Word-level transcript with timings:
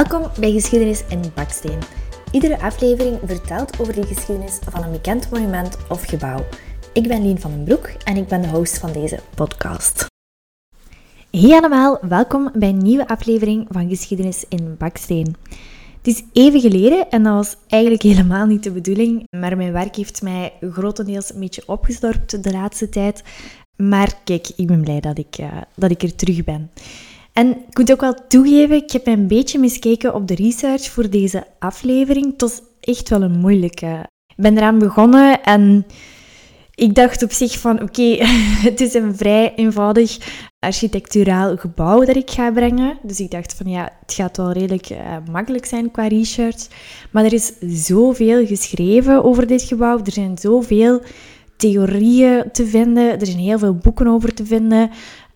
Welkom 0.00 0.30
bij 0.38 0.52
Geschiedenis 0.52 1.04
in 1.08 1.22
Baksteen. 1.34 1.78
Iedere 2.32 2.60
aflevering 2.60 3.18
vertelt 3.24 3.80
over 3.80 3.94
de 3.94 4.06
geschiedenis 4.06 4.58
van 4.70 4.82
een 4.82 4.92
bekend 4.92 5.30
monument 5.30 5.76
of 5.88 6.04
gebouw. 6.04 6.44
Ik 6.92 7.08
ben 7.08 7.22
Lien 7.22 7.40
van 7.40 7.50
den 7.50 7.64
Broek 7.64 7.86
en 8.04 8.16
ik 8.16 8.26
ben 8.26 8.42
de 8.42 8.48
host 8.48 8.78
van 8.78 8.92
deze 8.92 9.18
podcast. 9.34 10.06
Hey 11.30 11.50
allemaal, 11.50 11.98
welkom 12.08 12.50
bij 12.54 12.68
een 12.68 12.82
nieuwe 12.82 13.08
aflevering 13.08 13.66
van 13.70 13.88
Geschiedenis 13.88 14.44
in 14.48 14.76
Baksteen. 14.78 15.36
Het 15.96 16.06
is 16.06 16.22
even 16.32 16.60
geleden 16.60 17.10
en 17.10 17.22
dat 17.22 17.34
was 17.34 17.56
eigenlijk 17.68 18.02
helemaal 18.02 18.46
niet 18.46 18.62
de 18.62 18.72
bedoeling, 18.72 19.26
maar 19.30 19.56
mijn 19.56 19.72
werk 19.72 19.96
heeft 19.96 20.22
mij 20.22 20.52
grotendeels 20.70 21.34
een 21.34 21.40
beetje 21.40 21.62
opgestorpt 21.66 22.42
de 22.44 22.52
laatste 22.52 22.88
tijd. 22.88 23.22
Maar 23.76 24.14
kijk, 24.24 24.48
ik 24.56 24.66
ben 24.66 24.80
blij 24.80 25.00
dat 25.00 25.18
ik, 25.18 25.38
uh, 25.40 25.52
dat 25.76 25.90
ik 25.90 26.02
er 26.02 26.14
terug 26.14 26.44
ben. 26.44 26.70
En 27.32 27.48
ik 27.48 27.78
moet 27.78 27.92
ook 27.92 28.00
wel 28.00 28.26
toegeven, 28.28 28.76
ik 28.76 28.90
heb 28.90 29.06
een 29.06 29.26
beetje 29.26 29.58
miskeken 29.58 30.14
op 30.14 30.28
de 30.28 30.34
research 30.34 30.90
voor 30.90 31.10
deze 31.10 31.44
aflevering. 31.58 32.26
Het 32.26 32.40
was 32.40 32.60
echt 32.80 33.08
wel 33.08 33.22
een 33.22 33.38
moeilijke. 33.38 34.06
Ik 34.26 34.36
ben 34.36 34.56
eraan 34.56 34.78
begonnen 34.78 35.42
en 35.42 35.86
ik 36.74 36.94
dacht 36.94 37.22
op 37.22 37.32
zich 37.32 37.58
van 37.58 37.82
oké, 37.82 38.16
het 38.68 38.80
is 38.80 38.94
een 38.94 39.16
vrij 39.16 39.54
eenvoudig 39.54 40.18
architecturaal 40.58 41.56
gebouw 41.56 42.04
dat 42.04 42.16
ik 42.16 42.30
ga 42.30 42.50
brengen. 42.50 42.98
Dus 43.02 43.20
ik 43.20 43.30
dacht 43.30 43.54
van 43.54 43.70
ja, 43.70 43.92
het 44.00 44.14
gaat 44.14 44.36
wel 44.36 44.52
redelijk 44.52 44.90
uh, 44.90 44.98
makkelijk 45.30 45.64
zijn 45.66 45.90
qua 45.90 46.06
research. 46.06 46.66
Maar 47.10 47.24
er 47.24 47.32
is 47.32 47.52
zoveel 47.60 48.46
geschreven 48.46 49.24
over 49.24 49.46
dit 49.46 49.62
gebouw. 49.62 49.98
Er 50.04 50.12
zijn 50.12 50.38
zoveel 50.38 51.02
theorieën 51.56 52.44
te 52.52 52.66
vinden. 52.66 53.20
Er 53.20 53.26
zijn 53.26 53.38
heel 53.38 53.58
veel 53.58 53.74
boeken 53.74 54.06
over 54.06 54.34
te 54.34 54.46
vinden. 54.46 54.90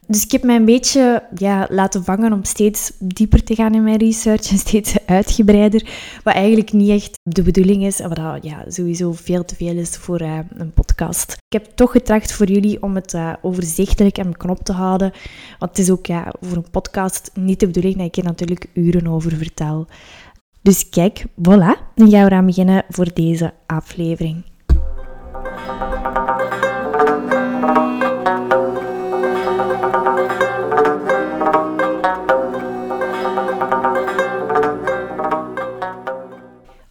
Dus 0.06 0.24
ik 0.24 0.30
heb 0.30 0.42
mij 0.42 0.56
een 0.56 0.64
beetje 0.64 1.22
ja, 1.34 1.66
laten 1.70 2.04
vangen 2.04 2.32
om 2.32 2.44
steeds 2.44 2.92
dieper 2.98 3.44
te 3.44 3.54
gaan 3.54 3.74
in 3.74 3.82
mijn 3.82 3.96
research 3.96 4.50
en 4.50 4.58
steeds 4.58 4.96
uitgebreider. 5.06 5.88
Wat 6.24 6.34
eigenlijk 6.34 6.72
niet 6.72 6.90
echt 6.90 7.18
de 7.22 7.42
bedoeling 7.42 7.84
is 7.84 8.00
en 8.00 8.08
wat 8.08 8.44
ja, 8.44 8.64
sowieso 8.68 9.12
veel 9.12 9.44
te 9.44 9.54
veel 9.54 9.76
is 9.76 9.96
voor 9.96 10.22
uh, 10.22 10.38
een 10.56 10.72
podcast. 10.72 11.32
Ik 11.32 11.62
heb 11.62 11.66
toch 11.74 11.90
getracht 11.90 12.32
voor 12.32 12.46
jullie 12.46 12.82
om 12.82 12.94
het 12.94 13.14
uh, 13.14 13.32
overzichtelijk 13.42 14.18
en 14.18 14.36
knop 14.36 14.64
te 14.64 14.72
houden. 14.72 15.12
Want 15.58 15.76
het 15.76 15.78
is 15.86 15.90
ook 15.90 16.06
ja, 16.06 16.32
voor 16.40 16.56
een 16.56 16.70
podcast 16.70 17.30
niet 17.34 17.60
de 17.60 17.66
bedoeling 17.66 17.96
dat 17.96 18.06
ik 18.06 18.16
er 18.16 18.24
natuurlijk 18.24 18.66
uren 18.72 19.06
over 19.06 19.36
vertel. 19.36 19.86
Dus 20.62 20.88
kijk, 20.88 21.24
voilà, 21.26 21.94
dan 21.94 22.10
gaan 22.10 22.24
we 22.24 22.30
eraan 22.30 22.46
beginnen 22.46 22.84
voor 22.88 23.10
deze 23.14 23.52
aflevering. 23.66 24.44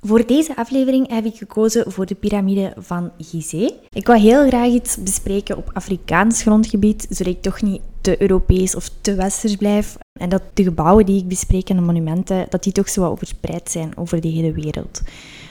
Voor 0.06 0.26
deze 0.26 0.56
aflevering 0.56 1.10
heb 1.10 1.26
ik 1.26 1.36
gekozen 1.36 1.92
voor 1.92 2.06
de 2.06 2.16
piramide 2.16 2.74
van 2.78 3.12
Gizeh. 3.18 3.70
Ik 3.90 4.06
wil 4.06 4.16
heel 4.16 4.48
graag 4.48 4.68
iets 4.68 5.04
bespreken 5.04 5.58
op 5.58 5.70
Afrikaans 5.74 6.42
grondgebied, 6.42 7.08
zodat 7.10 7.34
ik 7.34 7.42
toch 7.42 7.62
niet 7.62 7.82
te 8.02 8.22
Europees 8.22 8.76
of 8.76 8.90
te 9.02 9.16
Westers 9.16 9.56
blijf. 9.56 9.98
En 10.20 10.30
dat 10.30 10.42
de 10.54 10.64
gebouwen 10.64 11.06
die 11.06 11.20
ik 11.20 11.28
bespreek 11.28 11.70
en 11.70 11.76
de 11.76 11.82
monumenten, 11.82 12.46
dat 12.50 12.64
die 12.64 12.74
toch 12.74 12.90
zo 12.90 13.02
wat 13.02 13.18
verspreid 13.18 13.72
zijn 13.72 13.98
over 13.98 14.22
de 14.22 14.28
hele 14.28 14.52
wereld. 14.52 15.02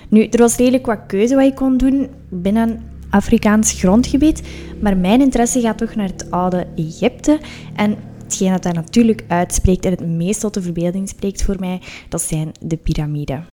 Nu, 0.09 0.25
er 0.25 0.39
was 0.39 0.56
redelijk 0.56 0.87
wat 0.87 1.06
keuze 1.06 1.34
wat 1.34 1.44
ik 1.44 1.55
kon 1.55 1.77
doen 1.77 2.09
binnen 2.28 2.83
Afrikaans 3.11 3.72
grondgebied, 3.72 4.42
maar 4.81 4.97
mijn 4.97 5.20
interesse 5.20 5.61
gaat 5.61 5.78
toch 5.78 5.94
naar 5.94 6.09
het 6.09 6.31
oude 6.31 6.66
Egypte. 6.77 7.41
En 7.75 7.97
hetgeen 8.22 8.50
dat 8.50 8.62
daar 8.62 8.75
natuurlijk 8.75 9.25
uitspreekt 9.28 9.84
en 9.84 9.91
het 9.91 10.06
meest 10.06 10.41
tot 10.41 10.54
de 10.54 10.62
verbeelding 10.62 11.09
spreekt 11.09 11.43
voor 11.43 11.56
mij, 11.59 11.81
dat 12.09 12.22
zijn 12.22 12.53
de 12.60 12.77
piramiden. 12.77 13.50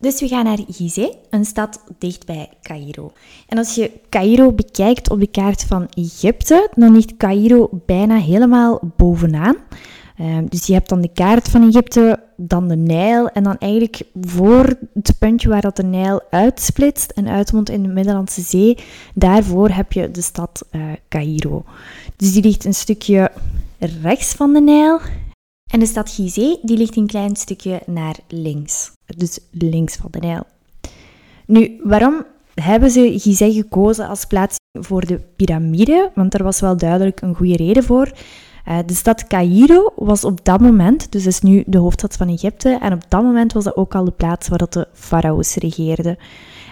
Dus 0.00 0.20
we 0.20 0.28
gaan 0.28 0.44
naar 0.44 0.58
Gizeh, 0.68 1.12
een 1.30 1.44
stad 1.44 1.84
dicht 1.98 2.26
bij 2.26 2.48
Cairo. 2.62 3.12
En 3.48 3.58
als 3.58 3.74
je 3.74 3.90
Cairo 4.08 4.52
bekijkt 4.52 5.10
op 5.10 5.20
de 5.20 5.26
kaart 5.26 5.64
van 5.64 5.88
Egypte, 5.94 6.70
dan 6.74 6.92
ligt 6.92 7.16
Cairo 7.16 7.68
bijna 7.86 8.16
helemaal 8.16 8.80
bovenaan. 8.96 9.56
Ehm, 10.16 10.46
dus 10.48 10.66
je 10.66 10.72
hebt 10.72 10.88
dan 10.88 11.00
de 11.00 11.12
kaart 11.12 11.48
van 11.48 11.68
Egypte, 11.68 12.20
dan 12.36 12.68
de 12.68 12.76
Nijl 12.76 13.28
en 13.28 13.42
dan 13.42 13.58
eigenlijk 13.58 14.02
voor 14.20 14.78
het 14.94 15.14
puntje 15.18 15.48
waar 15.48 15.60
dat 15.60 15.76
de 15.76 15.84
Nijl 15.84 16.22
uitsplitst 16.30 17.10
en 17.10 17.28
uitmondt 17.28 17.70
in 17.70 17.82
de 17.82 17.88
Middellandse 17.88 18.40
Zee, 18.40 18.78
daarvoor 19.14 19.68
heb 19.68 19.92
je 19.92 20.10
de 20.10 20.22
stad 20.22 20.66
uh, 20.72 20.82
Cairo. 21.08 21.64
Dus 22.16 22.32
die 22.32 22.42
ligt 22.42 22.64
een 22.64 22.74
stukje 22.74 23.30
rechts 23.78 24.32
van 24.32 24.52
de 24.52 24.60
Nijl 24.60 25.00
en 25.68 25.78
de 25.78 25.86
stad 25.86 26.10
Gizeh 26.10 26.56
die 26.62 26.76
ligt 26.76 26.96
een 26.96 27.06
klein 27.06 27.36
stukje 27.36 27.80
naar 27.86 28.16
links 28.28 28.90
dus 29.16 29.38
links 29.50 29.96
van 29.96 30.10
de 30.10 30.18
Nijl. 30.18 30.42
Nu, 31.46 31.80
waarom 31.82 32.24
hebben 32.54 32.90
ze 32.90 33.14
Gizeh 33.18 33.54
gekozen 33.54 34.08
als 34.08 34.24
plaats 34.24 34.56
voor 34.72 35.06
de 35.06 35.20
piramide? 35.36 36.10
Want 36.14 36.34
er 36.34 36.42
was 36.42 36.60
wel 36.60 36.76
duidelijk 36.76 37.20
een 37.20 37.34
goede 37.34 37.56
reden 37.56 37.84
voor. 37.84 38.12
Uh, 38.68 38.78
de 38.86 38.94
stad 38.94 39.26
Cairo 39.26 39.92
was 39.96 40.24
op 40.24 40.44
dat 40.44 40.60
moment, 40.60 41.12
dus 41.12 41.26
is 41.26 41.40
nu 41.40 41.62
de 41.66 41.78
hoofdstad 41.78 42.16
van 42.16 42.28
Egypte, 42.28 42.78
en 42.80 42.92
op 42.92 43.02
dat 43.08 43.22
moment 43.22 43.52
was 43.52 43.64
dat 43.64 43.76
ook 43.76 43.94
al 43.94 44.04
de 44.04 44.10
plaats 44.10 44.48
waar 44.48 44.68
de 44.68 44.88
farao's 44.92 45.54
regeerden. 45.54 46.16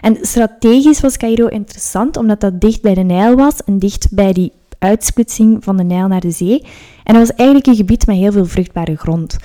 En 0.01 0.19
strategisch 0.21 1.01
was 1.01 1.17
Cairo 1.17 1.47
interessant, 1.47 2.17
omdat 2.17 2.41
dat 2.41 2.61
dicht 2.61 2.83
bij 2.83 2.95
de 2.95 3.03
Nijl 3.03 3.37
was 3.37 3.65
en 3.65 3.79
dicht 3.79 4.09
bij 4.11 4.33
die 4.33 4.53
uitsplitsing 4.79 5.65
van 5.65 5.77
de 5.77 5.83
Nijl 5.83 6.09
naar 6.09 6.21
de 6.21 6.31
zee. 6.31 6.63
En 7.05 7.15
dat 7.15 7.27
was 7.29 7.37
eigenlijk 7.37 7.69
een 7.69 7.77
gebied 7.77 8.07
met 8.07 8.17
heel 8.17 8.33
veel 8.33 8.47
vruchtbare 8.47 8.97
grond. 8.97 9.37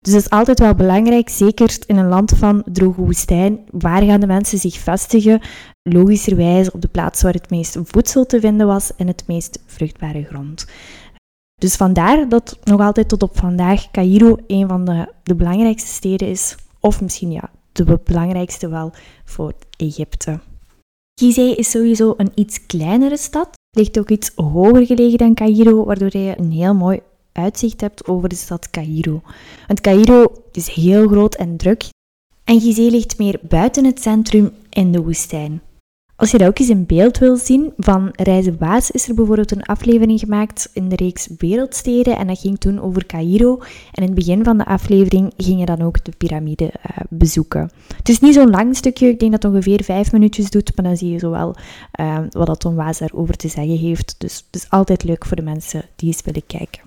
Dus 0.00 0.12
dat 0.12 0.22
is 0.22 0.30
altijd 0.30 0.58
wel 0.58 0.74
belangrijk, 0.74 1.28
zeker 1.28 1.76
in 1.86 1.96
een 1.96 2.08
land 2.08 2.32
van 2.36 2.62
droge 2.72 3.00
woestijn. 3.00 3.60
Waar 3.70 4.02
gaan 4.02 4.20
de 4.20 4.26
mensen 4.26 4.58
zich 4.58 4.78
vestigen? 4.78 5.40
Logischerwijs 5.82 6.70
op 6.70 6.80
de 6.80 6.88
plaats 6.88 7.22
waar 7.22 7.32
het 7.32 7.50
meest 7.50 7.78
voedsel 7.82 8.26
te 8.26 8.40
vinden 8.40 8.66
was 8.66 8.96
en 8.96 9.06
het 9.06 9.24
meest 9.26 9.62
vruchtbare 9.66 10.24
grond. 10.24 10.66
Dus 11.54 11.76
vandaar 11.76 12.28
dat 12.28 12.58
nog 12.64 12.80
altijd 12.80 13.08
tot 13.08 13.22
op 13.22 13.38
vandaag 13.38 13.90
Cairo 13.90 14.36
een 14.46 14.68
van 14.68 14.84
de, 14.84 15.12
de 15.22 15.34
belangrijkste 15.34 15.88
steden 15.88 16.28
is. 16.28 16.56
Of 16.80 17.00
misschien 17.00 17.30
ja, 17.30 17.50
de 17.72 18.00
belangrijkste 18.04 18.68
wel 18.68 18.92
voor 19.24 19.52
Egypte. 19.76 20.40
Gizeh 21.20 21.58
is 21.58 21.70
sowieso 21.70 22.14
een 22.16 22.32
iets 22.34 22.66
kleinere 22.66 23.16
stad. 23.16 23.57
Ligt 23.78 23.98
ook 23.98 24.10
iets 24.10 24.32
hoger 24.34 24.86
gelegen 24.86 25.18
dan 25.18 25.34
Cairo, 25.34 25.84
waardoor 25.84 26.16
je 26.16 26.34
een 26.38 26.50
heel 26.50 26.74
mooi 26.74 27.00
uitzicht 27.32 27.80
hebt 27.80 28.08
over 28.08 28.28
de 28.28 28.34
stad 28.34 28.70
Cairo. 28.70 29.22
Want 29.66 29.80
Cairo 29.80 30.32
is 30.52 30.68
heel 30.68 31.08
groot 31.08 31.34
en 31.34 31.56
druk 31.56 31.84
en 32.44 32.60
Gizeh 32.60 32.90
ligt 32.90 33.18
meer 33.18 33.40
buiten 33.42 33.84
het 33.84 34.00
centrum 34.00 34.52
in 34.70 34.92
de 34.92 35.02
woestijn. 35.02 35.62
Als 36.18 36.30
je 36.30 36.38
dat 36.38 36.48
ook 36.48 36.58
eens 36.58 36.68
in 36.68 36.86
beeld 36.86 37.18
wil 37.18 37.36
zien, 37.36 37.72
van 37.76 38.10
Reizen 38.12 38.58
Waas 38.58 38.90
is 38.90 39.08
er 39.08 39.14
bijvoorbeeld 39.14 39.50
een 39.50 39.62
aflevering 39.62 40.20
gemaakt 40.20 40.70
in 40.72 40.88
de 40.88 40.96
reeks 40.96 41.28
Wereldsteden 41.38 42.16
en 42.16 42.26
dat 42.26 42.38
ging 42.38 42.58
toen 42.58 42.80
over 42.80 43.06
Cairo. 43.06 43.58
En 43.92 44.02
in 44.02 44.02
het 44.02 44.14
begin 44.14 44.44
van 44.44 44.58
de 44.58 44.64
aflevering 44.64 45.32
ging 45.36 45.60
je 45.60 45.66
dan 45.66 45.82
ook 45.82 46.04
de 46.04 46.12
piramide 46.18 46.64
uh, 46.64 46.96
bezoeken. 47.10 47.70
Het 47.96 48.08
is 48.08 48.20
niet 48.20 48.34
zo'n 48.34 48.50
lang 48.50 48.76
stukje, 48.76 49.08
ik 49.08 49.18
denk 49.18 49.32
dat 49.32 49.42
het 49.42 49.52
ongeveer 49.52 49.84
vijf 49.84 50.12
minuutjes 50.12 50.50
doet, 50.50 50.76
maar 50.76 50.84
dan 50.84 50.96
zie 50.96 51.10
je 51.10 51.18
zowel 51.18 51.56
uh, 52.00 52.18
wat 52.30 52.46
dat 52.46 52.60
Tom 52.60 52.74
Waas 52.74 52.98
daarover 52.98 53.36
te 53.36 53.48
zeggen 53.48 53.76
heeft. 53.76 54.14
Dus 54.18 54.36
het 54.46 54.62
is 54.62 54.70
altijd 54.70 55.04
leuk 55.04 55.24
voor 55.24 55.36
de 55.36 55.42
mensen 55.42 55.84
die 55.96 56.08
eens 56.08 56.22
willen 56.22 56.46
kijken. 56.46 56.82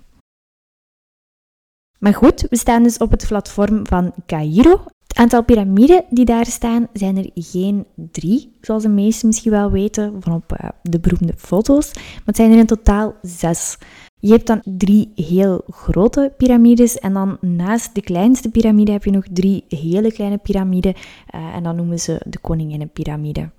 Maar 2.00 2.14
goed, 2.14 2.46
we 2.50 2.58
staan 2.58 2.84
dus 2.84 2.98
op 2.98 3.12
het 3.12 3.28
platform 3.28 3.88
van 3.88 4.14
Cairo. 4.26 4.84
Het 5.12 5.20
aantal 5.20 5.44
piramiden 5.44 6.04
die 6.10 6.26
daar 6.26 6.46
staan 6.46 6.88
zijn 6.94 7.18
er 7.18 7.30
geen 7.34 7.86
drie, 7.96 8.52
zoals 8.62 8.84
de 8.84 8.90
meesten 8.90 9.28
misschien 9.28 9.52
wel 9.52 9.72
weten 9.72 10.16
van 10.20 10.34
op 10.34 10.58
uh, 10.64 10.70
de 10.82 11.00
beroemde 11.00 11.34
foto's. 11.38 11.94
Maar 11.94 12.22
het 12.26 12.36
zijn 12.36 12.52
er 12.52 12.58
in 12.58 12.66
totaal 12.66 13.14
zes. 13.22 13.78
Je 14.20 14.32
hebt 14.32 14.48
dan 14.48 14.62
drie 14.64 15.12
heel 15.16 15.62
grote 15.70 16.34
piramides 16.38 17.00
en 17.00 17.14
dan 17.14 17.38
naast 17.42 17.96
de 17.96 18.02
kleinste 18.02 18.50
piramide 18.50 18.92
heb 18.92 19.04
je 19.04 19.12
nog 19.12 19.26
drie 19.32 19.64
hele 19.68 20.12
kleine 20.12 20.38
piramiden 20.38 20.94
uh, 20.96 21.56
en 21.56 21.64
dan 21.64 21.76
noemen 21.76 22.00
ze 22.00 22.22
de 22.28 22.40
koninginnenpiramide. 22.40 23.50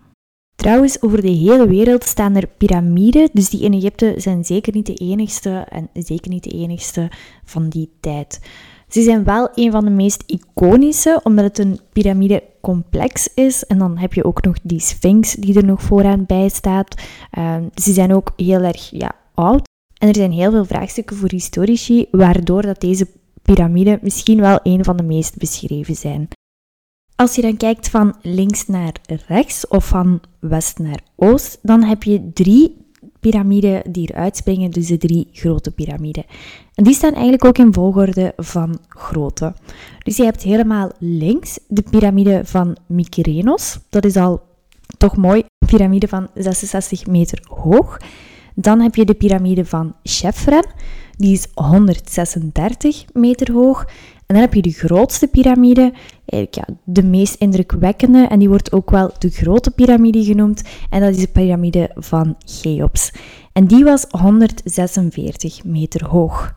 Trouwens, 0.56 1.02
over 1.02 1.22
de 1.22 1.30
hele 1.30 1.68
wereld 1.68 2.04
staan 2.04 2.36
er 2.36 2.48
piramiden, 2.56 3.30
dus 3.32 3.50
die 3.50 3.62
in 3.62 3.72
Egypte 3.72 4.14
zijn 4.16 4.44
zeker 4.44 4.74
niet 4.74 4.86
de 4.86 4.94
enigste 4.94 5.50
en 5.68 5.90
zeker 5.92 6.30
niet 6.30 6.44
de 6.44 6.50
enigste 6.50 7.10
van 7.44 7.68
die 7.68 7.90
tijd. 8.00 8.40
Ze 8.92 9.02
zijn 9.02 9.24
wel 9.24 9.48
een 9.54 9.70
van 9.70 9.84
de 9.84 9.90
meest 9.90 10.22
iconische, 10.26 11.20
omdat 11.22 11.44
het 11.44 11.58
een 11.58 11.80
piramidecomplex 11.92 13.28
is. 13.34 13.64
En 13.64 13.78
dan 13.78 13.98
heb 13.98 14.14
je 14.14 14.24
ook 14.24 14.42
nog 14.42 14.56
die 14.62 14.80
Sphinx 14.80 15.34
die 15.34 15.56
er 15.56 15.64
nog 15.64 15.82
vooraan 15.82 16.26
bij 16.26 16.48
staat. 16.48 17.02
Uh, 17.38 17.56
ze 17.74 17.92
zijn 17.92 18.14
ook 18.14 18.32
heel 18.36 18.60
erg 18.60 18.90
ja, 18.90 19.12
oud. 19.34 19.68
En 19.98 20.08
er 20.08 20.14
zijn 20.14 20.32
heel 20.32 20.50
veel 20.50 20.64
vraagstukken 20.64 21.16
voor 21.16 21.30
historici, 21.30 22.06
waardoor 22.10 22.62
dat 22.62 22.80
deze 22.80 23.06
piramiden 23.42 23.98
misschien 24.02 24.40
wel 24.40 24.58
een 24.62 24.84
van 24.84 24.96
de 24.96 25.02
meest 25.02 25.36
beschreven 25.36 25.94
zijn. 25.94 26.28
Als 27.16 27.34
je 27.34 27.42
dan 27.42 27.56
kijkt 27.56 27.88
van 27.88 28.16
links 28.22 28.66
naar 28.66 28.92
rechts 29.26 29.68
of 29.68 29.86
van 29.88 30.20
west 30.38 30.78
naar 30.78 31.00
oost, 31.16 31.58
dan 31.62 31.82
heb 31.82 32.02
je 32.02 32.30
drie 32.32 32.86
piramiden 33.22 33.92
die 33.92 34.10
eruit 34.12 34.36
springen, 34.36 34.70
dus 34.70 34.86
de 34.86 34.98
drie 34.98 35.28
grote 35.32 35.70
piramiden. 35.70 36.24
En 36.74 36.84
die 36.84 36.94
staan 36.94 37.12
eigenlijk 37.12 37.44
ook 37.44 37.58
in 37.58 37.72
volgorde 37.72 38.32
van 38.36 38.78
grootte. 38.88 39.54
Dus 39.98 40.16
je 40.16 40.24
hebt 40.24 40.42
helemaal 40.42 40.90
links 40.98 41.58
de 41.68 41.82
piramide 41.90 42.40
van 42.44 42.76
Mykerenos. 42.86 43.78
Dat 43.88 44.04
is 44.04 44.16
al 44.16 44.42
toch 44.98 45.16
mooi, 45.16 45.42
een 45.58 45.68
piramide 45.68 46.08
van 46.08 46.28
66 46.34 47.06
meter 47.06 47.42
hoog. 47.48 47.96
Dan 48.54 48.80
heb 48.80 48.94
je 48.94 49.04
de 49.04 49.14
piramide 49.14 49.64
van 49.64 49.94
Chefren, 50.02 50.66
die 51.16 51.32
is 51.32 51.46
136 51.54 53.04
meter 53.12 53.52
hoog. 53.52 53.86
En 54.32 54.38
dan 54.38 54.46
heb 54.46 54.54
je 54.54 54.70
de 54.70 54.86
grootste 54.86 55.26
piramide, 55.26 55.92
ja, 56.50 56.68
de 56.84 57.02
meest 57.02 57.34
indrukwekkende, 57.34 58.26
en 58.26 58.38
die 58.38 58.48
wordt 58.48 58.72
ook 58.72 58.90
wel 58.90 59.10
de 59.18 59.30
grote 59.30 59.70
piramide 59.70 60.24
genoemd, 60.24 60.62
en 60.90 61.00
dat 61.00 61.10
is 61.10 61.20
de 61.20 61.28
piramide 61.32 61.90
van 61.94 62.36
Cheops. 62.38 63.12
En 63.52 63.66
die 63.66 63.84
was 63.84 64.06
146 64.10 65.64
meter 65.64 66.06
hoog. 66.06 66.54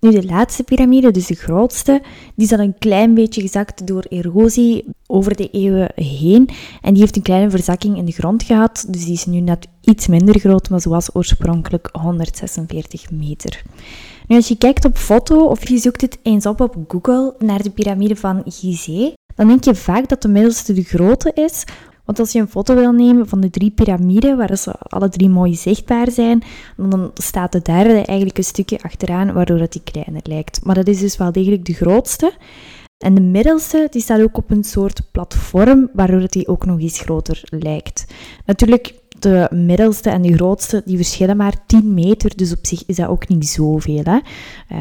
Nu, 0.00 0.10
de 0.10 0.24
laatste 0.24 0.62
piramide, 0.62 1.10
dus 1.10 1.26
de 1.26 1.34
grootste, 1.34 2.02
die 2.34 2.44
is 2.44 2.50
dan 2.50 2.60
een 2.60 2.78
klein 2.78 3.14
beetje 3.14 3.40
gezakt 3.40 3.86
door 3.86 4.04
erosie 4.08 4.84
over 5.06 5.36
de 5.36 5.50
eeuwen 5.50 5.92
heen. 5.94 6.48
En 6.80 6.92
die 6.92 7.02
heeft 7.02 7.16
een 7.16 7.22
kleine 7.22 7.50
verzakking 7.50 7.96
in 7.96 8.04
de 8.04 8.12
grond 8.12 8.42
gehad, 8.42 8.84
dus 8.88 9.04
die 9.04 9.14
is 9.14 9.26
nu 9.26 9.40
net 9.40 9.66
iets 9.80 10.06
minder 10.06 10.38
groot, 10.38 10.70
maar 10.70 10.80
ze 10.80 10.88
was 10.88 11.14
oorspronkelijk 11.14 11.88
146 11.92 13.10
meter. 13.10 13.62
Als 14.36 14.48
je 14.48 14.56
kijkt 14.56 14.84
op 14.84 14.96
foto 14.96 15.44
of 15.44 15.68
je 15.68 15.78
zoekt 15.78 16.00
het 16.00 16.18
eens 16.22 16.46
op 16.46 16.60
op 16.60 16.76
Google 16.88 17.34
naar 17.38 17.62
de 17.62 17.70
piramide 17.70 18.16
van 18.16 18.42
Gizeh, 18.46 19.12
dan 19.34 19.46
denk 19.46 19.64
je 19.64 19.74
vaak 19.74 20.08
dat 20.08 20.22
de 20.22 20.28
middelste 20.28 20.72
de 20.72 20.82
grote 20.82 21.32
is, 21.34 21.64
want 22.04 22.18
als 22.18 22.32
je 22.32 22.38
een 22.38 22.48
foto 22.48 22.74
wil 22.74 22.92
nemen 22.92 23.28
van 23.28 23.40
de 23.40 23.50
drie 23.50 23.70
piramiden, 23.70 24.36
waar 24.36 24.56
ze 24.56 24.72
alle 24.78 25.08
drie 25.08 25.28
mooi 25.28 25.54
zichtbaar 25.54 26.10
zijn, 26.10 26.42
dan 26.76 27.10
staat 27.14 27.52
de 27.52 27.62
derde 27.62 27.92
eigenlijk 27.92 28.38
een 28.38 28.44
stukje 28.44 28.82
achteraan, 28.82 29.32
waardoor 29.32 29.58
dat 29.58 29.72
die 29.72 29.82
kleiner 29.84 30.22
lijkt. 30.22 30.64
Maar 30.64 30.74
dat 30.74 30.88
is 30.88 31.00
dus 31.00 31.16
wel 31.16 31.32
degelijk 31.32 31.64
de 31.64 31.74
grootste. 31.74 32.32
En 32.98 33.14
de 33.14 33.20
middelste, 33.20 33.86
die 33.90 34.02
staat 34.02 34.20
ook 34.20 34.36
op 34.36 34.50
een 34.50 34.64
soort 34.64 35.02
platform, 35.10 35.90
waardoor 35.92 36.28
die 36.28 36.48
ook 36.48 36.66
nog 36.66 36.80
eens 36.80 37.00
groter 37.00 37.42
lijkt. 37.48 38.06
Natuurlijk, 38.46 38.94
de 39.22 39.48
middelste 39.50 40.10
en 40.10 40.22
de 40.22 40.34
grootste, 40.34 40.82
die 40.84 40.96
verschillen 40.96 41.36
maar 41.36 41.66
10 41.66 41.94
meter, 41.94 42.36
dus 42.36 42.52
op 42.52 42.66
zich 42.66 42.86
is 42.86 42.96
dat 42.96 43.08
ook 43.08 43.28
niet 43.28 43.48
zoveel. 43.48 44.02
Hè? 44.02 44.18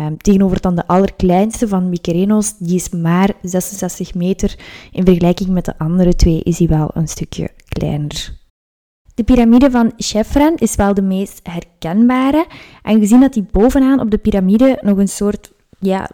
Um, 0.06 0.18
tegenover 0.18 0.62
dan 0.62 0.76
de 0.76 0.88
allerkleinste 0.88 1.68
van 1.68 1.90
Mykerenos, 1.90 2.58
die 2.58 2.76
is 2.76 2.90
maar 2.90 3.34
66 3.42 4.14
meter. 4.14 4.56
In 4.92 5.06
vergelijking 5.06 5.50
met 5.50 5.66
de 5.66 5.78
andere 5.78 6.16
twee 6.16 6.44
is 6.44 6.58
die 6.58 6.68
wel 6.68 6.90
een 6.94 7.08
stukje 7.08 7.50
kleiner. 7.68 8.40
De 9.16 9.24
piramide 9.24 9.72
van 9.72 9.92
Chefren 9.98 10.56
is 10.56 10.76
wel 10.76 10.94
de 10.94 11.02
meest 11.02 11.40
herkenbare, 11.44 12.46
aangezien 12.82 13.20
dat 13.20 13.34
die 13.34 13.46
bovenaan 13.52 14.00
op 14.00 14.12
de 14.12 14.18
piramide 14.18 14.78
nog 14.82 14.98
een 14.98 15.08
soort 15.08 15.52
ja, 15.80 16.10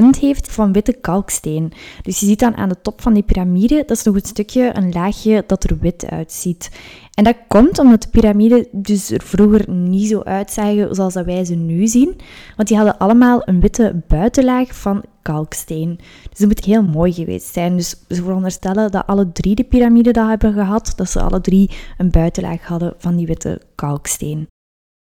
punt 0.00 0.18
heeft 0.18 0.52
van 0.52 0.72
witte 0.72 0.92
kalksteen. 0.92 1.72
Dus 2.02 2.20
je 2.20 2.26
ziet 2.26 2.38
dan 2.38 2.56
aan 2.56 2.68
de 2.68 2.80
top 2.82 3.00
van 3.02 3.14
die 3.14 3.22
piramide, 3.22 3.82
dat 3.86 3.96
is 3.96 4.02
nog 4.02 4.14
een 4.14 4.24
stukje, 4.24 4.70
een 4.76 4.92
laagje 4.92 5.44
dat 5.46 5.64
er 5.64 5.78
wit 5.78 6.06
uitziet. 6.10 6.70
En 7.14 7.24
dat 7.24 7.36
komt 7.48 7.78
omdat 7.78 8.02
de 8.02 8.08
piramiden 8.08 8.66
dus 8.72 9.10
er 9.10 9.22
vroeger 9.22 9.70
niet 9.70 10.08
zo 10.08 10.20
uitzagen 10.20 10.94
zoals 10.94 11.14
dat 11.14 11.24
wij 11.24 11.44
ze 11.44 11.54
nu 11.54 11.86
zien. 11.86 12.16
Want 12.56 12.68
die 12.68 12.76
hadden 12.76 12.98
allemaal 12.98 13.42
een 13.44 13.60
witte 13.60 14.02
buitenlaag 14.08 14.74
van 14.74 15.02
kalksteen. 15.22 15.98
Dus 16.28 16.38
dat 16.38 16.48
moet 16.48 16.64
heel 16.64 16.82
mooi 16.82 17.12
geweest 17.12 17.52
zijn. 17.52 17.76
Dus 17.76 17.90
ze 18.08 18.22
veronderstellen 18.22 18.90
dat 18.90 19.06
alle 19.06 19.32
drie 19.32 19.54
de 19.54 19.64
piramiden 19.64 20.12
dat 20.12 20.28
hebben 20.28 20.52
gehad, 20.52 20.92
dat 20.96 21.10
ze 21.10 21.22
alle 21.22 21.40
drie 21.40 21.70
een 21.98 22.10
buitenlaag 22.10 22.66
hadden 22.66 22.94
van 22.98 23.16
die 23.16 23.26
witte 23.26 23.60
kalksteen. 23.74 24.48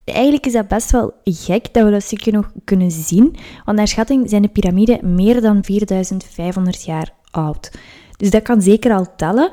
Eigenlijk 0.05 0.45
is 0.45 0.53
dat 0.53 0.67
best 0.67 0.91
wel 0.91 1.13
gek 1.23 1.73
dat 1.73 1.83
we 1.83 1.91
dat 1.91 2.03
stukje 2.03 2.31
nog 2.31 2.51
kunnen 2.63 2.91
zien, 2.91 3.35
want 3.65 3.77
naar 3.77 3.87
schatting 3.87 4.29
zijn 4.29 4.41
de 4.41 4.47
piramiden 4.47 5.15
meer 5.15 5.41
dan 5.41 5.63
4500 5.63 6.83
jaar 6.83 7.13
oud. 7.31 7.71
Dus 8.17 8.29
dat 8.29 8.41
kan 8.41 8.61
zeker 8.61 8.93
al 8.93 9.15
tellen. 9.15 9.51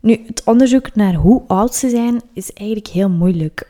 Nu, 0.00 0.22
het 0.26 0.42
onderzoek 0.44 0.94
naar 0.94 1.14
hoe 1.14 1.42
oud 1.46 1.74
ze 1.74 1.88
zijn 1.88 2.20
is 2.32 2.52
eigenlijk 2.52 2.88
heel 2.88 3.10
moeilijk. 3.10 3.68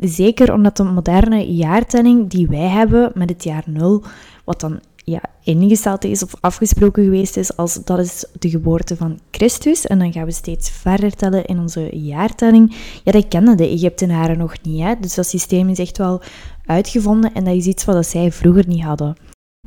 Zeker 0.00 0.52
omdat 0.52 0.76
de 0.76 0.84
moderne 0.84 1.54
jaartelling 1.54 2.30
die 2.30 2.48
wij 2.48 2.68
hebben 2.68 3.10
met 3.14 3.28
het 3.28 3.44
jaar 3.44 3.64
0, 3.66 4.02
wat 4.44 4.60
dan 4.60 4.80
ja, 5.10 5.20
ingesteld 5.42 6.04
is 6.04 6.22
of 6.22 6.34
afgesproken 6.40 7.04
geweest 7.04 7.36
is 7.36 7.56
als 7.56 7.84
dat 7.84 7.98
is 7.98 8.24
de 8.38 8.50
geboorte 8.50 8.96
van 8.96 9.18
Christus. 9.30 9.86
En 9.86 9.98
dan 9.98 10.12
gaan 10.12 10.24
we 10.24 10.32
steeds 10.32 10.70
verder 10.70 11.16
tellen 11.16 11.44
in 11.44 11.58
onze 11.58 11.96
jaartelling. 11.96 12.76
Ja, 13.04 13.12
dat 13.12 13.28
kennen 13.28 13.56
de 13.56 13.68
Egyptenaren 13.68 14.38
nog 14.38 14.54
niet. 14.62 14.82
Hè? 14.82 14.94
Dus 15.00 15.14
dat 15.14 15.26
systeem 15.26 15.68
is 15.68 15.78
echt 15.78 15.98
wel 15.98 16.20
uitgevonden 16.66 17.34
en 17.34 17.44
dat 17.44 17.54
is 17.54 17.66
iets 17.66 17.84
wat 17.84 18.06
zij 18.06 18.32
vroeger 18.32 18.66
niet 18.66 18.82
hadden. 18.82 19.16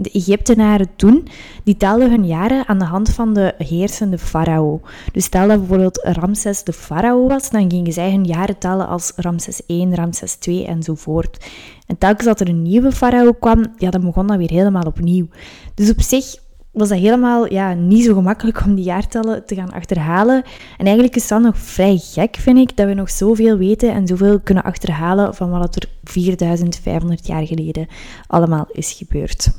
De 0.02 0.12
Egyptenaren 0.12 0.90
toen, 0.96 1.28
die 1.64 1.78
telden 1.78 2.10
hun 2.10 2.26
jaren 2.26 2.68
aan 2.68 2.80
de 2.80 2.86
hand 2.86 3.10
van 3.10 3.34
de 3.34 3.54
heersende 3.58 4.18
farao. 4.18 4.82
Dus 5.12 5.24
stel 5.24 5.48
dat 5.48 5.58
bijvoorbeeld 5.58 6.02
Ramses 6.04 6.64
de 6.64 6.74
farao 6.74 7.28
was, 7.28 7.50
dan 7.50 7.72
gingen 7.72 7.94
zij 7.94 8.12
hun 8.12 8.26
jaren 8.26 8.58
tellen 8.58 8.88
als 8.88 9.14
Ramses 9.16 9.62
I, 9.70 9.96
Ramses 9.96 10.38
II 10.42 10.66
enzovoort. 10.66 11.46
En 11.88 11.98
telkens 11.98 12.26
dat 12.26 12.40
er 12.40 12.50
een 12.50 12.62
nieuwe 12.62 12.92
farao 12.92 13.32
kwam, 13.32 13.66
ja, 13.78 13.90
dan 13.90 14.02
begon 14.02 14.28
dat 14.28 14.38
weer 14.38 14.50
helemaal 14.52 14.84
opnieuw. 14.84 15.28
Dus 15.76 15.90
op 15.90 16.02
zich 16.02 16.36
was 16.72 16.90
dat 16.90 16.98
helemaal 16.98 17.54
ja, 17.54 17.74
niet 17.74 18.06
zo 18.06 18.14
gemakkelijk 18.14 18.62
om 18.66 18.76
die 18.76 18.84
jaartallen 18.84 19.46
te 19.46 19.56
gaan 19.56 19.74
achterhalen. 19.74 20.44
En 20.78 20.86
eigenlijk 20.86 21.16
is 21.16 21.28
dat 21.28 21.42
nog 21.42 21.58
vrij 21.58 21.98
gek, 21.98 22.36
vind 22.36 22.58
ik, 22.58 22.78
dat 22.78 22.88
we 22.88 22.94
nog 22.94 23.10
zoveel 23.10 23.58
weten 23.58 23.92
en 23.92 24.08
zoveel 24.08 24.40
kunnen 24.40 24.64
achterhalen 24.64 25.36
van 25.36 25.50
wat 25.50 25.76
er 25.76 25.90
4500 26.04 27.28
jaar 27.28 27.48
geleden 27.48 27.88
allemaal 28.28 28.68
is 28.72 28.92
gebeurd. 28.92 29.52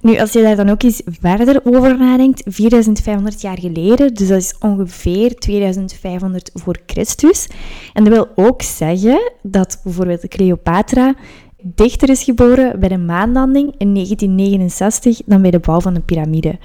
Nu, 0.00 0.18
als 0.18 0.32
je 0.32 0.42
daar 0.42 0.56
dan 0.56 0.68
ook 0.68 0.82
eens 0.82 1.02
verder 1.04 1.60
over 1.64 1.98
nadenkt, 1.98 2.42
4500 2.46 3.40
jaar 3.40 3.58
geleden, 3.58 4.14
dus 4.14 4.28
dat 4.28 4.38
is 4.38 4.54
ongeveer 4.60 5.34
2500 5.34 6.50
voor 6.54 6.78
Christus. 6.86 7.48
En 7.92 8.04
dat 8.04 8.12
wil 8.12 8.28
ook 8.34 8.62
zeggen 8.62 9.32
dat 9.42 9.80
bijvoorbeeld 9.84 10.28
Cleopatra 10.28 11.14
dichter 11.62 12.08
is 12.08 12.22
geboren 12.22 12.80
bij 12.80 12.88
de 12.88 12.98
maanlanding 12.98 13.74
in 13.78 13.94
1969 13.94 15.20
dan 15.26 15.42
bij 15.42 15.50
de 15.50 15.58
bouw 15.58 15.80
van 15.80 15.94
de 15.94 16.00
piramide. 16.00 16.58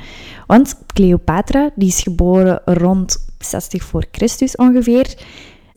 Want 0.47 0.79
Cleopatra, 0.93 1.69
die 1.75 1.87
is 1.87 2.01
geboren 2.01 2.61
rond 2.65 3.25
60 3.39 3.83
voor 3.83 4.05
Christus 4.11 4.55
ongeveer, 4.55 5.15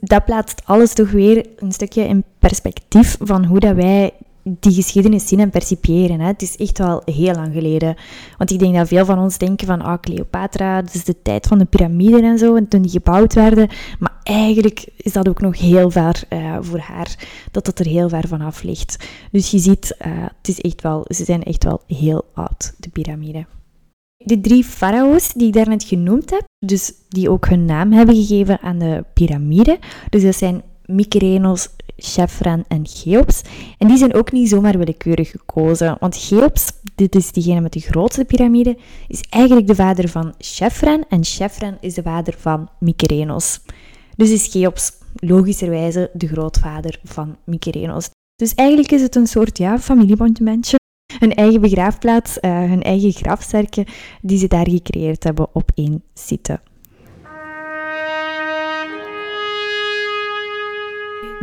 dat 0.01 0.25
plaatst 0.25 0.63
alles 0.65 0.93
toch 0.93 1.11
weer 1.11 1.47
een 1.57 1.73
stukje 1.73 2.03
in 2.03 2.25
perspectief 2.39 3.17
van 3.21 3.45
hoe 3.45 3.61
dat 3.61 3.75
wij 3.75 4.13
die 4.43 4.73
geschiedenis 4.73 5.29
zien 5.29 5.41
en 5.41 5.51
percipiëren. 5.51 6.21
Hè. 6.21 6.27
Het 6.27 6.43
is 6.43 6.57
echt 6.57 6.79
wel 6.79 7.03
heel 7.05 7.35
lang 7.35 7.53
geleden. 7.53 7.97
Want 8.39 8.51
ik 8.51 8.59
denk 8.59 8.75
dat 8.75 8.89
veel 8.89 9.05
van 9.05 9.19
ons 9.19 9.39
denken 9.39 9.67
van, 9.67 9.83
ah, 9.83 10.01
Cleopatra, 10.01 10.83
dat 10.83 10.95
is 10.95 11.05
de 11.05 11.23
tijd 11.23 11.47
van 11.47 11.59
de 11.59 11.65
piramiden 11.65 12.25
en 12.25 12.39
zo, 12.39 12.55
en 12.55 12.69
toen 12.69 12.83
die 12.83 12.91
gebouwd 12.91 13.35
werden. 13.35 13.69
Maar 13.99 14.13
eigenlijk 14.23 14.89
is 14.97 15.13
dat 15.13 15.29
ook 15.29 15.41
nog 15.41 15.59
heel 15.59 15.91
ver 15.91 16.23
uh, 16.33 16.57
voor 16.61 16.79
haar, 16.79 17.15
dat 17.51 17.65
dat 17.65 17.79
er 17.79 17.87
heel 17.87 18.09
ver 18.09 18.29
vanaf 18.29 18.63
ligt. 18.63 19.09
Dus 19.33 19.51
je 19.51 19.59
ziet, 19.59 19.97
uh, 20.07 20.13
het 20.39 20.49
is 20.49 20.61
echt 20.61 20.83
wel, 20.83 21.05
ze 21.09 21.25
zijn 21.25 21.43
echt 21.43 21.65
wel 21.65 21.83
heel 21.87 22.25
oud, 22.35 22.75
de 22.79 22.89
piramiden. 22.89 23.58
De 24.25 24.41
drie 24.41 24.65
farao's 24.65 25.33
die 25.33 25.47
ik 25.47 25.53
daarnet 25.53 25.85
genoemd 25.85 26.31
heb, 26.31 26.45
dus 26.67 26.93
die 27.09 27.31
ook 27.31 27.49
hun 27.49 27.65
naam 27.65 27.93
hebben 27.93 28.15
gegeven 28.15 28.61
aan 28.61 28.79
de 28.79 29.05
piramide, 29.15 29.79
dus 30.11 30.23
dat 30.23 30.37
zijn 30.37 30.63
Mykerenos, 30.85 31.69
Chefren 31.97 32.65
en 32.69 32.87
Cheops. 32.87 33.43
En 33.79 33.89
die 33.89 33.97
zijn 33.97 34.15
ook 34.15 34.33
niet 34.33 34.49
zomaar 34.49 34.79
willekeurig 34.79 35.31
gekozen, 35.31 35.97
want 36.01 36.17
Cheops, 36.17 36.73
dit 36.95 37.15
is 37.15 37.33
diegene 37.33 37.61
met 37.61 37.73
de 37.73 37.81
grootste 37.81 38.25
piramide, 38.25 38.77
is 39.09 39.21
eigenlijk 39.29 39.67
de 39.67 39.75
vader 39.75 40.09
van 40.09 40.35
Chefren 40.39 41.05
en 41.09 41.25
Chefren 41.25 41.77
is 41.81 41.95
de 41.95 42.03
vader 42.03 42.35
van 42.39 42.69
Mykerenos. 42.81 43.61
Dus 44.17 44.31
is 44.31 44.47
Cheops 44.47 44.93
logischerwijze 45.15 46.11
de 46.13 46.29
grootvader 46.29 47.01
van 47.05 47.37
Mykerenos. 47.45 48.11
Dus 48.37 48.55
eigenlijk 48.55 48.93
is 48.93 49.03
het 49.03 49.15
een 49.15 49.27
soort 49.27 49.59
ja, 49.59 49.79
familiebondje 49.79 50.45
hun 51.19 51.35
eigen 51.35 51.61
begraafplaats, 51.61 52.39
uh, 52.41 52.59
hun 52.59 52.83
eigen 52.83 53.13
grafzerken, 53.13 53.85
die 54.23 54.39
ze 54.39 54.47
daar 54.47 54.71
gecreëerd 54.71 55.25
hebben 55.25 55.49
op 55.53 55.71
één 55.75 56.03
site. 56.15 56.61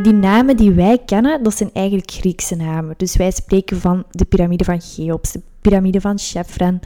Die 0.02 0.12
namen 0.12 0.56
die 0.56 0.72
wij 0.72 0.98
kennen, 0.98 1.42
dat 1.42 1.56
zijn 1.56 1.70
eigenlijk 1.72 2.10
Griekse 2.10 2.56
namen. 2.56 2.94
Dus 2.96 3.16
wij 3.16 3.30
spreken 3.30 3.80
van 3.80 4.04
de 4.10 4.24
piramide 4.24 4.64
van 4.64 4.80
Cheops, 4.80 5.32
de 5.32 5.40
piramide 5.60 6.00
van 6.00 6.18
Chefren. 6.18 6.80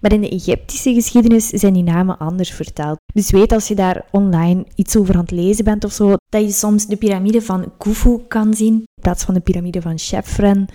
Maar 0.00 0.12
in 0.12 0.20
de 0.20 0.28
Egyptische 0.28 0.94
geschiedenis 0.94 1.48
zijn 1.48 1.72
die 1.72 1.82
namen 1.82 2.18
anders 2.18 2.50
verteld. 2.50 2.96
Dus 3.14 3.30
weet 3.30 3.52
als 3.52 3.68
je 3.68 3.74
daar 3.74 4.04
online 4.10 4.66
iets 4.74 4.96
over 4.96 5.14
aan 5.14 5.20
het 5.20 5.30
lezen 5.30 5.64
bent 5.64 5.84
of 5.84 5.92
zo, 5.92 6.14
dat 6.28 6.42
je 6.42 6.50
soms 6.50 6.86
de 6.86 6.96
piramide 6.96 7.42
van 7.42 7.72
Khufu 7.78 8.18
kan 8.28 8.54
zien 8.54 8.74
in 8.74 9.02
plaats 9.02 9.24
van 9.24 9.34
de 9.34 9.40
piramide 9.40 9.82
van 9.82 9.98
Chefren. 9.98 10.66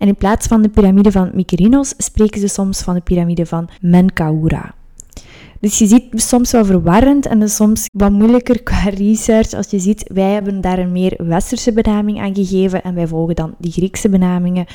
En 0.00 0.08
in 0.08 0.16
plaats 0.16 0.46
van 0.46 0.62
de 0.62 0.68
piramide 0.68 1.12
van 1.12 1.30
Mykerinos 1.34 1.94
spreken 1.96 2.40
ze 2.40 2.48
soms 2.48 2.82
van 2.82 2.94
de 2.94 3.00
piramide 3.00 3.46
van 3.46 3.68
Menkaura. 3.80 4.74
Dus 5.60 5.78
je 5.78 5.86
ziet 5.86 6.04
soms 6.14 6.50
wel 6.50 6.64
verwarrend 6.64 7.26
en 7.26 7.40
dus 7.40 7.54
soms 7.54 7.86
wat 7.92 8.10
moeilijker 8.10 8.62
qua 8.62 8.88
research. 8.88 9.52
Als 9.52 9.70
je 9.70 9.78
ziet, 9.78 10.10
wij 10.12 10.32
hebben 10.32 10.60
daar 10.60 10.78
een 10.78 10.92
meer 10.92 11.14
westerse 11.18 11.72
benaming 11.72 12.20
aan 12.20 12.34
gegeven 12.34 12.82
en 12.82 12.94
wij 12.94 13.06
volgen 13.06 13.34
dan 13.34 13.54
die 13.58 13.72
Griekse 13.72 14.08
benamingen, 14.08 14.66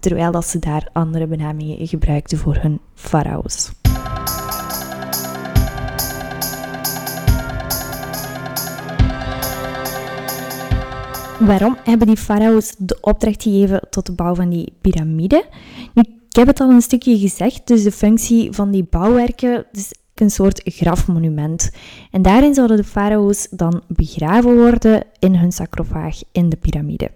terwijl 0.00 0.32
dat 0.32 0.46
ze 0.46 0.58
daar 0.58 0.88
andere 0.92 1.26
benamingen 1.26 1.86
gebruikten 1.86 2.38
voor 2.38 2.56
hun 2.60 2.80
farao's. 2.94 3.70
Waarom 11.38 11.76
hebben 11.84 12.06
die 12.06 12.16
farao's 12.16 12.74
de 12.78 12.98
opdracht 13.00 13.42
gegeven 13.42 13.80
tot 13.90 14.06
de 14.06 14.12
bouw 14.12 14.34
van 14.34 14.48
die 14.48 14.72
piramide? 14.80 15.44
ik 15.94 16.36
heb 16.36 16.46
het 16.46 16.60
al 16.60 16.70
een 16.70 16.82
stukje 16.82 17.18
gezegd, 17.18 17.66
dus 17.66 17.82
de 17.82 17.92
functie 17.92 18.52
van 18.52 18.70
die 18.70 18.86
bouwwerken 18.90 19.66
is 19.72 19.92
een 20.14 20.30
soort 20.30 20.60
grafmonument. 20.64 21.70
En 22.10 22.22
daarin 22.22 22.54
zouden 22.54 22.76
de 22.76 22.84
farao's 22.84 23.46
dan 23.50 23.82
begraven 23.86 24.56
worden 24.56 25.04
in 25.18 25.34
hun 25.34 25.52
sarcofaag 25.52 26.18
in 26.32 26.48
de 26.48 26.56
piramide. 26.56 27.10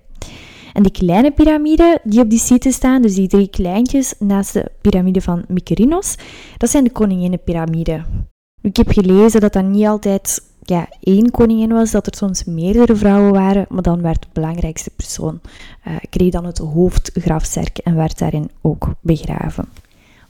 En 0.73 0.83
die 0.83 0.93
kleine 0.93 1.31
piramide 1.31 2.01
die 2.05 2.21
op 2.21 2.31
die 2.31 2.39
site 2.39 2.73
staan, 2.73 3.03
dus 3.03 3.15
die 3.15 3.29
drie 3.29 3.49
kleintjes 3.49 4.15
naast 4.19 4.53
de 4.53 4.71
piramide 4.81 5.21
van 5.21 5.45
Mykerinos, 5.49 6.15
dat 6.57 6.71
zijn 6.71 6.85
de 6.85 6.91
koninginnenpyramiden. 6.91 8.07
Ik 8.61 8.77
heb 8.77 8.89
gelezen 8.89 9.41
dat 9.41 9.53
dat 9.53 9.65
niet 9.65 9.87
altijd 9.87 10.43
ja, 10.65 10.89
één 11.01 11.31
koningin 11.31 11.73
was, 11.73 11.91
dat 11.91 12.07
er 12.07 12.17
soms 12.17 12.45
meerdere 12.45 12.97
vrouwen 12.97 13.33
waren, 13.33 13.67
maar 13.69 13.83
dan 13.83 14.03
werd 14.03 14.23
de 14.23 14.29
belangrijkste 14.33 14.91
persoon, 14.97 15.41
uh, 15.87 15.95
kreeg 16.11 16.31
dan 16.31 16.45
het 16.45 16.59
hoofdgrafzerk 16.59 17.79
en 17.79 17.97
werd 17.97 18.19
daarin 18.19 18.51
ook 18.61 18.89
begraven. 19.01 19.69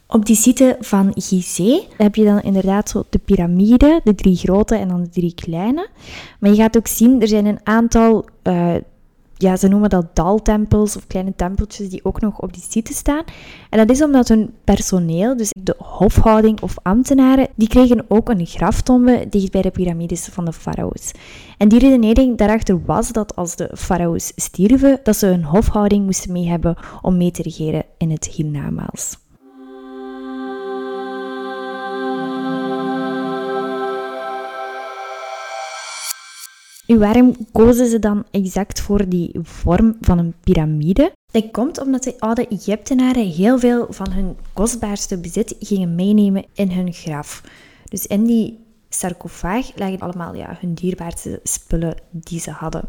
Op 0.07 0.27
die 0.27 0.37
site 0.37 0.77
van 0.81 1.13
Gizeh 1.15 1.83
heb 1.97 2.15
je 2.15 2.25
dan 2.25 2.41
inderdaad 2.41 2.89
zo 2.89 3.05
de 3.11 3.19
piramide, 3.19 4.01
de 4.05 4.15
drie 4.15 4.37
grote 4.37 4.75
en 4.75 4.89
dan 4.89 5.03
de 5.03 5.09
drie 5.09 5.35
kleine. 5.35 5.89
Maar 6.39 6.51
je 6.51 6.57
gaat 6.57 6.77
ook 6.77 6.87
zien, 6.87 7.21
er 7.21 7.29
zijn 7.29 7.47
een 7.47 7.61
aantal 7.63 8.25
uh, 8.43 8.75
ja, 9.43 9.57
ze 9.57 9.69
noemen 9.69 9.91
dat 9.91 10.17
daltempels 10.17 10.97
of 10.97 11.07
kleine 11.07 11.33
tempeltjes 11.37 11.89
die 11.89 12.05
ook 12.05 12.21
nog 12.21 12.41
op 12.41 12.53
die 12.53 12.63
site 12.69 12.95
staan. 12.95 13.25
En 13.71 13.79
dat 13.79 13.91
is 13.91 14.03
omdat 14.03 14.29
hun 14.29 14.55
personeel, 14.65 15.37
dus 15.37 15.51
de 15.63 15.75
hofhouding 15.79 16.61
of 16.61 16.75
ambtenaren, 16.83 17.49
die 17.55 17.69
kregen 17.69 18.05
ook 18.09 18.29
een 18.29 18.47
graftombe 18.47 19.27
dicht 19.31 19.51
bij 19.51 19.63
de 19.63 19.71
piramides 19.71 20.29
van 20.33 20.45
de 20.45 20.53
farao's. 20.53 21.11
En 21.59 21.69
die 21.69 21.79
redenering 21.79 22.39
daarachter 22.39 22.85
was 22.85 23.13
dat 23.13 23.37
als 23.37 23.57
de 23.57 23.71
farao's 23.75 24.33
stierven, 24.37 25.01
dat 25.03 25.17
ze 25.17 25.27
hun 25.27 25.45
hofhouding 25.45 26.05
moesten 26.05 26.33
mee 26.33 26.49
hebben 26.49 26.77
om 27.03 27.17
mee 27.17 27.31
te 27.31 27.43
regeren 27.43 27.85
in 27.99 28.11
het 28.11 28.27
hiernamaals. 28.27 29.22
Waarom 36.99 37.37
kozen 37.53 37.89
ze 37.89 37.99
dan 37.99 38.25
exact 38.31 38.81
voor 38.81 39.09
die 39.09 39.31
vorm 39.43 39.97
van 40.01 40.19
een 40.19 40.35
piramide? 40.41 41.13
Dat 41.33 41.51
komt 41.51 41.81
omdat 41.81 42.03
de 42.03 42.15
oude 42.19 42.49
Egyptenaren 42.49 43.27
heel 43.27 43.59
veel 43.59 43.87
van 43.91 44.13
hun 44.13 44.37
kostbaarste 44.53 45.19
bezit 45.19 45.55
gingen 45.61 45.95
meenemen 45.95 46.45
in 46.55 46.71
hun 46.71 46.93
graf. 46.93 47.43
Dus 47.89 48.07
in 48.07 48.25
die 48.25 48.59
sarcofaag 48.89 49.77
lagen 49.77 49.99
allemaal 49.99 50.35
ja, 50.35 50.57
hun 50.61 50.75
dierbaarste 50.75 51.41
spullen 51.43 51.97
die 52.11 52.41
ze 52.41 52.51
hadden. 52.51 52.89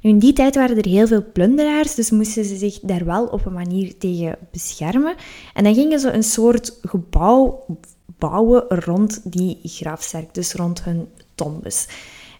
Nu, 0.00 0.10
in 0.10 0.18
die 0.18 0.32
tijd 0.32 0.54
waren 0.54 0.76
er 0.76 0.88
heel 0.88 1.06
veel 1.06 1.24
plunderaars, 1.32 1.94
dus 1.94 2.10
moesten 2.10 2.44
ze 2.44 2.56
zich 2.56 2.78
daar 2.82 3.04
wel 3.04 3.26
op 3.26 3.46
een 3.46 3.52
manier 3.52 3.98
tegen 3.98 4.36
beschermen. 4.50 5.14
En 5.54 5.64
dan 5.64 5.74
gingen 5.74 6.00
ze 6.00 6.12
een 6.12 6.22
soort 6.22 6.78
gebouw 6.82 7.64
bouwen 8.18 8.64
rond 8.68 9.20
die 9.32 9.58
grafzerk, 9.62 10.34
dus 10.34 10.54
rond 10.54 10.84
hun 10.84 11.08
tombes. 11.34 11.86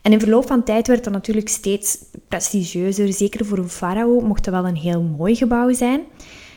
En 0.02 0.12
in 0.12 0.20
verloop 0.20 0.46
van 0.46 0.62
tijd 0.62 0.86
werd 0.86 1.04
dat 1.04 1.12
natuurlijk 1.12 1.48
steeds 1.48 1.98
prestigieuzer. 2.28 3.12
Zeker 3.12 3.46
voor 3.46 3.58
een 3.58 3.68
farao 3.68 4.20
mocht 4.20 4.44
dat 4.44 4.54
wel 4.54 4.66
een 4.66 4.76
heel 4.76 5.02
mooi 5.02 5.34
gebouw 5.34 5.72
zijn. 5.72 6.00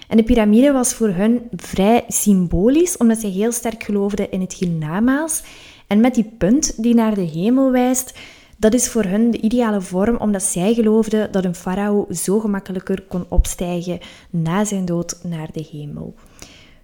En 0.08 0.18
de 0.18 0.24
piramide 0.24 0.72
was 0.72 0.94
voor 0.94 1.10
hun 1.10 1.42
vrij 1.56 2.04
symbolisch, 2.08 2.98
omdat 2.98 3.20
zij 3.20 3.30
heel 3.30 3.52
sterk 3.52 3.84
geloofden 3.84 4.32
in 4.32 4.42
het 4.42 4.54
hiernamaals. 4.54 5.44
En 5.88 6.00
met 6.00 6.16
die 6.16 6.32
punt 6.38 6.84
die 6.84 6.94
naar 6.94 7.16
de 7.16 7.22
hemel 7.22 7.72
wijst, 7.72 8.14
dat 8.58 8.74
is 8.74 8.90
voor 8.90 9.04
hun 9.04 9.32
de 9.32 9.40
ideale 9.40 9.82
vorm, 9.82 10.18
omdat 10.18 10.44
zij 10.44 10.74
geloofden 10.74 11.32
dat 11.32 11.46
een 11.46 11.56
farao 11.56 12.08
zo 12.10 12.40
gemakkelijker 12.40 13.02
kon 13.02 13.26
opstijgen 13.30 14.00
na 14.30 14.66
zijn 14.66 14.86
dood 14.86 15.20
naar 15.24 15.50
de 15.54 15.68
hemel. 15.72 16.16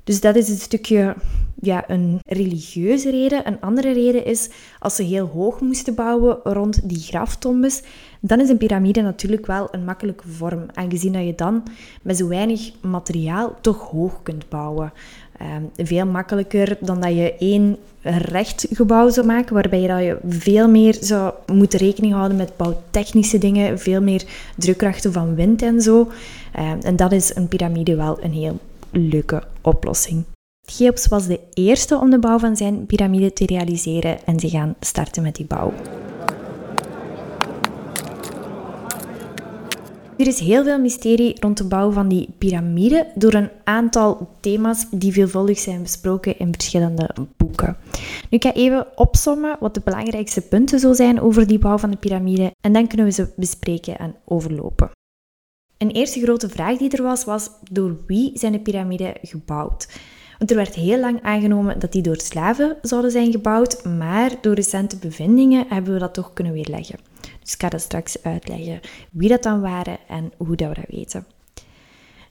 Dus 0.04 0.22
dat 0.22 0.36
is 0.36 0.50
een 0.50 0.58
stukje 0.58 1.16
ja, 1.62 1.90
een 1.90 2.20
religieuze 2.26 3.10
reden. 3.10 3.48
Een 3.48 3.62
andere 3.62 3.94
reden 3.94 4.26
is, 4.26 4.50
als 4.80 4.96
ze 4.96 5.04
heel 5.04 5.26
hoog 5.26 5.60
moesten 5.60 5.96
bouwen 5.96 6.38
rond 6.44 6.90
die 6.90 7.00
graftombes, 7.00 7.82
dan 8.20 8.40
is 8.40 8.50
een 8.50 8.58
piramide 8.58 9.02
natuurlijk 9.02 9.46
wel 9.46 9.68
een 9.72 9.84
makkelijke 9.84 10.28
vorm, 10.28 10.66
aangezien 10.74 11.14
dat 11.14 11.26
je 11.26 11.36
dan 11.36 11.64
met 12.02 12.18
zo 12.18 12.28
weinig 12.28 12.72
materiaal 12.82 13.56
toch 13.62 13.90
hoog 13.90 14.20
kunt 14.24 14.50
bouwen. 14.50 14.94
Ehm, 15.38 15.88
veel 15.88 16.06
makkelijker 16.06 16.78
dan 16.80 17.02
dat 17.02 17.14
je 17.14 17.36
één 17.38 17.78
recht 18.02 18.68
gebouw 18.72 19.10
zou 19.10 19.26
maken, 19.26 19.54
waarbij 19.54 19.82
je, 19.82 19.88
dat 19.88 20.00
je 20.00 20.18
veel 20.28 20.70
meer 20.70 20.98
zou 21.02 21.34
moeten 21.54 21.80
rekening 21.80 22.14
houden 22.14 22.38
met 22.38 22.58
bouwtechnische 22.58 23.38
dingen, 23.38 23.80
veel 23.80 24.02
meer 24.02 24.24
drukkrachten 24.58 25.14
van 25.14 25.36
wind 25.36 25.62
en 25.62 25.82
zo. 25.82 26.12
Ehm, 26.54 26.80
en 26.82 26.96
dat 26.96 27.12
is 27.12 27.36
een 27.36 27.48
piramide 27.48 27.96
wel 27.96 28.24
een 28.24 28.34
heel 28.34 28.60
leuke 28.92 29.44
oplossing. 29.62 30.24
Cheops 30.66 31.08
was 31.08 31.28
de 31.28 31.40
eerste 31.54 31.98
om 31.98 32.10
de 32.10 32.20
bouw 32.20 32.40
van 32.40 32.56
zijn 32.56 32.86
piramide 32.86 33.34
te 33.34 33.46
realiseren 33.46 34.26
en 34.26 34.40
ze 34.40 34.50
gaan 34.50 34.76
starten 34.80 35.24
met 35.24 35.36
die 35.36 35.46
bouw. 35.46 35.74
Er 40.20 40.28
is 40.28 40.40
heel 40.40 40.64
veel 40.64 40.80
mysterie 40.80 41.36
rond 41.40 41.58
de 41.58 41.64
bouw 41.64 41.92
van 41.92 42.08
die 42.08 42.30
piramide 42.38 43.08
door 43.16 43.34
een 43.34 43.50
aantal 43.64 44.30
thema's 44.40 44.86
die 44.92 45.12
veelvuldig 45.12 45.60
zijn 45.60 45.82
besproken 45.82 46.40
in 46.40 46.54
verschillende 46.54 47.10
boeken. 47.38 47.78
Nu 48.30 48.38
ik 48.38 48.44
ga 48.44 48.54
even 48.54 48.98
opsommen 48.98 49.58
wat 49.60 49.74
de 49.74 49.82
belangrijkste 49.84 50.42
punten 50.42 50.80
zo 50.80 50.94
zijn 50.94 51.22
over 51.22 51.48
die 51.48 51.60
bouw 51.60 51.78
van 51.78 51.92
de 51.92 51.98
piramide 51.98 52.52
en 52.62 52.74
dan 52.74 52.88
kunnen 52.88 53.06
we 53.06 53.12
ze 53.12 53.28
bespreken 53.36 53.98
en 53.98 54.16
overlopen. 54.26 54.92
Een 55.80 55.92
eerste 55.92 56.22
grote 56.22 56.50
vraag 56.50 56.78
die 56.78 56.90
er 56.90 57.04
was, 57.04 57.24
was 57.24 57.50
door 57.72 57.98
wie 58.08 58.32
zijn 58.34 58.52
de 58.52 58.60
piramiden 58.60 59.14
gebouwd? 59.22 59.88
Want 60.38 60.50
er 60.50 60.58
werd 60.58 60.76
heel 60.76 61.00
lang 61.00 61.22
aangenomen 61.22 61.80
dat 61.80 61.92
die 61.92 62.02
door 62.02 62.20
slaven 62.20 62.78
zouden 62.82 63.12
zijn 63.12 63.32
gebouwd, 63.32 63.84
maar 63.84 64.32
door 64.42 64.54
recente 64.54 64.98
bevindingen 64.98 65.66
hebben 65.70 65.94
we 65.94 66.00
dat 66.00 66.14
toch 66.14 66.34
kunnen 66.34 66.54
weerleggen. 66.54 67.00
Dus 67.42 67.54
ik 67.54 67.62
ga 67.62 67.70
dat 67.70 67.82
straks 67.82 68.24
uitleggen 68.24 68.80
wie 69.12 69.30
dat 69.30 69.44
dan 69.44 69.62
waren 69.62 69.98
en 70.08 70.32
hoe 70.38 70.56
dat 70.56 70.70
we 70.70 70.76
dat 70.76 70.98
weten. 70.98 71.26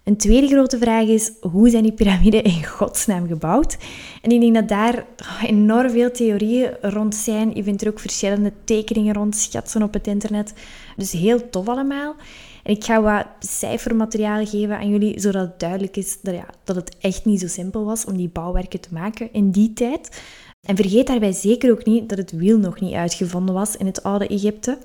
Een 0.04 0.16
tweede 0.16 0.46
grote 0.46 0.78
vraag 0.78 1.06
is, 1.06 1.32
hoe 1.40 1.70
zijn 1.70 1.82
die 1.82 1.92
piramiden 1.92 2.44
in 2.44 2.64
godsnaam 2.64 3.26
gebouwd? 3.26 3.76
En 4.22 4.30
ik 4.30 4.40
denk 4.40 4.54
dat 4.54 4.68
daar 4.68 5.06
enorm 5.46 5.90
veel 5.90 6.10
theorieën 6.10 6.76
rond 6.80 7.14
zijn. 7.14 7.54
Je 7.54 7.62
vindt 7.62 7.82
er 7.82 7.88
ook 7.88 8.00
verschillende 8.00 8.52
tekeningen 8.64 9.14
rond, 9.14 9.36
schatsen 9.36 9.82
op 9.82 9.92
het 9.92 10.06
internet. 10.06 10.52
Dus 10.96 11.12
heel 11.12 11.50
tof 11.50 11.68
allemaal. 11.68 12.14
En 12.62 12.74
ik 12.74 12.84
ga 12.84 13.02
wat 13.02 13.26
cijfermateriaal 13.38 14.46
geven 14.46 14.78
aan 14.78 14.88
jullie, 14.88 15.20
zodat 15.20 15.48
het 15.48 15.60
duidelijk 15.60 15.96
is 15.96 16.18
dat, 16.22 16.34
ja, 16.34 16.46
dat 16.64 16.76
het 16.76 16.96
echt 17.00 17.24
niet 17.24 17.40
zo 17.40 17.46
simpel 17.46 17.84
was 17.84 18.04
om 18.04 18.16
die 18.16 18.28
bouwwerken 18.28 18.80
te 18.80 18.88
maken 18.92 19.32
in 19.32 19.50
die 19.50 19.72
tijd. 19.72 20.22
En 20.60 20.76
vergeet 20.76 21.06
daarbij 21.06 21.32
zeker 21.32 21.70
ook 21.70 21.84
niet 21.84 22.08
dat 22.08 22.18
het 22.18 22.32
wiel 22.32 22.58
nog 22.58 22.80
niet 22.80 22.94
uitgevonden 22.94 23.54
was 23.54 23.76
in 23.76 23.86
het 23.86 24.02
oude 24.02 24.26
Egypte. 24.26 24.78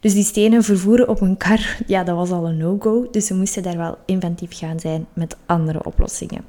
Dus 0.00 0.14
die 0.14 0.24
stenen 0.24 0.62
vervoeren 0.62 1.08
op 1.08 1.20
een 1.20 1.36
kar, 1.36 1.78
ja, 1.86 2.04
dat 2.04 2.16
was 2.16 2.30
al 2.30 2.46
een 2.46 2.56
no-go. 2.56 3.08
Dus 3.10 3.26
ze 3.26 3.34
moesten 3.34 3.62
daar 3.62 3.76
wel 3.76 3.98
inventief 4.06 4.58
gaan 4.58 4.80
zijn 4.80 5.06
met 5.12 5.36
andere 5.46 5.84
oplossingen. 5.84 6.44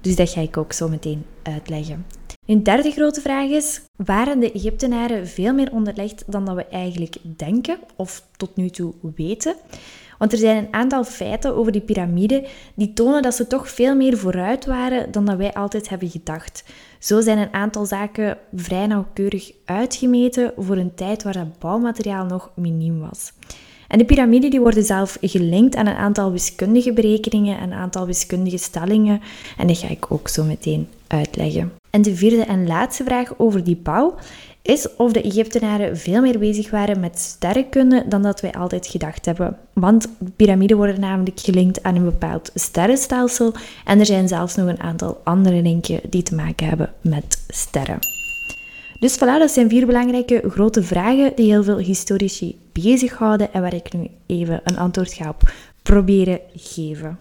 Dus 0.00 0.16
dat 0.16 0.30
ga 0.30 0.40
ik 0.40 0.56
ook 0.56 0.72
zo 0.72 0.88
meteen 0.88 1.24
uitleggen. 1.42 2.06
Een 2.46 2.62
derde 2.62 2.90
grote 2.90 3.20
vraag 3.20 3.48
is: 3.48 3.80
waren 3.96 4.40
de 4.40 4.52
Egyptenaren 4.52 5.28
veel 5.28 5.54
meer 5.54 5.72
onderlegd 5.72 6.24
dan 6.26 6.44
dat 6.44 6.54
we 6.54 6.64
eigenlijk 6.64 7.16
denken 7.36 7.78
of 7.96 8.22
tot 8.36 8.56
nu 8.56 8.70
toe 8.70 8.92
weten? 9.14 9.54
Want 10.18 10.32
er 10.32 10.38
zijn 10.38 10.56
een 10.56 10.72
aantal 10.72 11.04
feiten 11.04 11.56
over 11.56 11.72
die 11.72 11.80
piramide 11.80 12.46
die 12.74 12.92
tonen 12.92 13.22
dat 13.22 13.34
ze 13.34 13.46
toch 13.46 13.70
veel 13.70 13.96
meer 13.96 14.18
vooruit 14.18 14.66
waren 14.66 15.12
dan 15.12 15.24
dat 15.24 15.36
wij 15.36 15.52
altijd 15.52 15.88
hebben 15.88 16.10
gedacht. 16.10 16.64
Zo 16.98 17.20
zijn 17.20 17.38
een 17.38 17.52
aantal 17.52 17.86
zaken 17.86 18.38
vrij 18.54 18.86
nauwkeurig 18.86 19.52
uitgemeten 19.64 20.52
voor 20.56 20.76
een 20.76 20.94
tijd 20.94 21.22
waar 21.22 21.32
dat 21.32 21.58
bouwmateriaal 21.58 22.24
nog 22.24 22.50
miniem 22.54 23.00
was. 23.00 23.32
En 23.88 23.98
de 23.98 24.04
piramiden 24.04 24.50
die 24.50 24.60
worden 24.60 24.84
zelf 24.84 25.18
gelinkt 25.20 25.76
aan 25.76 25.86
een 25.86 25.96
aantal 25.96 26.32
wiskundige 26.32 26.92
berekeningen 26.92 27.58
en 27.58 27.72
een 27.72 27.78
aantal 27.78 28.06
wiskundige 28.06 28.58
stellingen. 28.58 29.20
En 29.58 29.66
dat 29.66 29.78
ga 29.78 29.88
ik 29.88 30.12
ook 30.12 30.28
zo 30.28 30.44
meteen 30.44 30.88
uitleggen. 31.06 31.72
En 31.90 32.02
de 32.02 32.16
vierde 32.16 32.44
en 32.44 32.66
laatste 32.66 33.04
vraag 33.04 33.38
over 33.38 33.64
die 33.64 33.76
bouw 33.76 34.14
is 34.64 34.88
of 34.96 35.12
de 35.12 35.22
Egyptenaren 35.22 35.98
veel 35.98 36.20
meer 36.20 36.38
bezig 36.38 36.70
waren 36.70 37.00
met 37.00 37.18
sterrenkunde 37.18 38.04
dan 38.08 38.22
dat 38.22 38.40
wij 38.40 38.52
altijd 38.52 38.86
gedacht 38.86 39.24
hebben. 39.24 39.56
Want 39.72 40.08
piramiden 40.36 40.76
worden 40.76 41.00
namelijk 41.00 41.40
gelinkt 41.40 41.82
aan 41.82 41.96
een 41.96 42.04
bepaald 42.04 42.50
sterrenstelsel 42.54 43.54
en 43.84 43.98
er 43.98 44.06
zijn 44.06 44.28
zelfs 44.28 44.54
nog 44.54 44.68
een 44.68 44.80
aantal 44.80 45.20
andere 45.24 45.62
linken 45.62 46.00
die 46.10 46.22
te 46.22 46.34
maken 46.34 46.68
hebben 46.68 46.92
met 47.00 47.44
sterren. 47.48 47.98
Dus 48.98 49.16
voilà, 49.16 49.38
dat 49.38 49.50
zijn 49.50 49.68
vier 49.68 49.86
belangrijke 49.86 50.42
grote 50.48 50.82
vragen 50.82 51.32
die 51.36 51.50
heel 51.50 51.62
veel 51.62 51.78
historici 51.78 52.58
bezighouden 52.72 53.52
en 53.52 53.62
waar 53.62 53.74
ik 53.74 53.92
nu 53.92 54.08
even 54.26 54.60
een 54.64 54.78
antwoord 54.78 55.12
ga 55.12 55.28
op 55.28 55.52
proberen 55.82 56.40
geven. 56.54 57.18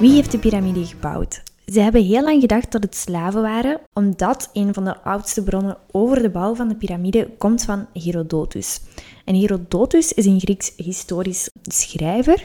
Wie 0.00 0.12
heeft 0.12 0.30
de 0.32 0.38
piramide 0.38 0.86
gebouwd? 0.86 1.42
Ze 1.66 1.80
hebben 1.80 2.04
heel 2.04 2.22
lang 2.22 2.40
gedacht 2.40 2.72
dat 2.72 2.82
het 2.82 2.96
slaven 2.96 3.42
waren, 3.42 3.80
omdat 3.92 4.50
een 4.52 4.74
van 4.74 4.84
de 4.84 5.00
oudste 5.00 5.42
bronnen 5.42 5.76
over 5.90 6.22
de 6.22 6.30
bouw 6.30 6.54
van 6.54 6.68
de 6.68 6.74
piramide 6.74 7.30
komt 7.38 7.64
van 7.64 7.86
Herodotus. 7.92 8.80
En 9.24 9.34
Herodotus 9.34 10.12
is 10.12 10.26
een 10.26 10.40
Grieks 10.40 10.72
historisch 10.76 11.50
schrijver 11.62 12.44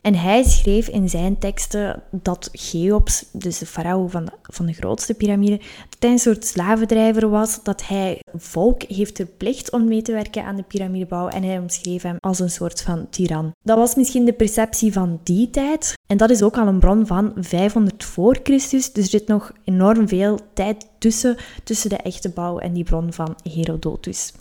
en 0.00 0.14
hij 0.14 0.42
schreef 0.42 0.88
in 0.88 1.08
zijn 1.08 1.38
teksten 1.38 2.02
dat 2.10 2.48
Cheops, 2.52 3.24
dus 3.32 3.58
de 3.58 3.66
farao 3.66 4.06
van 4.06 4.24
de, 4.24 4.32
van 4.42 4.66
de 4.66 4.72
grootste 4.72 5.14
piramide, 5.14 5.60
een 5.98 6.18
soort 6.18 6.44
slavendrijver 6.44 7.28
was, 7.28 7.62
dat 7.62 7.86
hij 7.86 8.20
volk 8.34 8.82
heeft 8.82 9.16
verplicht 9.16 9.72
om 9.72 9.84
mee 9.84 10.02
te 10.02 10.12
werken 10.12 10.44
aan 10.44 10.56
de 10.56 10.62
piramidebouw 10.62 11.28
en 11.28 11.42
hij 11.42 11.58
omschreef 11.58 12.02
hem 12.02 12.16
als 12.20 12.38
een 12.38 12.50
soort 12.50 12.82
van 12.82 13.06
tiran. 13.10 13.52
Dat 13.64 13.76
was 13.76 13.94
misschien 13.94 14.24
de 14.24 14.32
perceptie 14.32 14.92
van 14.92 15.20
die 15.22 15.50
tijd 15.50 15.94
en 16.06 16.16
dat 16.16 16.30
is 16.30 16.42
ook 16.42 16.58
al 16.58 16.66
een 16.66 16.78
bron 16.78 17.06
van 17.06 17.32
500 17.36 18.04
voor 18.04 18.38
Christus, 18.42 18.92
dus 18.92 19.04
er 19.04 19.10
zit 19.10 19.26
nog 19.26 19.52
enorm 19.64 20.08
veel 20.08 20.38
tijd 20.54 20.86
tussen, 20.98 21.36
tussen 21.64 21.90
de 21.90 21.96
echte 21.96 22.30
bouw 22.30 22.58
en 22.58 22.72
die 22.72 22.84
bron 22.84 23.12
van 23.12 23.36
Herodotus. 23.42 24.32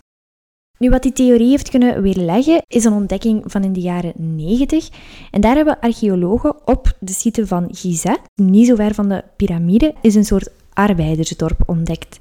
Nu, 0.79 0.89
wat 0.89 1.03
die 1.03 1.11
theorie 1.11 1.49
heeft 1.49 1.69
kunnen 1.69 2.01
weerleggen, 2.01 2.61
is 2.67 2.83
een 2.83 2.93
ontdekking 2.93 3.43
van 3.45 3.63
in 3.63 3.73
de 3.73 3.79
jaren 3.79 4.13
90. 4.15 4.89
En 5.31 5.41
daar 5.41 5.55
hebben 5.55 5.79
archeologen 5.79 6.55
op 6.65 6.93
de 6.99 7.13
site 7.13 7.47
van 7.47 7.67
Gizeh, 7.71 8.15
niet 8.35 8.67
zo 8.67 8.75
ver 8.75 8.93
van 8.93 9.09
de 9.09 9.23
piramide, 9.35 9.93
is 10.01 10.15
een 10.15 10.25
soort 10.25 10.49
arbeidersdorp 10.73 11.63
ontdekt. 11.65 12.19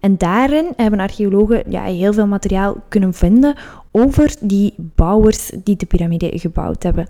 En 0.00 0.18
daarin 0.18 0.72
hebben 0.76 1.00
archeologen 1.00 1.70
ja, 1.70 1.82
heel 1.82 2.12
veel 2.12 2.26
materiaal 2.26 2.76
kunnen 2.88 3.14
vinden 3.14 3.54
over 3.90 4.34
die 4.40 4.74
bouwers 4.76 5.50
die 5.62 5.76
de 5.76 5.86
piramide 5.86 6.38
gebouwd 6.38 6.82
hebben. 6.82 7.08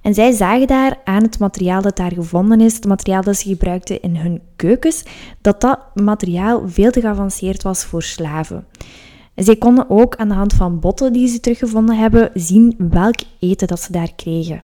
En 0.00 0.14
zij 0.14 0.32
zagen 0.32 0.66
daar 0.66 0.98
aan 1.04 1.22
het 1.22 1.38
materiaal 1.38 1.82
dat 1.82 1.96
daar 1.96 2.12
gevonden 2.12 2.60
is, 2.60 2.74
het 2.74 2.84
materiaal 2.84 3.22
dat 3.22 3.36
ze 3.36 3.48
gebruikten 3.48 4.02
in 4.02 4.16
hun 4.16 4.40
keukens, 4.56 5.02
dat 5.40 5.60
dat 5.60 5.78
materiaal 5.94 6.68
veel 6.68 6.90
te 6.90 7.00
geavanceerd 7.00 7.62
was 7.62 7.84
voor 7.84 8.02
slaven. 8.02 8.64
Zij 9.40 9.56
konden 9.56 9.90
ook 9.90 10.16
aan 10.16 10.28
de 10.28 10.34
hand 10.34 10.52
van 10.52 10.80
botten 10.80 11.12
die 11.12 11.28
ze 11.28 11.40
teruggevonden 11.40 11.96
hebben 11.96 12.30
zien 12.34 12.74
welk 12.78 13.16
eten 13.38 13.68
dat 13.68 13.80
ze 13.80 13.92
daar 13.92 14.14
kregen. 14.14 14.58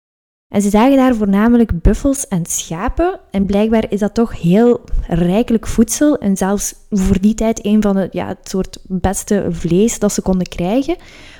En 0.53 0.61
ze 0.61 0.69
zagen 0.69 0.97
daar 0.97 1.15
voornamelijk 1.15 1.81
buffels 1.81 2.27
en 2.27 2.45
schapen. 2.45 3.19
En 3.31 3.45
blijkbaar 3.45 3.85
is 3.89 3.99
dat 3.99 4.13
toch 4.13 4.41
heel 4.41 4.81
rijkelijk 5.07 5.67
voedsel. 5.67 6.17
En 6.17 6.37
zelfs 6.37 6.75
voor 6.89 7.19
die 7.21 7.33
tijd 7.33 7.65
een 7.65 7.81
van 7.81 7.95
de, 7.95 8.07
ja, 8.11 8.27
het 8.27 8.49
soort 8.49 8.77
beste 8.87 9.47
vlees 9.49 9.99
dat 9.99 10.13
ze 10.13 10.21
konden 10.21 10.47
krijgen. 10.47 10.95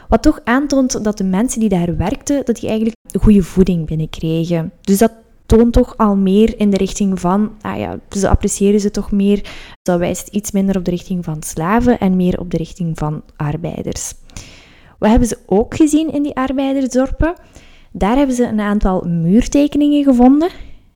Wat 0.08 0.22
toch 0.22 0.40
aantoont 0.44 1.04
dat 1.04 1.18
de 1.18 1.24
mensen 1.24 1.60
die 1.60 1.70
daar 1.70 1.98
werkten, 1.98 2.46
dat 2.46 2.56
die 2.56 2.70
eigenlijk 2.70 2.98
goede 3.20 3.44
voeding 3.44 3.86
binnenkregen. 3.86 4.72
Dus 4.82 4.98
dat 4.98 5.12
toont 5.46 5.74
toch 5.74 5.98
al 5.98 6.16
meer 6.16 6.60
in 6.60 6.70
de 6.70 6.78
richting 6.78 7.20
van, 7.20 7.52
ah 7.62 7.78
ja, 7.78 8.00
ze 8.10 8.30
appreciëren 8.30 8.80
ze 8.80 8.92
toch 8.92 9.12
meer. 9.12 9.52
Dat 9.82 10.00
wijst 10.00 10.28
iets 10.28 10.52
minder 10.52 10.78
op 10.78 10.86
de 10.86 10.92
richting 10.92 11.24
van 11.24 11.44
slaven 11.44 12.00
en 12.00 12.16
meer 12.16 12.40
op 12.40 12.52
de 12.52 12.58
richting 12.58 12.98
van 12.98 13.24
arbeiders. 13.36 14.14
Wat 15.00 15.10
hebben 15.10 15.28
ze 15.28 15.38
ook 15.46 15.76
gezien 15.76 16.14
in 16.14 16.24
die 16.24 16.36
arbeidersdorpen? 16.36 17.34
Daar 17.92 18.16
hebben 18.18 18.36
ze 18.36 18.48
een 18.48 18.60
aantal 18.60 19.02
muurtekeningen 19.02 20.04
gevonden, 20.04 20.50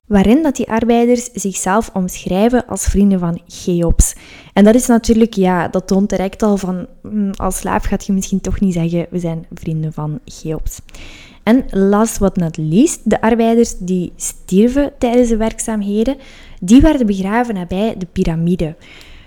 waarin 0.06 0.42
dat 0.42 0.56
die 0.56 0.70
arbeiders 0.70 1.24
zichzelf 1.32 1.90
omschrijven 1.92 2.66
als 2.66 2.84
vrienden 2.84 3.18
van 3.18 3.40
Cheops. 3.46 4.14
En 4.52 4.64
dat 4.64 4.74
is 4.74 4.86
natuurlijk, 4.86 5.34
ja, 5.34 5.68
dat 5.68 5.86
toont 5.86 6.08
direct 6.08 6.42
al 6.42 6.56
van, 6.56 6.86
hm, 7.02 7.30
als 7.30 7.56
slaaf 7.56 7.84
gaat 7.84 8.06
je 8.06 8.12
misschien 8.12 8.40
toch 8.40 8.60
niet 8.60 8.72
zeggen, 8.72 9.06
we 9.10 9.18
zijn 9.18 9.46
vrienden 9.52 9.92
van 9.92 10.20
Cheops. 10.24 10.80
En 11.48 11.64
last 11.70 12.18
but 12.18 12.36
not 12.36 12.56
least, 12.56 13.10
de 13.10 13.20
arbeiders 13.20 13.78
die 13.78 14.12
stierven 14.16 14.92
tijdens 14.98 15.28
de 15.28 15.36
werkzaamheden, 15.36 16.16
die 16.60 16.80
werden 16.80 17.06
begraven 17.06 17.54
nabij 17.54 17.94
de 17.98 18.06
piramide. 18.06 18.76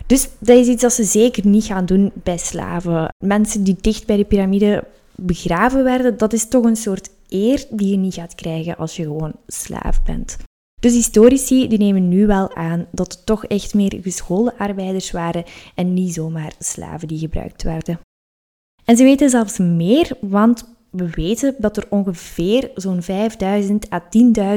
Dus 0.06 0.30
dat 0.40 0.58
is 0.58 0.68
iets 0.68 0.82
dat 0.82 0.94
ze 0.94 1.04
zeker 1.04 1.48
niet 1.48 1.64
gaan 1.64 1.86
doen 1.86 2.12
bij 2.24 2.38
slaven. 2.38 3.14
Mensen 3.26 3.64
die 3.64 3.76
dicht 3.82 4.06
bij 4.06 4.18
de 4.18 4.26
piramide 4.26 4.84
begraven 5.16 5.84
werden, 5.84 6.18
dat 6.18 6.34
is 6.34 6.48
toch 6.48 6.64
een 6.64 6.76
soort 6.76 7.10
eer 7.30 7.66
die 7.70 7.90
je 7.90 7.98
niet 7.98 8.14
gaat 8.14 8.36
krijgen 8.36 8.78
als 8.78 8.96
je 8.96 9.04
gewoon 9.04 9.34
slaaf 9.48 10.04
bent. 10.04 10.38
Dus 10.80 10.94
historici 10.94 11.68
die 11.68 11.78
nemen 11.78 12.10
nu 12.10 12.28
wel 12.28 12.56
aan 12.56 12.88
dat 12.92 13.14
het 13.14 13.26
toch 13.26 13.46
echt 13.46 13.74
meer 13.74 14.00
geschoolde 14.02 14.58
arbeiders 14.58 15.12
waren 15.12 15.44
en 15.76 15.94
niet 15.94 16.14
zomaar 16.14 16.54
slaven 16.60 17.08
die 17.08 17.20
gebruikt 17.20 17.64
werden. 17.64 18.00
En 18.86 18.98
ze 18.98 19.04
weten 19.04 19.30
zelfs 19.30 19.58
meer, 19.58 20.18
want 20.20 20.80
we 20.92 21.10
weten 21.10 21.56
dat 21.58 21.78
er 21.78 21.86
ongeveer 21.90 22.72
zo'n 22.76 23.02
5000 23.02 23.94
à 23.94 24.04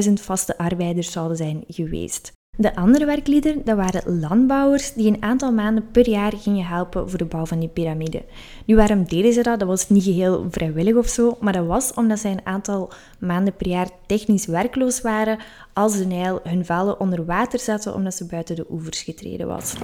10.000 0.07 0.13
vaste 0.13 0.57
arbeiders 0.57 1.11
zouden 1.11 1.37
zijn 1.37 1.63
geweest. 1.67 2.33
De 2.57 2.75
andere 2.75 3.05
werklieden 3.05 3.61
dat 3.65 3.75
waren 3.77 4.19
landbouwers 4.19 4.93
die 4.93 5.07
een 5.07 5.23
aantal 5.23 5.51
maanden 5.51 5.91
per 5.91 6.09
jaar 6.09 6.33
gingen 6.37 6.65
helpen 6.65 7.09
voor 7.09 7.17
de 7.17 7.25
bouw 7.25 7.45
van 7.45 7.59
die 7.59 7.69
piramide. 7.69 8.23
Nu, 8.65 8.75
waarom 8.75 9.03
deden 9.03 9.33
ze 9.33 9.43
dat? 9.43 9.59
Dat 9.59 9.67
was 9.67 9.89
niet 9.89 10.03
geheel 10.03 10.45
vrijwillig 10.49 10.95
of 10.95 11.07
zo, 11.07 11.37
maar 11.39 11.53
dat 11.53 11.65
was 11.65 11.93
omdat 11.93 12.19
zij 12.19 12.31
een 12.31 12.45
aantal 12.45 12.91
maanden 13.19 13.55
per 13.55 13.67
jaar 13.67 13.89
technisch 14.05 14.45
werkloos 14.45 15.01
waren 15.01 15.39
als 15.73 15.97
de 15.97 16.05
Nijl 16.05 16.39
hun 16.43 16.65
vallen 16.65 16.99
onder 16.99 17.25
water 17.25 17.59
zetten 17.59 17.93
omdat 17.93 18.13
ze 18.13 18.25
buiten 18.25 18.55
de 18.55 18.65
oevers 18.69 19.01
getreden 19.01 19.47
was. 19.47 19.75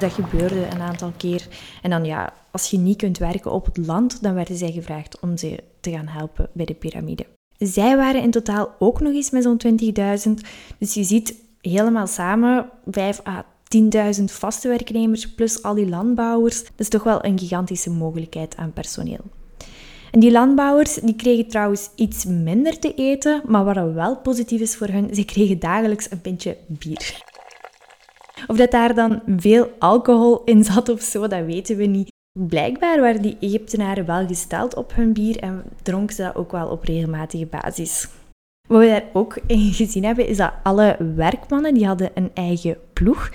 Dat 0.00 0.12
gebeurde 0.12 0.66
een 0.66 0.80
aantal 0.80 1.12
keer. 1.16 1.48
En 1.82 1.90
dan 1.90 2.04
ja, 2.04 2.32
als 2.50 2.70
je 2.70 2.78
niet 2.78 2.96
kunt 2.96 3.18
werken 3.18 3.52
op 3.52 3.64
het 3.64 3.76
land, 3.76 4.22
dan 4.22 4.34
werden 4.34 4.56
zij 4.56 4.72
gevraagd 4.72 5.20
om 5.20 5.36
ze 5.36 5.62
te 5.80 5.90
gaan 5.90 6.06
helpen 6.06 6.48
bij 6.52 6.64
de 6.64 6.74
piramide. 6.74 7.26
Zij 7.58 7.96
waren 7.96 8.22
in 8.22 8.30
totaal 8.30 8.74
ook 8.78 9.00
nog 9.00 9.12
eens 9.12 9.30
met 9.30 9.42
zo'n 9.42 9.60
20.000. 10.28 10.32
Dus 10.78 10.94
je 10.94 11.04
ziet 11.04 11.34
helemaal 11.60 12.06
samen 12.06 12.70
5 12.90 13.20
à 13.26 13.44
10.000 14.18 14.24
vaste 14.24 14.68
werknemers 14.68 15.34
plus 15.34 15.62
al 15.62 15.74
die 15.74 15.88
landbouwers. 15.88 16.62
Dat 16.62 16.72
is 16.76 16.88
toch 16.88 17.02
wel 17.02 17.24
een 17.24 17.38
gigantische 17.38 17.90
mogelijkheid 17.90 18.56
aan 18.56 18.72
personeel. 18.72 19.24
En 20.10 20.20
die 20.20 20.30
landbouwers 20.30 20.94
die 20.94 21.16
kregen 21.16 21.48
trouwens 21.48 21.90
iets 21.94 22.24
minder 22.24 22.78
te 22.78 22.94
eten, 22.94 23.42
maar 23.46 23.64
wat 23.64 23.92
wel 23.92 24.16
positief 24.16 24.60
is 24.60 24.76
voor 24.76 24.86
hen, 24.86 25.14
ze 25.14 25.24
kregen 25.24 25.58
dagelijks 25.58 26.10
een 26.10 26.20
pintje 26.20 26.56
bier. 26.66 27.29
Of 28.46 28.56
dat 28.56 28.70
daar 28.70 28.94
dan 28.94 29.22
veel 29.36 29.70
alcohol 29.78 30.42
in 30.44 30.64
zat 30.64 30.88
of 30.88 31.00
zo, 31.00 31.28
dat 31.28 31.44
weten 31.44 31.76
we 31.76 31.84
niet. 31.84 32.08
Blijkbaar 32.38 33.00
waren 33.00 33.22
die 33.22 33.36
Egyptenaren 33.40 34.06
wel 34.06 34.26
gesteld 34.26 34.74
op 34.74 34.94
hun 34.94 35.12
bier 35.12 35.38
en 35.38 35.62
dronken 35.82 36.14
ze 36.14 36.22
dat 36.22 36.34
ook 36.36 36.52
wel 36.52 36.68
op 36.68 36.84
regelmatige 36.84 37.46
basis. 37.46 38.08
Wat 38.68 38.80
we 38.80 38.86
daar 38.86 39.04
ook 39.12 39.38
in 39.46 39.72
gezien 39.72 40.04
hebben, 40.04 40.26
is 40.26 40.36
dat 40.36 40.52
alle 40.62 40.96
werkmannen 41.16 41.74
die 41.74 41.86
hadden 41.86 42.10
een 42.14 42.30
eigen 42.34 42.76
ploeg. 42.92 43.30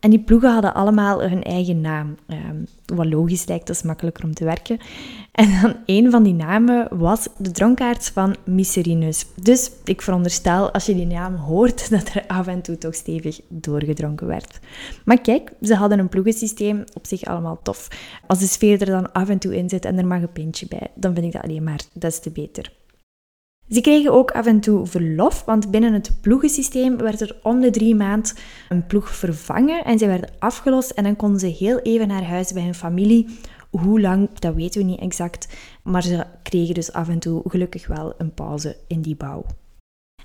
En 0.00 0.10
die 0.10 0.20
ploegen 0.20 0.52
hadden 0.52 0.74
allemaal 0.74 1.22
hun 1.22 1.42
eigen 1.42 1.80
naam. 1.80 2.16
Um, 2.26 2.66
wat 2.94 3.06
logisch 3.06 3.46
lijkt, 3.46 3.66
dat 3.66 3.76
is 3.76 3.82
makkelijker 3.82 4.24
om 4.24 4.34
te 4.34 4.44
werken. 4.44 4.78
En 5.38 5.60
dan 5.62 5.76
een 5.86 6.10
van 6.10 6.22
die 6.22 6.34
namen 6.34 6.98
was 6.98 7.28
de 7.36 7.50
dronkaards 7.50 8.08
van 8.08 8.36
Miserinus. 8.44 9.26
Dus 9.42 9.70
ik 9.84 10.02
veronderstel, 10.02 10.70
als 10.70 10.86
je 10.86 10.94
die 10.94 11.06
naam 11.06 11.34
hoort, 11.34 11.90
dat 11.90 12.08
er 12.14 12.24
af 12.26 12.46
en 12.46 12.62
toe 12.62 12.78
toch 12.78 12.94
stevig 12.94 13.40
doorgedronken 13.48 14.26
werd. 14.26 14.58
Maar 15.04 15.20
kijk, 15.20 15.52
ze 15.62 15.74
hadden 15.74 15.98
een 15.98 16.08
ploegensysteem, 16.08 16.84
op 16.94 17.06
zich 17.06 17.24
allemaal 17.24 17.60
tof. 17.62 17.88
Als 18.26 18.38
de 18.38 18.46
sfeer 18.46 18.80
er 18.80 18.86
dan 18.86 19.12
af 19.12 19.28
en 19.28 19.38
toe 19.38 19.56
in 19.56 19.68
zit 19.68 19.84
en 19.84 19.98
er 19.98 20.06
mag 20.06 20.22
een 20.22 20.32
pintje 20.32 20.66
bij, 20.68 20.86
dan 20.94 21.14
vind 21.14 21.26
ik 21.26 21.32
dat 21.32 21.42
alleen 21.42 21.64
maar 21.64 21.80
des 21.92 22.20
te 22.20 22.30
beter. 22.30 22.72
Ze 23.70 23.80
kregen 23.80 24.12
ook 24.12 24.30
af 24.30 24.46
en 24.46 24.60
toe 24.60 24.86
verlof, 24.86 25.44
want 25.44 25.70
binnen 25.70 25.92
het 25.92 26.10
ploegensysteem 26.20 26.96
werd 26.96 27.20
er 27.20 27.36
om 27.42 27.60
de 27.60 27.70
drie 27.70 27.94
maand 27.94 28.34
een 28.68 28.86
ploeg 28.86 29.10
vervangen 29.10 29.84
en 29.84 29.98
ze 29.98 30.06
werden 30.06 30.30
afgelost 30.38 30.90
en 30.90 31.04
dan 31.04 31.16
konden 31.16 31.40
ze 31.40 31.46
heel 31.46 31.78
even 31.78 32.08
naar 32.08 32.24
huis 32.24 32.52
bij 32.52 32.62
hun 32.62 32.74
familie. 32.74 33.26
Hoe 33.82 34.00
lang, 34.00 34.38
dat 34.38 34.54
weten 34.54 34.80
we 34.80 34.86
niet 34.86 35.00
exact, 35.00 35.48
maar 35.82 36.02
ze 36.02 36.26
kregen 36.42 36.74
dus 36.74 36.92
af 36.92 37.08
en 37.08 37.18
toe 37.18 37.42
gelukkig 37.46 37.86
wel 37.86 38.14
een 38.18 38.34
pauze 38.34 38.76
in 38.86 39.02
die 39.02 39.16
bouw. 39.16 39.44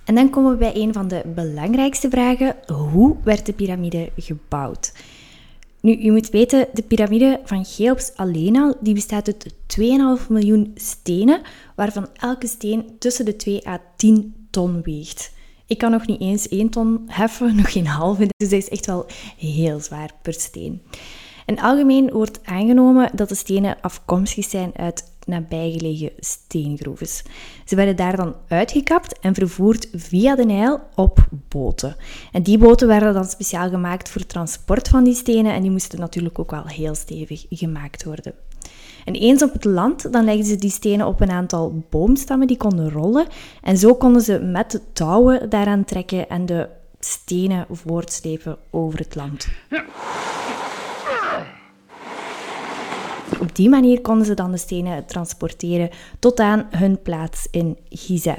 En 0.06 0.16
dan 0.16 0.30
komen 0.30 0.52
we 0.52 0.58
bij 0.58 0.76
een 0.76 0.94
van 0.94 1.08
de 1.08 1.22
belangrijkste 1.36 2.10
vragen. 2.10 2.56
Hoe 2.92 3.16
werd 3.24 3.46
de 3.46 3.54
piramide 3.54 4.10
gebouwd? 4.16 4.94
Nu, 5.82 6.04
je 6.04 6.12
moet 6.12 6.30
weten, 6.30 6.68
de 6.74 6.82
piramide 6.82 7.40
van 7.44 7.66
Cheops 7.66 8.12
alleen 8.16 8.58
al, 8.58 8.76
die 8.82 8.94
bestaat 8.94 9.28
uit 9.28 9.54
2,5 10.22 10.28
miljoen 10.30 10.72
stenen, 10.76 11.42
waarvan 11.76 12.08
elke 12.14 12.48
steen 12.48 12.96
tussen 13.00 13.26
de 13.26 13.36
2 13.36 13.68
à 13.68 13.82
10 13.96 14.48
ton 14.50 14.82
weegt. 14.82 15.32
Ik 15.68 15.78
kan 15.78 15.92
nog 15.92 16.08
niet 16.08 16.22
eens 16.22 16.48
1 16.48 16.70
ton 16.70 17.04
heffen, 17.08 17.56
nog 17.62 17.72
geen 17.72 17.88
halve, 17.88 18.28
dus 18.38 18.50
dat 18.50 18.60
is 18.60 18.70
echt 18.70 18.86
wel 18.86 19.06
heel 19.38 19.80
zwaar 19.80 20.12
per 20.22 20.34
steen. 20.34 20.82
En 21.54 21.60
algemeen 21.60 22.12
wordt 22.12 22.40
aangenomen 22.46 23.10
dat 23.16 23.30
de 23.30 23.36
stenen 23.36 23.78
afkomstig 23.82 24.46
zijn 24.46 24.72
uit 24.76 25.12
nabijgelegen 25.26 26.12
steengroeves. 26.20 27.24
Ze 27.66 27.76
werden 27.76 27.96
daar 27.96 28.16
dan 28.16 28.36
uitgekapt 28.48 29.20
en 29.20 29.34
vervoerd 29.34 29.88
via 29.94 30.36
de 30.36 30.46
Nijl 30.46 30.80
op 30.96 31.28
boten. 31.50 31.96
En 32.32 32.44
die 32.44 32.58
boten 32.58 32.88
werden 32.88 33.14
dan 33.14 33.26
speciaal 33.26 33.70
gemaakt 33.70 34.10
voor 34.10 34.26
transport 34.26 34.88
van 34.88 35.04
die 35.04 35.14
stenen 35.14 35.54
en 35.54 35.62
die 35.62 35.72
moesten 35.72 36.00
natuurlijk 36.00 36.40
ook 36.40 36.52
wel 36.52 36.68
heel 36.68 36.96
stevig 36.96 37.46
gemaakt 37.50 38.04
worden. 38.04 38.34
En 39.06 39.14
eens 39.14 39.44
op 39.44 39.54
het 39.54 39.66
land, 39.66 40.14
dan 40.14 40.26
legden 40.26 40.46
ze 40.46 40.56
die 40.56 40.72
stenen 40.72 41.08
op 41.08 41.22
een 41.22 41.32
aantal 41.32 41.84
boomstammen 41.90 42.48
die 42.48 42.58
konden 42.58 42.92
rollen. 42.92 43.28
En 43.62 43.78
zo 43.78 43.96
konden 43.96 44.22
ze 44.22 44.40
met 44.40 44.72
de 44.72 44.82
touwen 44.94 45.50
daaraan 45.50 45.86
trekken 45.86 46.30
en 46.30 46.46
de 46.46 46.70
stenen 47.00 47.66
voortslepen 47.70 48.58
over 48.70 49.00
het 49.00 49.16
land. 49.16 49.48
Op 53.44 53.56
die 53.56 53.70
manier 53.70 54.02
konden 54.02 54.26
ze 54.26 54.34
dan 54.34 54.52
de 54.52 54.58
stenen 54.58 55.06
transporteren 55.06 55.90
tot 56.20 56.40
aan 56.40 56.68
hun 56.70 57.02
plaats 57.02 57.48
in 57.52 57.78
Gizeh. 57.90 58.38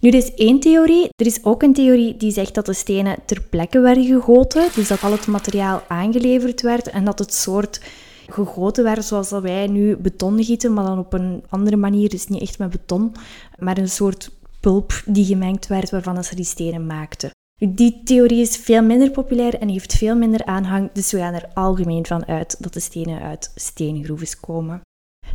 Nu, 0.00 0.10
dit 0.10 0.22
is 0.22 0.34
één 0.34 0.60
theorie. 0.60 1.08
Er 1.16 1.26
is 1.26 1.44
ook 1.44 1.62
een 1.62 1.72
theorie 1.72 2.16
die 2.16 2.30
zegt 2.30 2.54
dat 2.54 2.66
de 2.66 2.72
stenen 2.72 3.16
ter 3.26 3.42
plekke 3.50 3.80
werden 3.80 4.04
gegoten, 4.04 4.68
dus 4.74 4.88
dat 4.88 5.02
al 5.02 5.12
het 5.12 5.26
materiaal 5.26 5.82
aangeleverd 5.88 6.62
werd 6.62 6.90
en 6.90 7.04
dat 7.04 7.18
het 7.18 7.34
soort 7.34 7.80
gegoten 8.28 8.84
werd 8.84 9.04
zoals 9.04 9.30
wij 9.30 9.66
nu 9.66 9.96
beton 9.96 10.44
gieten, 10.44 10.72
maar 10.72 10.84
dan 10.84 10.98
op 10.98 11.12
een 11.12 11.42
andere 11.48 11.76
manier, 11.76 12.08
dus 12.08 12.26
niet 12.26 12.42
echt 12.42 12.58
met 12.58 12.70
beton, 12.70 13.14
maar 13.58 13.78
een 13.78 13.88
soort 13.88 14.30
pulp 14.60 15.02
die 15.06 15.24
gemengd 15.24 15.66
werd 15.66 15.90
waarvan 15.90 16.24
ze 16.24 16.34
die 16.34 16.44
stenen 16.44 16.86
maakten. 16.86 17.30
Die 17.68 18.00
theorie 18.04 18.40
is 18.40 18.56
veel 18.56 18.82
minder 18.82 19.10
populair 19.10 19.58
en 19.58 19.68
heeft 19.68 19.92
veel 19.92 20.16
minder 20.16 20.44
aanhang, 20.44 20.90
dus 20.92 21.12
we 21.12 21.18
gaan 21.18 21.34
er 21.34 21.48
algemeen 21.54 22.06
van 22.06 22.26
uit 22.26 22.56
dat 22.62 22.72
de 22.72 22.80
stenen 22.80 23.20
uit 23.20 23.52
steengroeves 23.54 24.40
komen. 24.40 24.80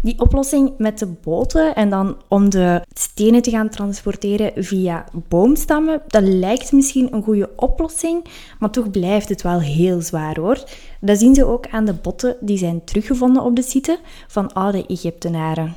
Die 0.02 0.20
oplossing 0.20 0.74
met 0.78 1.00
de 1.00 1.06
boten 1.06 1.76
en 1.76 1.90
dan 1.90 2.22
om 2.28 2.50
de 2.50 2.82
stenen 2.94 3.42
te 3.42 3.50
gaan 3.50 3.70
transporteren 3.70 4.64
via 4.64 5.06
boomstammen, 5.28 6.02
dat 6.08 6.24
lijkt 6.24 6.72
misschien 6.72 7.14
een 7.14 7.24
goede 7.24 7.50
oplossing, 7.56 8.26
maar 8.60 8.72
toch 8.72 8.92
blijft 8.92 9.30
het 9.30 9.42
wel 9.42 9.60
heel 9.60 10.02
zwaar 10.02 10.40
hoor. 10.40 10.64
Dat 11.02 11.20
zien 11.20 11.36
ze 11.36 11.46
ook 11.46 11.68
aan 11.68 11.86
de 11.86 11.94
botten 11.94 12.38
die 12.40 12.58
zijn 12.58 12.84
teruggevonden 12.84 13.44
op 13.44 13.56
de 13.56 13.62
site 13.62 14.00
van 14.28 14.54
oude 14.54 14.86
Egyptenaren. 14.86 15.76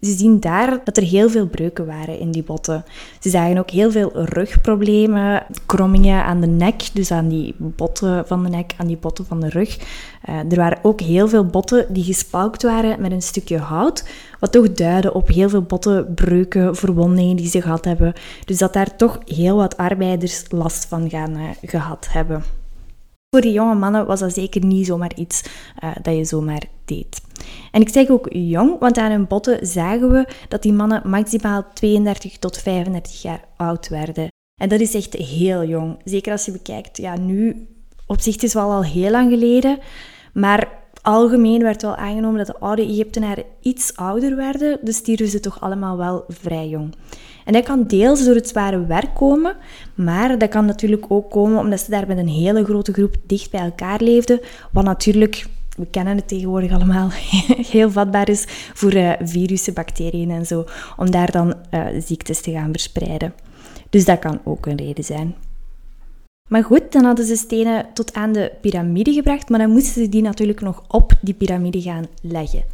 Ze 0.00 0.16
zien 0.16 0.40
daar 0.40 0.80
dat 0.84 0.96
er 0.96 1.02
heel 1.02 1.30
veel 1.30 1.46
breuken 1.46 1.86
waren 1.86 2.18
in 2.18 2.30
die 2.30 2.42
botten. 2.42 2.84
Ze 3.20 3.30
zagen 3.30 3.58
ook 3.58 3.70
heel 3.70 3.90
veel 3.90 4.10
rugproblemen, 4.14 5.42
krommingen 5.66 6.24
aan 6.24 6.40
de 6.40 6.46
nek, 6.46 6.88
dus 6.92 7.10
aan 7.10 7.28
die 7.28 7.54
botten 7.58 8.26
van 8.26 8.42
de 8.42 8.48
nek, 8.48 8.74
aan 8.76 8.86
die 8.86 8.96
botten 8.96 9.26
van 9.26 9.40
de 9.40 9.48
rug. 9.48 9.78
Uh, 10.28 10.38
er 10.50 10.56
waren 10.56 10.78
ook 10.82 11.00
heel 11.00 11.28
veel 11.28 11.46
botten 11.46 11.86
die 11.92 12.04
gespalkt 12.04 12.62
waren 12.62 13.00
met 13.00 13.12
een 13.12 13.22
stukje 13.22 13.58
hout, 13.58 14.04
wat 14.40 14.52
toch 14.52 14.72
duidde 14.72 15.14
op 15.14 15.28
heel 15.28 15.48
veel 15.48 15.62
bottenbreuken, 15.62 16.76
verwondingen 16.76 17.36
die 17.36 17.48
ze 17.48 17.62
gehad 17.62 17.84
hebben. 17.84 18.12
Dus 18.44 18.58
dat 18.58 18.72
daar 18.72 18.96
toch 18.96 19.18
heel 19.24 19.56
wat 19.56 19.76
arbeiders 19.76 20.44
last 20.48 20.84
van 20.84 21.10
gaan 21.10 21.36
uh, 21.36 21.48
gehad 21.62 22.06
hebben. 22.10 22.59
Voor 23.30 23.40
die 23.40 23.52
jonge 23.52 23.74
mannen 23.74 24.06
was 24.06 24.20
dat 24.20 24.34
zeker 24.34 24.64
niet 24.64 24.86
zomaar 24.86 25.14
iets 25.16 25.42
uh, 25.84 25.90
dat 26.02 26.16
je 26.16 26.24
zomaar 26.24 26.62
deed. 26.84 27.20
En 27.72 27.80
ik 27.80 27.88
zeg 27.88 28.08
ook 28.08 28.26
jong, 28.30 28.78
want 28.78 28.98
aan 28.98 29.10
hun 29.10 29.26
botten 29.26 29.66
zagen 29.66 30.10
we 30.10 30.28
dat 30.48 30.62
die 30.62 30.72
mannen 30.72 31.02
maximaal 31.04 31.64
32 31.74 32.38
tot 32.38 32.58
35 32.58 33.22
jaar 33.22 33.44
oud 33.56 33.88
werden. 33.88 34.28
En 34.60 34.68
dat 34.68 34.80
is 34.80 34.94
echt 34.94 35.12
heel 35.12 35.64
jong. 35.64 36.00
Zeker 36.04 36.32
als 36.32 36.44
je 36.44 36.52
bekijkt, 36.52 36.96
ja, 36.96 37.18
nu 37.18 37.66
op 38.06 38.20
zich 38.20 38.36
is 38.36 38.54
wel 38.54 38.70
al 38.70 38.84
heel 38.84 39.10
lang 39.10 39.30
geleden, 39.30 39.78
maar 40.32 40.68
algemeen 41.02 41.62
werd 41.62 41.82
wel 41.82 41.96
aangenomen 41.96 42.38
dat 42.38 42.46
de 42.46 42.58
oude 42.58 42.82
Egyptenaren 42.82 43.44
iets 43.60 43.96
ouder 43.96 44.36
werden, 44.36 44.78
dus 44.82 44.96
stierven 44.96 45.28
ze 45.28 45.40
toch 45.40 45.60
allemaal 45.60 45.96
wel 45.96 46.24
vrij 46.28 46.68
jong. 46.68 46.94
En 47.50 47.56
dat 47.56 47.64
kan 47.64 47.84
deels 47.86 48.24
door 48.24 48.34
het 48.34 48.48
zware 48.48 48.86
werk 48.86 49.14
komen, 49.14 49.56
maar 49.94 50.38
dat 50.38 50.48
kan 50.48 50.64
natuurlijk 50.64 51.04
ook 51.08 51.30
komen 51.30 51.58
omdat 51.58 51.80
ze 51.80 51.90
daar 51.90 52.06
met 52.06 52.18
een 52.18 52.28
hele 52.28 52.64
grote 52.64 52.92
groep 52.92 53.14
dicht 53.26 53.50
bij 53.50 53.60
elkaar 53.60 54.00
leefden, 54.02 54.40
wat 54.72 54.84
natuurlijk 54.84 55.46
we 55.76 55.86
kennen 55.86 56.16
het 56.16 56.28
tegenwoordig 56.28 56.72
allemaal, 56.72 57.08
heel 57.72 57.90
vatbaar 57.90 58.28
is 58.28 58.44
voor 58.74 58.94
uh, 58.94 59.12
virussen, 59.22 59.74
bacteriën 59.74 60.30
en 60.30 60.46
zo, 60.46 60.64
om 60.96 61.10
daar 61.10 61.30
dan 61.30 61.54
uh, 61.74 61.86
ziektes 61.98 62.40
te 62.40 62.52
gaan 62.52 62.70
verspreiden. 62.70 63.34
Dus 63.88 64.04
dat 64.04 64.18
kan 64.18 64.40
ook 64.44 64.66
een 64.66 64.76
reden 64.76 65.04
zijn. 65.04 65.34
Maar 66.48 66.64
goed, 66.64 66.92
dan 66.92 67.04
hadden 67.04 67.24
ze 67.24 67.36
stenen 67.36 67.86
tot 67.94 68.14
aan 68.14 68.32
de 68.32 68.52
piramide 68.60 69.12
gebracht, 69.12 69.48
maar 69.48 69.58
dan 69.58 69.70
moesten 69.70 70.02
ze 70.02 70.08
die 70.08 70.22
natuurlijk 70.22 70.60
nog 70.60 70.82
op 70.88 71.12
die 71.20 71.34
piramide 71.34 71.80
gaan 71.82 72.06
leggen. 72.22 72.64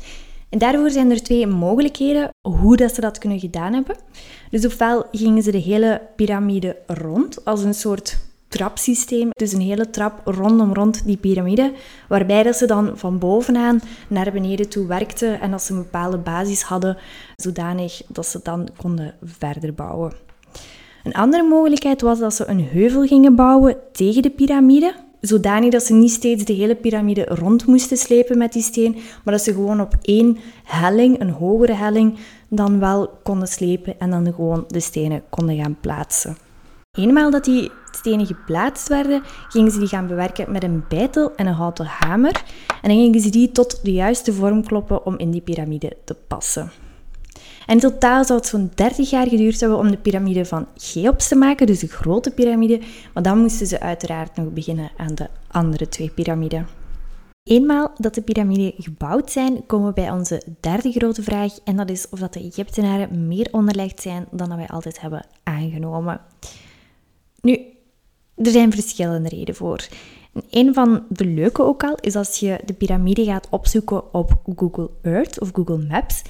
En 0.48 0.58
daarvoor 0.58 0.90
zijn 0.90 1.10
er 1.10 1.22
twee 1.22 1.46
mogelijkheden 1.46 2.28
hoe 2.48 2.76
dat 2.76 2.94
ze 2.94 3.00
dat 3.00 3.18
kunnen 3.18 3.40
gedaan 3.40 3.72
hebben. 3.72 3.96
Dus 4.50 4.66
ofwel 4.66 5.06
gingen 5.10 5.42
ze 5.42 5.50
de 5.50 5.58
hele 5.58 6.02
piramide 6.16 6.76
rond 6.86 7.44
als 7.44 7.62
een 7.62 7.74
soort 7.74 8.18
trapsysteem. 8.48 9.28
Dus 9.30 9.52
een 9.52 9.60
hele 9.60 9.90
trap 9.90 10.20
rondom 10.24 10.74
rond 10.74 11.06
die 11.06 11.16
piramide, 11.16 11.72
waarbij 12.08 12.42
dat 12.42 12.56
ze 12.56 12.66
dan 12.66 12.98
van 12.98 13.18
bovenaan 13.18 13.80
naar 14.08 14.32
beneden 14.32 14.68
toe 14.68 14.86
werkten 14.86 15.40
en 15.40 15.50
dat 15.50 15.62
ze 15.62 15.72
een 15.72 15.78
bepaalde 15.78 16.18
basis 16.18 16.62
hadden, 16.62 16.96
zodanig 17.36 18.02
dat 18.08 18.26
ze 18.26 18.40
dan 18.42 18.68
konden 18.76 19.14
verder 19.22 19.74
bouwen. 19.74 20.12
Een 21.04 21.14
andere 21.14 21.42
mogelijkheid 21.42 22.00
was 22.00 22.18
dat 22.18 22.34
ze 22.34 22.46
een 22.46 22.64
heuvel 22.64 23.06
gingen 23.06 23.34
bouwen 23.34 23.76
tegen 23.92 24.22
de 24.22 24.30
piramide, 24.30 24.94
zodanig 25.26 25.70
dat 25.70 25.82
ze 25.82 25.92
niet 25.92 26.10
steeds 26.10 26.44
de 26.44 26.52
hele 26.52 26.74
piramide 26.74 27.24
rond 27.24 27.66
moesten 27.66 27.96
slepen 27.96 28.38
met 28.38 28.52
die 28.52 28.62
steen, 28.62 28.92
maar 29.24 29.34
dat 29.34 29.42
ze 29.42 29.52
gewoon 29.52 29.80
op 29.80 29.94
één 30.02 30.38
helling, 30.64 31.20
een 31.20 31.30
hogere 31.30 31.74
helling, 31.74 32.18
dan 32.48 32.78
wel 32.78 33.10
konden 33.22 33.48
slepen 33.48 34.00
en 34.00 34.10
dan 34.10 34.34
gewoon 34.34 34.64
de 34.68 34.80
stenen 34.80 35.22
konden 35.30 35.56
gaan 35.56 35.76
plaatsen. 35.80 36.36
Eenmaal 36.92 37.30
dat 37.30 37.44
die 37.44 37.70
stenen 37.90 38.26
geplaatst 38.26 38.88
werden, 38.88 39.22
gingen 39.48 39.70
ze 39.70 39.78
die 39.78 39.88
gaan 39.88 40.06
bewerken 40.06 40.52
met 40.52 40.62
een 40.62 40.84
bijtel 40.88 41.34
en 41.34 41.46
een 41.46 41.52
houten 41.52 41.86
hamer. 41.86 42.42
En 42.82 42.88
dan 42.88 42.98
gingen 42.98 43.20
ze 43.20 43.30
die 43.30 43.52
tot 43.52 43.84
de 43.84 43.92
juiste 43.92 44.32
vorm 44.32 44.66
kloppen 44.66 45.06
om 45.06 45.18
in 45.18 45.30
die 45.30 45.40
piramide 45.40 45.96
te 46.04 46.16
passen. 46.28 46.70
In 47.66 47.78
totaal 47.78 48.24
zou 48.24 48.38
het 48.38 48.48
zo'n 48.48 48.70
30 48.74 49.10
jaar 49.10 49.28
geduurd 49.28 49.60
hebben 49.60 49.78
om 49.78 49.90
de 49.90 49.96
piramide 49.96 50.44
van 50.44 50.66
Cheops 50.76 51.28
te 51.28 51.36
maken, 51.36 51.66
dus 51.66 51.78
de 51.78 51.86
grote 51.86 52.30
piramide. 52.30 52.80
Maar 53.14 53.22
dan 53.22 53.38
moesten 53.38 53.66
ze 53.66 53.80
uiteraard 53.80 54.36
nog 54.36 54.52
beginnen 54.52 54.90
aan 54.96 55.14
de 55.14 55.28
andere 55.50 55.88
twee 55.88 56.10
piramiden. 56.10 56.66
Eenmaal 57.42 57.92
dat 57.96 58.14
de 58.14 58.22
piramiden 58.22 58.72
gebouwd 58.78 59.30
zijn, 59.30 59.66
komen 59.66 59.86
we 59.86 59.92
bij 59.92 60.10
onze 60.10 60.42
derde 60.60 60.92
grote 60.92 61.22
vraag. 61.22 61.58
En 61.64 61.76
dat 61.76 61.90
is 61.90 62.08
of 62.08 62.18
dat 62.18 62.32
de 62.32 62.40
Egyptenaren 62.40 63.26
meer 63.26 63.48
onderlegd 63.50 64.02
zijn 64.02 64.26
dan 64.30 64.48
dat 64.48 64.58
wij 64.58 64.68
altijd 64.68 65.00
hebben 65.00 65.26
aangenomen. 65.42 66.20
Nu, 67.40 67.58
er 68.36 68.50
zijn 68.50 68.72
verschillende 68.72 69.28
redenen 69.28 69.54
voor. 69.54 69.86
een 70.50 70.74
van 70.74 71.04
de 71.08 71.24
leuke 71.24 71.62
ook 71.62 71.84
al 71.84 71.96
is 72.00 72.16
als 72.16 72.38
je 72.38 72.60
de 72.64 72.72
piramide 72.72 73.24
gaat 73.24 73.48
opzoeken 73.50 74.14
op 74.14 74.40
Google 74.56 74.90
Earth 75.02 75.40
of 75.40 75.50
Google 75.52 75.84
Maps, 75.88 76.22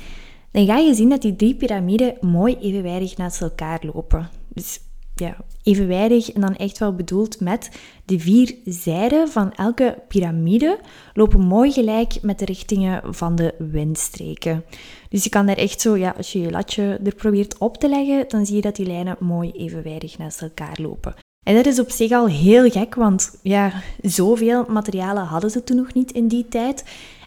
dan 0.56 0.66
ga 0.66 0.76
je 0.76 0.94
zien 0.94 1.08
dat 1.08 1.22
die 1.22 1.36
drie 1.36 1.54
piramiden 1.54 2.14
mooi 2.20 2.56
evenwijdig 2.60 3.16
naast 3.16 3.40
elkaar 3.40 3.80
lopen. 3.92 4.28
Dus 4.48 4.80
ja, 5.14 5.36
evenwijdig 5.62 6.32
en 6.32 6.40
dan 6.40 6.56
echt 6.56 6.78
wel 6.78 6.94
bedoeld 6.94 7.40
met 7.40 7.70
de 8.04 8.18
vier 8.18 8.54
zijden 8.64 9.28
van 9.28 9.52
elke 9.52 9.98
piramide 10.08 10.80
lopen 11.14 11.40
mooi 11.40 11.72
gelijk 11.72 12.22
met 12.22 12.38
de 12.38 12.44
richtingen 12.44 13.14
van 13.14 13.34
de 13.34 13.54
windstreken. 13.58 14.64
Dus 15.08 15.24
je 15.24 15.30
kan 15.30 15.46
daar 15.46 15.56
echt 15.56 15.80
zo, 15.80 15.96
ja, 15.96 16.14
als 16.16 16.32
je 16.32 16.40
je 16.40 16.50
latje 16.50 17.00
er 17.04 17.14
probeert 17.14 17.58
op 17.58 17.76
te 17.76 17.88
leggen, 17.88 18.24
dan 18.28 18.46
zie 18.46 18.56
je 18.56 18.62
dat 18.62 18.76
die 18.76 18.86
lijnen 18.86 19.16
mooi 19.20 19.50
evenwijdig 19.50 20.18
naast 20.18 20.42
elkaar 20.42 20.78
lopen. 20.80 21.14
En 21.42 21.54
dat 21.54 21.66
is 21.66 21.80
op 21.80 21.90
zich 21.90 22.12
al 22.12 22.26
heel 22.26 22.70
gek, 22.70 22.94
want 22.94 23.38
ja, 23.42 23.72
zoveel 24.02 24.64
materialen 24.68 25.24
hadden 25.24 25.50
ze 25.50 25.64
toen 25.64 25.76
nog 25.76 25.94
niet 25.94 26.12
in 26.12 26.28
die 26.28 26.48
tijd. 26.48 26.84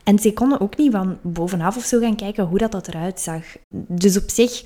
En 0.09 0.19
ze 0.19 0.33
konden 0.33 0.59
ook 0.59 0.77
niet 0.77 0.91
van 0.91 1.17
bovenaf 1.21 1.77
of 1.77 1.83
zo 1.83 1.99
gaan 1.99 2.15
kijken 2.15 2.45
hoe 2.45 2.57
dat, 2.57 2.71
dat 2.71 2.87
eruit 2.87 3.19
zag. 3.19 3.43
Dus 3.87 4.17
op 4.17 4.29
zich 4.29 4.63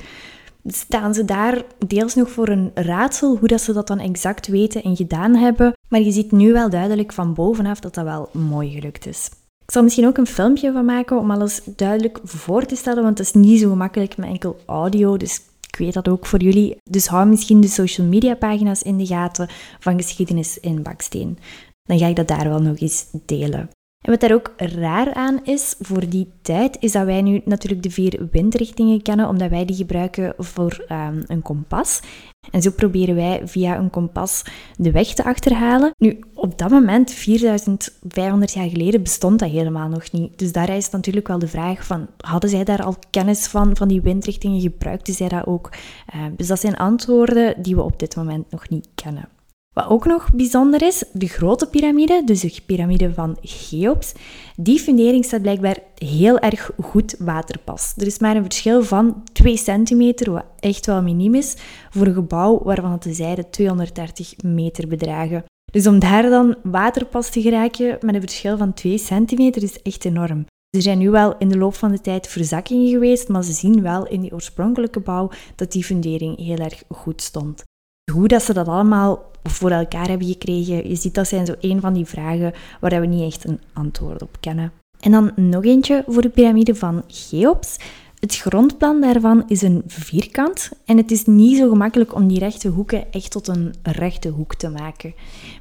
staan 0.65 1.13
ze 1.13 1.25
daar 1.25 1.63
deels 1.87 2.15
nog 2.15 2.29
voor 2.29 2.47
een 2.47 2.71
raadsel 2.73 3.37
hoe 3.37 3.47
dat 3.47 3.61
ze 3.61 3.73
dat 3.73 3.87
dan 3.87 3.99
exact 3.99 4.47
weten 4.47 4.83
en 4.83 4.95
gedaan 4.95 5.35
hebben. 5.35 5.73
Maar 5.89 6.01
je 6.01 6.11
ziet 6.11 6.31
nu 6.31 6.53
wel 6.53 6.69
duidelijk 6.69 7.13
van 7.13 7.33
bovenaf 7.33 7.79
dat 7.79 7.93
dat 7.93 8.03
wel 8.03 8.29
mooi 8.31 8.71
gelukt 8.71 9.05
is. 9.05 9.29
Ik 9.65 9.71
zal 9.71 9.83
misschien 9.83 10.07
ook 10.07 10.17
een 10.17 10.27
filmpje 10.27 10.71
van 10.71 10.85
maken 10.85 11.17
om 11.19 11.31
alles 11.31 11.61
duidelijk 11.75 12.19
voor 12.23 12.65
te 12.65 12.75
stellen, 12.75 13.03
want 13.03 13.17
het 13.17 13.27
is 13.27 13.33
niet 13.33 13.59
zo 13.59 13.69
gemakkelijk 13.69 14.17
met 14.17 14.29
enkel 14.29 14.59
audio. 14.65 15.17
Dus 15.17 15.41
ik 15.67 15.75
weet 15.75 15.93
dat 15.93 16.07
ook 16.07 16.25
voor 16.25 16.41
jullie. 16.41 16.77
Dus 16.83 17.07
hou 17.07 17.27
misschien 17.27 17.61
de 17.61 17.67
social 17.67 18.07
media 18.07 18.35
pagina's 18.35 18.81
in 18.81 18.97
de 18.97 19.05
gaten 19.05 19.49
van 19.79 19.97
Geschiedenis 19.97 20.59
in 20.59 20.83
Baksteen. 20.83 21.37
Dan 21.83 21.97
ga 21.97 22.07
ik 22.07 22.15
dat 22.15 22.27
daar 22.27 22.49
wel 22.49 22.61
nog 22.61 22.79
eens 22.79 23.05
delen. 23.25 23.69
En 24.03 24.11
wat 24.11 24.19
daar 24.19 24.33
ook 24.33 24.53
raar 24.57 25.13
aan 25.13 25.39
is 25.43 25.75
voor 25.79 26.09
die 26.09 26.31
tijd, 26.41 26.77
is 26.79 26.91
dat 26.91 27.05
wij 27.05 27.21
nu 27.21 27.41
natuurlijk 27.45 27.83
de 27.83 27.91
vier 27.91 28.27
windrichtingen 28.31 29.01
kennen, 29.01 29.27
omdat 29.27 29.49
wij 29.49 29.65
die 29.65 29.75
gebruiken 29.75 30.33
voor 30.37 30.85
um, 30.91 31.23
een 31.27 31.41
kompas. 31.41 32.01
En 32.51 32.61
zo 32.61 32.71
proberen 32.71 33.15
wij 33.15 33.41
via 33.45 33.77
een 33.77 33.89
kompas 33.89 34.43
de 34.77 34.91
weg 34.91 35.07
te 35.07 35.23
achterhalen. 35.23 35.91
Nu, 35.97 36.19
op 36.33 36.57
dat 36.57 36.69
moment, 36.69 37.11
4500 37.11 38.53
jaar 38.53 38.69
geleden, 38.69 39.03
bestond 39.03 39.39
dat 39.39 39.49
helemaal 39.49 39.89
nog 39.89 40.11
niet. 40.11 40.39
Dus 40.39 40.51
daar 40.51 40.69
is 40.69 40.89
natuurlijk 40.89 41.27
wel 41.27 41.39
de 41.39 41.47
vraag 41.47 41.85
van, 41.85 42.07
hadden 42.17 42.49
zij 42.49 42.63
daar 42.63 42.83
al 42.83 42.95
kennis 43.09 43.47
van, 43.47 43.75
van 43.75 43.87
die 43.87 44.01
windrichtingen? 44.01 44.61
Gebruikten 44.61 45.13
zij 45.13 45.27
dat 45.27 45.45
ook? 45.45 45.69
Uh, 46.15 46.21
dus 46.37 46.47
dat 46.47 46.59
zijn 46.59 46.77
antwoorden 46.77 47.61
die 47.61 47.75
we 47.75 47.81
op 47.81 47.99
dit 47.99 48.15
moment 48.15 48.51
nog 48.51 48.69
niet 48.69 48.87
kennen. 48.95 49.29
Wat 49.73 49.87
ook 49.87 50.05
nog 50.05 50.29
bijzonder 50.33 50.81
is, 50.81 51.03
de 51.11 51.27
grote 51.27 51.67
piramide, 51.67 52.21
dus 52.25 52.39
de 52.39 52.61
piramide 52.65 53.13
van 53.13 53.37
Cheops, 53.41 54.13
die 54.55 54.79
fundering 54.79 55.25
staat 55.25 55.41
blijkbaar 55.41 55.77
heel 55.95 56.39
erg 56.39 56.71
goed 56.81 57.15
waterpas. 57.19 57.93
Er 57.97 58.05
is 58.05 58.19
maar 58.19 58.35
een 58.35 58.43
verschil 58.43 58.83
van 58.83 59.23
2 59.31 59.57
centimeter, 59.57 60.31
wat 60.31 60.45
echt 60.59 60.85
wel 60.85 61.01
miniem 61.01 61.35
is, 61.35 61.55
voor 61.89 62.07
een 62.07 62.13
gebouw 62.13 62.63
waarvan 62.63 62.97
de 62.99 63.13
zijden 63.13 63.49
230 63.49 64.33
meter 64.43 64.87
bedragen. 64.87 65.43
Dus 65.71 65.87
om 65.87 65.99
daar 65.99 66.29
dan 66.29 66.55
waterpas 66.63 67.29
te 67.29 67.41
geraken 67.41 67.97
met 68.01 68.15
een 68.15 68.21
verschil 68.21 68.57
van 68.57 68.73
2 68.73 68.97
centimeter 68.97 69.63
is 69.63 69.81
echt 69.81 70.05
enorm. 70.05 70.45
Er 70.69 70.81
zijn 70.81 70.97
nu 70.97 71.09
wel 71.09 71.37
in 71.37 71.49
de 71.49 71.57
loop 71.57 71.75
van 71.75 71.91
de 71.91 72.01
tijd 72.01 72.27
verzakkingen 72.27 72.89
geweest, 72.89 73.27
maar 73.27 73.43
ze 73.43 73.51
zien 73.51 73.81
wel 73.81 74.07
in 74.07 74.21
die 74.21 74.33
oorspronkelijke 74.33 74.99
bouw 74.99 75.29
dat 75.55 75.71
die 75.71 75.83
fundering 75.83 76.37
heel 76.37 76.57
erg 76.57 76.83
goed 76.89 77.21
stond. 77.21 77.63
Hoe 78.11 78.27
dat 78.27 78.43
ze 78.43 78.53
dat 78.53 78.67
allemaal 78.67 79.31
voor 79.43 79.71
elkaar 79.71 80.07
hebben 80.07 80.27
gekregen, 80.27 80.89
je 80.89 80.95
ziet 80.95 81.13
dat 81.15 81.27
zijn 81.27 81.45
zo 81.45 81.53
een 81.59 81.81
van 81.81 81.93
die 81.93 82.05
vragen 82.05 82.53
waar 82.79 82.99
we 82.99 83.05
niet 83.05 83.33
echt 83.33 83.47
een 83.47 83.59
antwoord 83.73 84.21
op 84.21 84.37
kennen. 84.39 84.71
En 84.99 85.11
dan 85.11 85.31
nog 85.35 85.63
eentje 85.63 86.03
voor 86.07 86.21
de 86.21 86.29
piramide 86.29 86.75
van 86.75 87.03
Cheops. 87.07 87.77
Het 88.19 88.35
grondplan 88.35 89.01
daarvan 89.01 89.43
is 89.47 89.61
een 89.61 89.83
vierkant 89.87 90.71
en 90.85 90.97
het 90.97 91.11
is 91.11 91.25
niet 91.25 91.57
zo 91.57 91.69
gemakkelijk 91.69 92.15
om 92.15 92.27
die 92.27 92.39
rechte 92.39 92.67
hoeken 92.67 93.11
echt 93.11 93.31
tot 93.31 93.47
een 93.47 93.73
rechte 93.81 94.29
hoek 94.29 94.55
te 94.55 94.69
maken. 94.69 95.13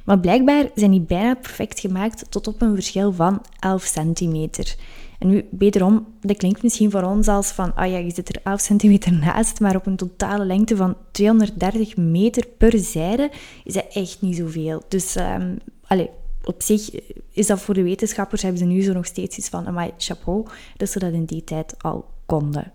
Maar 0.03 0.19
blijkbaar 0.19 0.69
zijn 0.75 0.91
die 0.91 1.01
bijna 1.01 1.35
perfect 1.35 1.79
gemaakt 1.79 2.25
tot 2.29 2.47
op 2.47 2.61
een 2.61 2.73
verschil 2.73 3.13
van 3.13 3.41
11 3.59 3.83
centimeter. 3.83 4.75
En 5.23 5.29
nu, 5.29 5.45
wederom, 5.49 6.07
dat 6.21 6.37
klinkt 6.37 6.63
misschien 6.63 6.91
voor 6.91 7.03
ons 7.03 7.27
als 7.27 7.51
van, 7.51 7.75
ah 7.75 7.91
ja, 7.91 7.97
je 7.97 8.11
zit 8.11 8.29
er 8.29 8.41
11 8.43 8.61
centimeter 8.61 9.13
naast, 9.25 9.59
maar 9.59 9.75
op 9.75 9.85
een 9.85 9.95
totale 9.95 10.45
lengte 10.45 10.75
van 10.75 10.95
230 11.11 11.97
meter 11.97 12.47
per 12.57 12.79
zijde 12.79 13.31
is 13.63 13.73
dat 13.73 13.85
echt 13.93 14.21
niet 14.21 14.35
zoveel. 14.35 14.81
Dus, 14.87 15.15
um, 15.15 15.57
allez, 15.87 16.07
op 16.43 16.61
zich 16.61 16.89
is 17.31 17.47
dat 17.47 17.61
voor 17.61 17.73
de 17.73 17.83
wetenschappers, 17.83 18.41
hebben 18.41 18.59
ze 18.59 18.65
nu 18.65 18.81
zo 18.81 18.93
nog 18.93 19.05
steeds 19.05 19.37
iets 19.37 19.49
van, 19.49 19.67
amai, 19.67 19.91
chapeau, 19.97 20.45
dat 20.77 20.89
ze 20.89 20.99
dat 20.99 21.13
in 21.13 21.25
die 21.25 21.43
tijd 21.43 21.83
al 21.83 22.05
konden. 22.25 22.73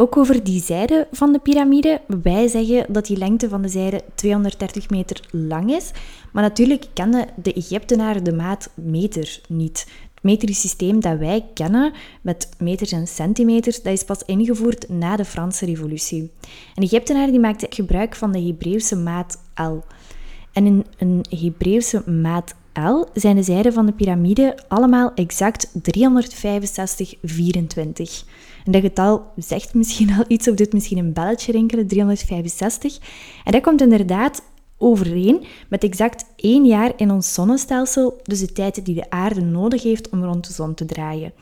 Ook 0.00 0.16
over 0.16 0.44
die 0.44 0.60
zijde 0.62 1.08
van 1.12 1.32
de 1.32 1.38
piramide. 1.38 2.00
Wij 2.22 2.48
zeggen 2.48 2.92
dat 2.92 3.06
die 3.06 3.16
lengte 3.16 3.48
van 3.48 3.62
de 3.62 3.68
zijde 3.68 4.02
230 4.14 4.90
meter 4.90 5.28
lang 5.30 5.70
is. 5.70 5.90
Maar 6.32 6.42
natuurlijk 6.42 6.86
kenden 6.92 7.26
de 7.42 7.52
Egyptenaren 7.52 8.24
de 8.24 8.32
maat 8.32 8.70
meter 8.74 9.40
niet 9.48 9.86
metrisch 10.26 10.60
systeem 10.60 11.00
dat 11.00 11.18
wij 11.18 11.44
kennen, 11.54 11.92
met 12.22 12.48
meters 12.58 12.92
en 12.92 13.06
centimeters, 13.06 13.82
dat 13.82 13.92
is 13.92 14.04
pas 14.04 14.22
ingevoerd 14.22 14.88
na 14.88 15.16
de 15.16 15.24
Franse 15.24 15.64
revolutie. 15.64 16.20
En 16.74 16.82
de 16.82 16.86
Egyptenaren 16.86 17.30
die 17.30 17.40
maakten 17.40 17.72
gebruik 17.72 18.14
van 18.14 18.32
de 18.32 18.42
Hebreeuwse 18.42 18.96
maat 18.96 19.38
L. 19.54 19.84
En 20.52 20.66
in 20.66 20.84
een 20.98 21.24
Hebreeuwse 21.28 22.10
maat 22.10 22.54
L 22.72 23.04
zijn 23.14 23.36
de 23.36 23.42
zijden 23.42 23.72
van 23.72 23.86
de 23.86 23.92
piramide 23.92 24.58
allemaal 24.68 25.12
exact 25.14 25.70
365, 25.82 27.14
24. 27.22 28.24
En 28.64 28.72
dat 28.72 28.82
getal 28.82 29.32
zegt 29.36 29.74
misschien 29.74 30.12
al 30.18 30.24
iets 30.28 30.48
of 30.48 30.54
doet 30.54 30.72
misschien 30.72 30.98
een 30.98 31.12
belletje 31.12 31.52
rinkelen, 31.52 31.86
365. 31.86 32.98
En 33.44 33.52
dat 33.52 33.62
komt 33.62 33.80
inderdaad 33.80 34.42
overeen 34.78 35.44
met 35.68 35.84
exact 35.84 36.24
één 36.36 36.64
jaar 36.64 36.92
in 36.96 37.10
ons 37.10 37.34
zonnestelsel, 37.34 38.20
dus 38.22 38.40
de 38.40 38.52
tijd 38.52 38.84
die 38.84 38.94
de 38.94 39.10
aarde 39.10 39.40
nodig 39.40 39.82
heeft 39.82 40.08
om 40.08 40.24
rond 40.24 40.46
de 40.46 40.52
zon 40.52 40.74
te 40.74 40.84
draaien. 40.84 41.32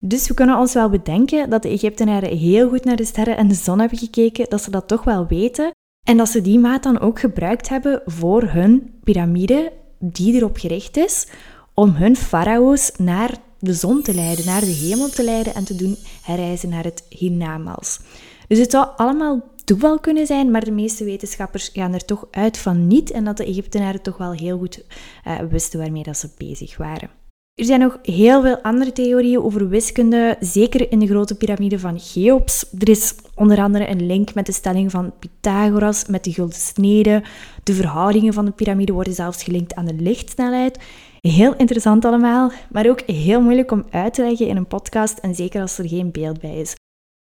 Dus 0.00 0.28
we 0.28 0.34
kunnen 0.34 0.58
ons 0.58 0.74
wel 0.74 0.90
bedenken 0.90 1.50
dat 1.50 1.62
de 1.62 1.68
Egyptenaren 1.68 2.36
heel 2.36 2.68
goed 2.68 2.84
naar 2.84 2.96
de 2.96 3.04
sterren 3.04 3.36
en 3.36 3.48
de 3.48 3.54
zon 3.54 3.78
hebben 3.78 3.98
gekeken, 3.98 4.46
dat 4.48 4.62
ze 4.62 4.70
dat 4.70 4.88
toch 4.88 5.04
wel 5.04 5.26
weten 5.26 5.70
en 6.06 6.16
dat 6.16 6.28
ze 6.28 6.40
die 6.40 6.58
maat 6.58 6.82
dan 6.82 7.00
ook 7.00 7.20
gebruikt 7.20 7.68
hebben 7.68 8.02
voor 8.06 8.42
hun 8.42 8.90
piramide, 9.04 9.72
die 9.98 10.34
erop 10.34 10.56
gericht 10.56 10.96
is 10.96 11.26
om 11.74 11.90
hun 11.90 12.16
farao's 12.16 12.92
naar 12.96 13.30
de 13.58 13.74
zon 13.74 14.02
te 14.02 14.14
leiden, 14.14 14.46
naar 14.46 14.60
de 14.60 14.66
hemel 14.66 15.08
te 15.08 15.24
leiden 15.24 15.54
en 15.54 15.64
te 15.64 15.74
doen 15.74 15.96
herreizen 16.22 16.68
naar 16.68 16.84
het 16.84 17.04
hiernamaals. 17.08 18.00
Dus 18.48 18.58
het 18.58 18.70
zou 18.70 18.86
allemaal 18.96 19.42
toeval 19.68 19.98
kunnen 19.98 20.26
zijn, 20.26 20.50
maar 20.50 20.64
de 20.64 20.70
meeste 20.70 21.04
wetenschappers 21.04 21.70
gaan 21.72 21.94
er 21.94 22.04
toch 22.04 22.26
uit 22.30 22.58
van 22.58 22.86
niet 22.86 23.10
en 23.10 23.24
dat 23.24 23.36
de 23.36 23.44
Egyptenaren 23.44 24.02
toch 24.02 24.16
wel 24.16 24.32
heel 24.32 24.58
goed 24.58 24.84
uh, 25.26 25.38
wisten 25.50 25.78
waarmee 25.78 26.02
dat 26.02 26.16
ze 26.16 26.30
bezig 26.36 26.76
waren. 26.76 27.10
Er 27.54 27.64
zijn 27.64 27.80
nog 27.80 27.98
heel 28.02 28.42
veel 28.42 28.58
andere 28.62 28.92
theorieën 28.92 29.42
over 29.42 29.68
wiskunde, 29.68 30.36
zeker 30.40 30.90
in 30.92 30.98
de 30.98 31.06
grote 31.06 31.36
piramide 31.36 31.78
van 31.78 31.98
Cheops. 31.98 32.66
Er 32.78 32.88
is 32.88 33.14
onder 33.34 33.58
andere 33.58 33.88
een 33.88 34.06
link 34.06 34.34
met 34.34 34.46
de 34.46 34.52
stelling 34.52 34.90
van 34.90 35.12
Pythagoras 35.18 36.06
met 36.06 36.24
de 36.24 36.32
gulden 36.32 36.58
snede. 36.58 37.22
De 37.62 37.74
verhoudingen 37.74 38.32
van 38.32 38.44
de 38.44 38.50
piramide 38.50 38.92
worden 38.92 39.12
zelfs 39.12 39.42
gelinkt 39.42 39.74
aan 39.74 39.86
de 39.86 39.94
lichtsnelheid. 39.94 40.78
Heel 41.20 41.54
interessant 41.56 42.04
allemaal, 42.04 42.52
maar 42.70 42.88
ook 42.88 43.00
heel 43.00 43.40
moeilijk 43.40 43.70
om 43.70 43.84
uit 43.90 44.14
te 44.14 44.22
leggen 44.22 44.46
in 44.46 44.56
een 44.56 44.66
podcast 44.66 45.18
en 45.18 45.34
zeker 45.34 45.60
als 45.60 45.78
er 45.78 45.88
geen 45.88 46.10
beeld 46.10 46.40
bij 46.40 46.60
is. 46.60 46.74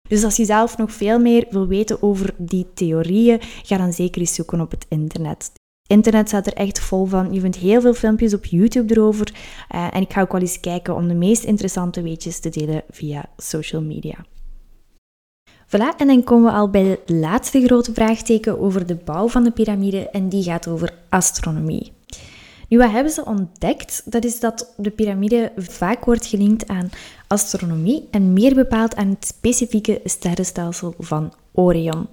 Dus 0.08 0.24
als 0.24 0.36
je 0.36 0.44
zelf 0.44 0.76
nog 0.76 0.92
veel 0.92 1.18
meer 1.18 1.46
wil 1.50 1.66
weten 1.66 2.02
over 2.02 2.34
die 2.36 2.66
theorieën, 2.74 3.38
ga 3.40 3.76
dan 3.76 3.92
zeker 3.92 4.20
eens 4.20 4.34
zoeken 4.34 4.60
op 4.60 4.70
het 4.70 4.86
internet. 4.88 5.52
Internet 5.86 6.28
staat 6.28 6.46
er 6.46 6.52
echt 6.52 6.78
vol 6.78 7.04
van. 7.04 7.32
Je 7.32 7.40
vindt 7.40 7.56
heel 7.56 7.80
veel 7.80 7.94
filmpjes 7.94 8.34
op 8.34 8.44
YouTube 8.44 8.94
erover. 8.94 9.32
Uh, 9.74 9.94
en 9.94 10.00
ik 10.00 10.12
ga 10.12 10.20
ook 10.20 10.32
wel 10.32 10.40
eens 10.40 10.60
kijken 10.60 10.94
om 10.94 11.08
de 11.08 11.14
meest 11.14 11.44
interessante 11.44 12.02
weetjes 12.02 12.40
te 12.40 12.48
delen 12.48 12.82
via 12.90 13.24
social 13.36 13.82
media. 13.82 14.24
Voilà, 15.66 15.96
en 15.96 16.06
dan 16.06 16.24
komen 16.24 16.52
we 16.52 16.58
al 16.58 16.70
bij 16.70 17.00
de 17.04 17.14
laatste 17.14 17.64
grote 17.64 17.92
vraagteken 17.92 18.60
over 18.60 18.86
de 18.86 18.94
bouw 18.94 19.28
van 19.28 19.44
de 19.44 19.50
piramide 19.50 20.08
en 20.10 20.28
die 20.28 20.42
gaat 20.42 20.68
over 20.68 20.94
astronomie. 21.08 21.92
Nu, 22.68 22.78
wat 22.78 22.90
hebben 22.90 23.12
ze 23.12 23.24
ontdekt? 23.24 24.02
Dat 24.04 24.24
is 24.24 24.40
dat 24.40 24.74
de 24.76 24.90
piramide 24.90 25.52
vaak 25.56 26.04
wordt 26.04 26.26
gelinkt 26.26 26.68
aan 26.68 26.90
astronomie 27.34 28.08
en 28.10 28.32
meer 28.32 28.54
bepaald 28.54 28.96
aan 28.96 29.08
het 29.08 29.26
specifieke 29.26 30.00
sterrenstelsel 30.04 30.94
van 30.98 31.32
Orion. 31.52 32.08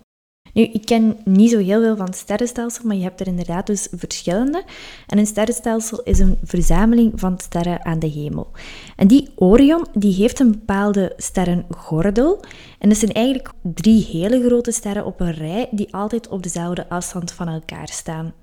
Nu, 0.53 0.61
ik 0.61 0.85
ken 0.85 1.17
niet 1.25 1.49
zo 1.49 1.57
heel 1.57 1.81
veel 1.81 1.95
van 1.95 2.05
het 2.05 2.15
sterrenstelsel, 2.15 2.85
maar 2.85 2.95
je 2.95 3.03
hebt 3.03 3.19
er 3.19 3.27
inderdaad 3.27 3.67
dus 3.67 3.87
verschillende. 3.91 4.63
En 5.07 5.17
een 5.17 5.25
sterrenstelsel 5.25 6.03
is 6.03 6.19
een 6.19 6.37
verzameling 6.43 7.11
van 7.15 7.39
sterren 7.39 7.85
aan 7.85 7.99
de 7.99 8.07
hemel. 8.07 8.51
En 8.95 9.07
die 9.07 9.29
Orion, 9.35 9.85
die 9.93 10.13
heeft 10.13 10.39
een 10.39 10.51
bepaalde 10.51 11.13
sterrengordel. 11.17 12.43
En 12.79 12.89
dat 12.89 12.97
zijn 12.97 13.11
eigenlijk 13.11 13.51
drie 13.61 14.05
hele 14.05 14.43
grote 14.45 14.71
sterren 14.71 15.05
op 15.05 15.19
een 15.19 15.33
rij 15.33 15.67
die 15.71 15.93
altijd 15.93 16.27
op 16.27 16.43
dezelfde 16.43 16.89
afstand 16.89 17.31
van 17.31 17.47
elkaar 17.47 17.87
staan. 17.87 18.33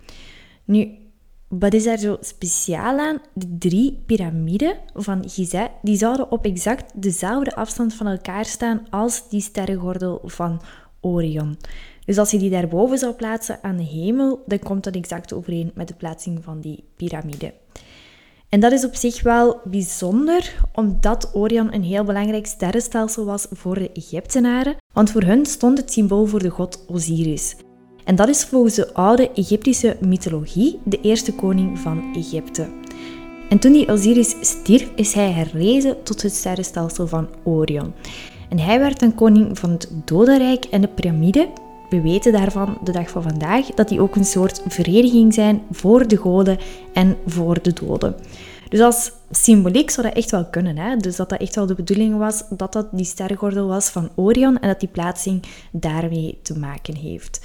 Nu, 0.65 1.08
wat 1.49 1.75
is 1.75 1.85
daar 1.85 1.99
zo 1.99 2.17
speciaal 2.21 2.99
aan? 2.99 3.19
De 3.35 3.59
drie 3.59 4.03
piramiden 4.07 4.77
van 4.95 5.29
Gizeh, 5.29 5.67
die 5.83 5.97
zouden 5.97 6.31
op 6.31 6.45
exact 6.45 6.93
dezelfde 7.03 7.55
afstand 7.55 7.95
van 7.95 8.07
elkaar 8.07 8.45
staan 8.45 8.87
als 8.91 9.29
die 9.29 9.41
sterrengordel 9.41 10.21
van 10.25 10.61
Orion. 11.01 11.59
Dus 12.05 12.19
als 12.19 12.31
je 12.31 12.39
die 12.39 12.51
daarboven 12.51 12.99
zou 12.99 13.15
plaatsen 13.15 13.59
aan 13.63 13.77
de 13.77 13.85
hemel, 13.85 14.43
dan 14.47 14.59
komt 14.59 14.85
dat 14.85 14.95
exact 14.95 15.33
overeen 15.33 15.71
met 15.75 15.89
de 15.89 15.95
plaatsing 15.95 16.45
van 16.45 16.61
die 16.61 16.85
piramide. 16.97 17.55
En 18.49 18.61
dat 18.61 18.73
is 18.73 18.85
op 18.85 18.95
zich 18.95 19.23
wel 19.23 19.61
bijzonder, 19.65 20.55
omdat 20.73 21.31
Orion 21.35 21.75
een 21.75 21.83
heel 21.83 22.05
belangrijk 22.05 22.47
sterrenstelsel 22.47 23.25
was 23.25 23.47
voor 23.51 23.75
de 23.75 23.93
Egyptenaren, 23.93 24.77
want 24.93 25.11
voor 25.11 25.23
hun 25.23 25.47
stond 25.47 25.79
het 25.79 25.93
symbool 25.93 26.27
voor 26.27 26.43
de 26.43 26.49
god 26.49 26.85
Osiris. 26.87 27.57
En 28.09 28.17
dat 28.17 28.29
is 28.29 28.45
volgens 28.45 28.75
de 28.75 28.95
oude 28.95 29.31
Egyptische 29.33 29.97
mythologie 30.01 30.79
de 30.85 31.01
eerste 31.01 31.35
koning 31.35 31.79
van 31.79 32.15
Egypte. 32.15 32.69
En 33.49 33.59
toen 33.59 33.73
die 33.73 33.89
Osiris 33.89 34.35
stierf, 34.41 34.91
is 34.95 35.13
hij 35.13 35.31
herrezen 35.31 36.03
tot 36.03 36.23
het 36.23 36.35
sterrenstelsel 36.35 37.07
van 37.07 37.29
Orion. 37.45 37.93
En 38.49 38.59
hij 38.59 38.79
werd 38.79 39.03
een 39.03 39.15
koning 39.15 39.59
van 39.59 39.71
het 39.71 39.91
dodenrijk 40.05 40.65
en 40.65 40.81
de 40.81 40.89
piramide. 40.89 41.49
We 41.91 42.01
weten 42.01 42.33
daarvan 42.33 42.79
de 42.85 42.93
dag 42.93 43.11
van 43.11 43.23
vandaag 43.23 43.67
dat 43.67 43.89
die 43.89 44.01
ook 44.01 44.17
een 44.17 44.25
soort 44.25 44.63
vereniging 44.69 45.35
zijn 45.35 45.63
voor 45.71 46.09
de 46.09 46.17
goden 46.17 46.59
en 46.93 47.17
voor 47.27 47.63
de 47.63 47.73
doden. 47.73 48.15
Dus 48.69 48.81
als 48.81 49.13
symboliek 49.31 49.91
zou 49.91 50.07
dat 50.07 50.17
echt 50.17 50.31
wel 50.31 50.47
kunnen. 50.47 50.79
Hè? 50.79 50.97
Dus 50.97 51.17
dat 51.17 51.29
dat 51.29 51.41
echt 51.41 51.55
wel 51.55 51.67
de 51.67 51.75
bedoeling 51.75 52.19
was 52.19 52.45
dat 52.51 52.73
dat 52.73 52.87
die 52.93 53.05
sterrengordel 53.05 53.67
was 53.67 53.89
van 53.89 54.11
Orion 54.15 54.59
en 54.59 54.69
dat 54.69 54.81
die 54.81 54.89
plaatsing 54.89 55.43
daarmee 55.73 56.39
te 56.43 56.59
maken 56.59 56.97
heeft. 56.97 57.41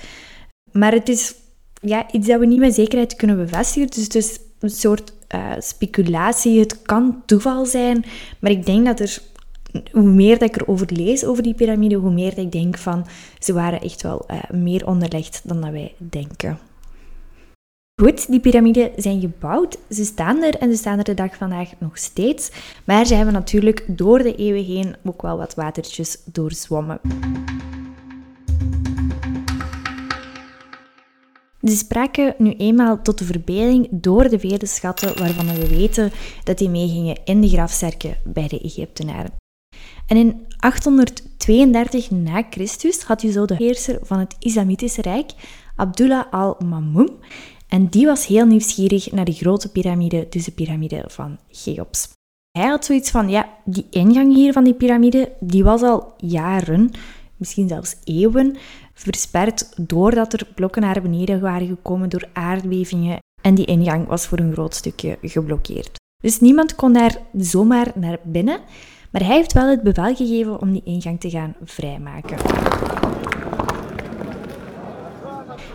Maar 0.73 0.91
het 0.91 1.09
is 1.09 1.35
ja, 1.81 2.11
iets 2.11 2.27
dat 2.27 2.39
we 2.39 2.45
niet 2.45 2.59
met 2.59 2.73
zekerheid 2.73 3.15
kunnen 3.15 3.37
bevestigen. 3.37 3.89
Dus 3.89 4.03
het 4.03 4.15
is 4.15 4.39
een 4.59 4.69
soort 4.69 5.13
uh, 5.35 5.51
speculatie, 5.59 6.59
het 6.59 6.81
kan 6.81 7.21
toeval 7.25 7.65
zijn, 7.65 8.05
maar 8.39 8.51
ik 8.51 8.65
denk 8.65 8.85
dat 8.85 8.99
er 8.99 9.21
hoe 9.91 10.03
meer 10.03 10.39
dat 10.39 10.49
ik 10.49 10.61
erover 10.61 10.87
lees 10.91 11.25
over 11.25 11.43
die 11.43 11.53
piramide, 11.53 11.95
hoe 11.95 12.11
meer 12.11 12.29
dat 12.29 12.45
ik 12.45 12.51
denk 12.51 12.77
van 12.77 13.05
ze 13.39 13.53
waren 13.53 13.81
echt 13.81 14.01
wel 14.01 14.25
uh, 14.31 14.59
meer 14.61 14.87
onderlegd 14.87 15.41
dan 15.43 15.61
dat 15.61 15.71
wij 15.71 15.93
denken. 15.97 16.59
Goed, 18.01 18.27
die 18.27 18.39
piramiden 18.39 18.91
zijn 18.95 19.19
gebouwd, 19.19 19.77
ze 19.89 20.05
staan 20.05 20.43
er 20.43 20.55
en 20.55 20.71
ze 20.71 20.77
staan 20.77 20.97
er 20.97 21.03
de 21.03 21.13
dag 21.13 21.35
vandaag 21.35 21.69
nog 21.77 21.97
steeds. 21.97 22.51
Maar 22.83 23.05
ze 23.05 23.15
hebben 23.15 23.33
natuurlijk 23.33 23.85
door 23.87 24.19
de 24.19 24.35
eeuwen 24.35 24.65
heen 24.65 24.95
ook 25.03 25.21
wel 25.21 25.37
wat 25.37 25.55
watertjes 25.55 26.17
doorzwommen. 26.25 26.99
Ze 31.63 31.75
spraken 31.75 32.35
nu 32.37 32.51
eenmaal 32.51 33.01
tot 33.01 33.17
de 33.17 33.25
verbeelding 33.25 33.87
door 33.91 34.29
de 34.29 34.39
vele 34.39 34.65
schatten 34.65 35.19
waarvan 35.19 35.45
we 35.45 35.67
weten 35.67 36.11
dat 36.43 36.57
die 36.57 36.69
meegingen 36.69 37.17
in 37.23 37.41
de 37.41 37.49
grafzerken 37.49 38.17
bij 38.23 38.47
de 38.47 38.61
Egyptenaren. 38.61 39.33
En 40.07 40.17
in 40.17 40.45
832 40.57 42.11
na 42.11 42.43
Christus 42.49 43.01
had 43.01 43.21
je 43.21 43.31
zo 43.31 43.45
de 43.45 43.55
heerser 43.55 43.99
van 44.01 44.19
het 44.19 44.35
Islamitische 44.39 45.01
Rijk, 45.01 45.31
Abdullah 45.75 46.25
al-Mamun, 46.31 47.09
en 47.67 47.87
die 47.87 48.05
was 48.05 48.27
heel 48.27 48.45
nieuwsgierig 48.45 49.11
naar 49.11 49.25
de 49.25 49.31
grote 49.31 49.71
piramide, 49.71 50.27
dus 50.29 50.45
de 50.45 50.51
piramide 50.51 51.03
van 51.07 51.37
Cheops. 51.51 52.09
Hij 52.51 52.67
had 52.67 52.85
zoiets 52.85 53.11
van, 53.11 53.29
ja, 53.29 53.49
die 53.65 53.85
ingang 53.89 54.35
hier 54.35 54.53
van 54.53 54.63
die 54.63 54.73
piramide, 54.73 55.31
die 55.39 55.63
was 55.63 55.81
al 55.81 56.13
jaren, 56.17 56.91
misschien 57.37 57.67
zelfs 57.67 57.95
eeuwen, 58.03 58.57
versperd 58.93 59.87
doordat 59.89 60.33
er 60.33 60.47
blokken 60.55 60.81
naar 60.81 61.01
beneden 61.01 61.41
waren 61.41 61.67
gekomen 61.67 62.09
door 62.09 62.29
aardbevingen 62.33 63.19
en 63.41 63.55
die 63.55 63.65
ingang 63.65 64.07
was 64.07 64.27
voor 64.27 64.39
een 64.39 64.53
groot 64.53 64.75
stukje 64.75 65.17
geblokkeerd. 65.21 65.95
Dus 66.21 66.39
niemand 66.39 66.75
kon 66.75 66.93
daar 66.93 67.17
zomaar 67.37 67.91
naar 67.95 68.17
binnen, 68.23 68.59
maar 69.11 69.23
hij 69.23 69.35
heeft 69.35 69.53
wel 69.53 69.69
het 69.69 69.81
bevel 69.81 70.15
gegeven 70.15 70.61
om 70.61 70.71
die 70.71 70.83
ingang 70.83 71.19
te 71.19 71.29
gaan 71.29 71.55
vrijmaken. 71.63 72.37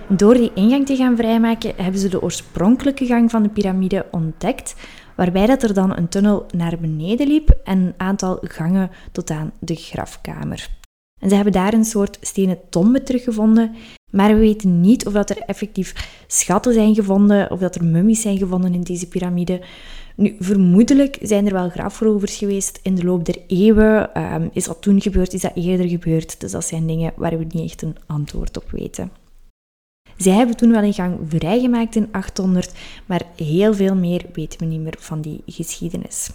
Door 0.09 0.35
die 0.35 0.53
ingang 0.55 0.87
te 0.87 0.97
gaan 0.97 1.17
vrijmaken 1.17 1.73
hebben 1.77 2.01
ze 2.01 2.09
de 2.09 2.23
oorspronkelijke 2.23 3.07
gang 3.07 3.31
van 3.31 3.43
de 3.43 3.49
piramide 3.49 4.07
ontdekt, 4.11 4.75
waarbij 5.17 5.47
dat 5.47 5.63
er 5.63 5.75
dan 5.75 5.97
een 5.97 6.09
tunnel 6.09 6.47
naar 6.55 6.79
beneden 6.81 7.27
liep 7.27 7.51
en 7.65 7.79
een 7.79 7.95
aantal 7.97 8.39
gangen 8.43 8.91
tot 9.13 9.31
aan 9.31 9.53
de 9.59 9.75
grafkamer. 9.75 10.78
Ze 11.21 11.35
hebben 11.35 11.53
daar 11.53 11.75
een 11.75 11.85
soort 11.85 12.19
stenen 12.21 12.59
tombe 12.69 13.03
teruggevonden, 13.03 13.75
maar 14.11 14.35
we 14.35 14.41
weten 14.41 14.81
niet 14.81 15.07
of 15.07 15.13
dat 15.13 15.31
er 15.31 15.39
effectief 15.39 15.95
schatten 16.27 16.73
zijn 16.73 16.95
gevonden 16.95 17.51
of 17.51 17.61
dat 17.61 17.75
er 17.75 17.85
mummies 17.85 18.21
zijn 18.21 18.39
gevonden 18.39 18.75
in 18.75 18.83
deze 18.83 19.09
piramide. 19.09 19.61
Nu, 20.17 20.37
vermoedelijk 20.41 21.19
zijn 21.23 21.47
er 21.47 21.53
wel 21.53 21.69
grafrovers 21.69 22.37
geweest 22.37 22.81
in 22.83 22.95
de 22.95 23.05
loop 23.05 23.25
der 23.25 23.39
eeuwen. 23.47 24.15
Ehm, 24.15 24.49
is 24.53 24.65
dat 24.65 24.83
toen 24.83 25.01
gebeurd? 25.01 25.33
Is 25.33 25.41
dat 25.41 25.53
eerder 25.55 25.89
gebeurd? 25.89 26.41
Dus 26.41 26.51
dat 26.51 26.65
zijn 26.65 26.87
dingen 26.87 27.13
waar 27.17 27.39
we 27.39 27.45
niet 27.49 27.71
echt 27.71 27.83
een 27.83 27.97
antwoord 28.07 28.57
op 28.57 28.71
weten. 28.71 29.11
Zij 30.17 30.33
hebben 30.33 30.57
toen 30.57 30.71
wel 30.71 30.83
een 30.83 30.95
gang 30.95 31.19
vrijgemaakt 31.29 31.97
in 31.97 32.09
800, 32.11 32.73
maar 33.07 33.23
heel 33.37 33.75
veel 33.75 33.95
meer 33.95 34.25
weten 34.33 34.59
we 34.59 34.65
niet 34.65 34.81
meer 34.81 34.97
van 34.99 35.21
die 35.21 35.43
geschiedenis. 35.47 36.31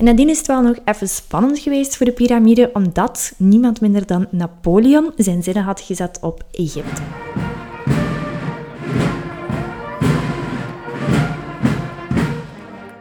En 0.00 0.06
nadien 0.06 0.28
is 0.28 0.38
het 0.38 0.46
wel 0.46 0.62
nog 0.62 0.76
even 0.84 1.08
spannend 1.08 1.58
geweest 1.58 1.96
voor 1.96 2.06
de 2.06 2.12
piramide, 2.12 2.70
omdat 2.72 3.32
niemand 3.36 3.80
minder 3.80 4.06
dan 4.06 4.26
Napoleon 4.30 5.12
zijn 5.16 5.42
zinnen 5.42 5.62
had 5.62 5.80
gezet 5.80 6.18
op 6.20 6.44
Egypte. 6.52 7.02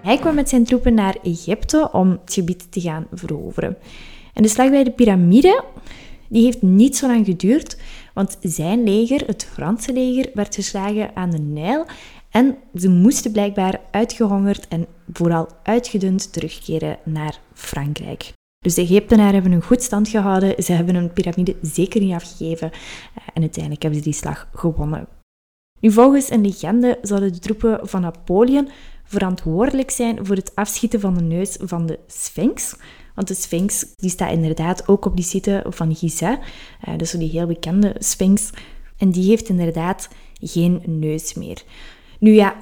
Hij 0.02 0.18
kwam 0.20 0.36
met 0.36 0.50
zijn 0.50 0.64
troepen 0.64 0.94
naar 0.94 1.18
Egypte 1.24 1.90
om 1.92 2.10
het 2.10 2.34
gebied 2.34 2.72
te 2.72 2.82
gaan 2.82 3.08
veroveren. 3.12 3.78
En 4.34 4.42
de 4.44 4.50
slag 4.50 4.70
bij 4.70 4.84
de 4.84 4.92
piramide 4.92 5.64
die 6.28 6.44
heeft 6.44 6.62
niet 6.62 6.98
zo 6.98 7.08
lang 7.08 7.26
geduurd, 7.26 7.78
want 8.14 8.38
zijn 8.42 8.84
leger, 8.84 9.28
het 9.28 9.50
Franse 9.54 9.94
leger, 9.94 10.30
werd 10.34 10.56
geslagen 10.56 11.16
aan 11.16 11.32
de 11.32 11.40
Nijl 11.40 11.86
en 12.30 12.58
ze 12.76 12.90
moesten 12.90 13.32
blijkbaar 13.32 13.80
uitgehongerd 13.92 14.68
en 14.68 14.86
vooral 15.14 15.48
uitgedund 15.64 16.34
terugkeren 16.34 16.98
naar 17.06 17.40
Frankrijk. 17.54 18.34
Dus 18.60 18.74
de 18.74 18.82
Egyptenaren 18.82 19.34
hebben 19.34 19.52
een 19.52 19.62
goed 19.62 19.84
stand 19.84 20.08
gehouden, 20.08 20.64
ze 20.64 20.72
hebben 20.72 20.96
hun 20.96 21.14
piramide 21.14 21.56
zeker 21.62 22.02
niet 22.02 22.14
afgegeven 22.14 22.72
en 23.34 23.42
uiteindelijk 23.42 23.82
hebben 23.82 24.00
ze 24.00 24.10
die 24.10 24.20
slag 24.20 24.50
gewonnen. 24.54 25.08
Nu, 25.80 25.92
volgens 25.92 26.30
een 26.30 26.42
legende 26.42 26.98
zouden 27.02 27.34
de 27.34 27.40
troepen 27.40 27.88
van 27.88 28.02
Napoleon 28.02 28.70
verantwoordelijk 29.04 29.92
zijn 29.92 30.26
voor 30.26 30.36
het 30.36 30.56
afschieten 30.56 31.00
van 31.00 31.14
de 31.18 31.24
neus 31.24 31.58
van 31.62 31.86
de 31.86 32.00
Sphinx. 32.08 32.76
Want 33.16 33.28
de 33.28 33.34
Sphinx 33.34 33.86
die 33.96 34.10
staat 34.10 34.32
inderdaad 34.32 34.88
ook 34.88 35.06
op 35.06 35.16
die 35.16 35.26
site 35.26 35.66
van 35.68 35.96
Gizeh, 35.96 36.38
dus 36.98 37.12
die 37.12 37.30
heel 37.30 37.48
bekende 37.48 37.96
Sphinx. 37.98 38.50
En 38.98 39.12
die 39.12 39.30
heeft 39.30 39.50
inderdaad 39.50 40.10
geen 40.42 40.82
neus 40.86 41.34
meer. 41.34 41.64
Nu 42.20 42.34
ja, 42.34 42.56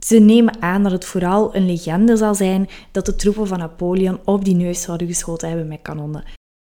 ze 0.00 0.18
nemen 0.18 0.62
aan 0.62 0.82
dat 0.82 0.92
het 0.92 1.04
vooral 1.04 1.54
een 1.54 1.66
legende 1.66 2.16
zal 2.16 2.34
zijn 2.34 2.68
dat 2.92 3.06
de 3.06 3.16
troepen 3.16 3.46
van 3.46 3.58
Napoleon 3.58 4.20
op 4.24 4.44
die 4.44 4.54
neus 4.54 4.82
zouden 4.82 5.06
geschoten 5.06 5.48
hebben 5.48 5.68
met 5.68 5.82
kanonnen. 5.82 6.24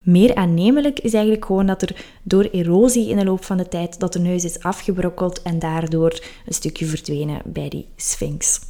Meer 0.04 0.34
aannemelijk 0.34 0.98
is 0.98 1.12
eigenlijk 1.12 1.44
gewoon 1.44 1.66
dat 1.66 1.82
er 1.82 2.04
door 2.22 2.44
erosie 2.44 3.08
in 3.08 3.16
de 3.16 3.24
loop 3.24 3.44
van 3.44 3.56
de 3.56 3.68
tijd 3.68 4.00
dat 4.00 4.12
de 4.12 4.18
neus 4.18 4.44
is 4.44 4.60
afgebrokkeld 4.62 5.42
en 5.42 5.58
daardoor 5.58 6.22
een 6.46 6.54
stukje 6.54 6.86
verdwenen 6.86 7.42
bij 7.44 7.68
die 7.68 7.86
Sphinx. 7.96 8.60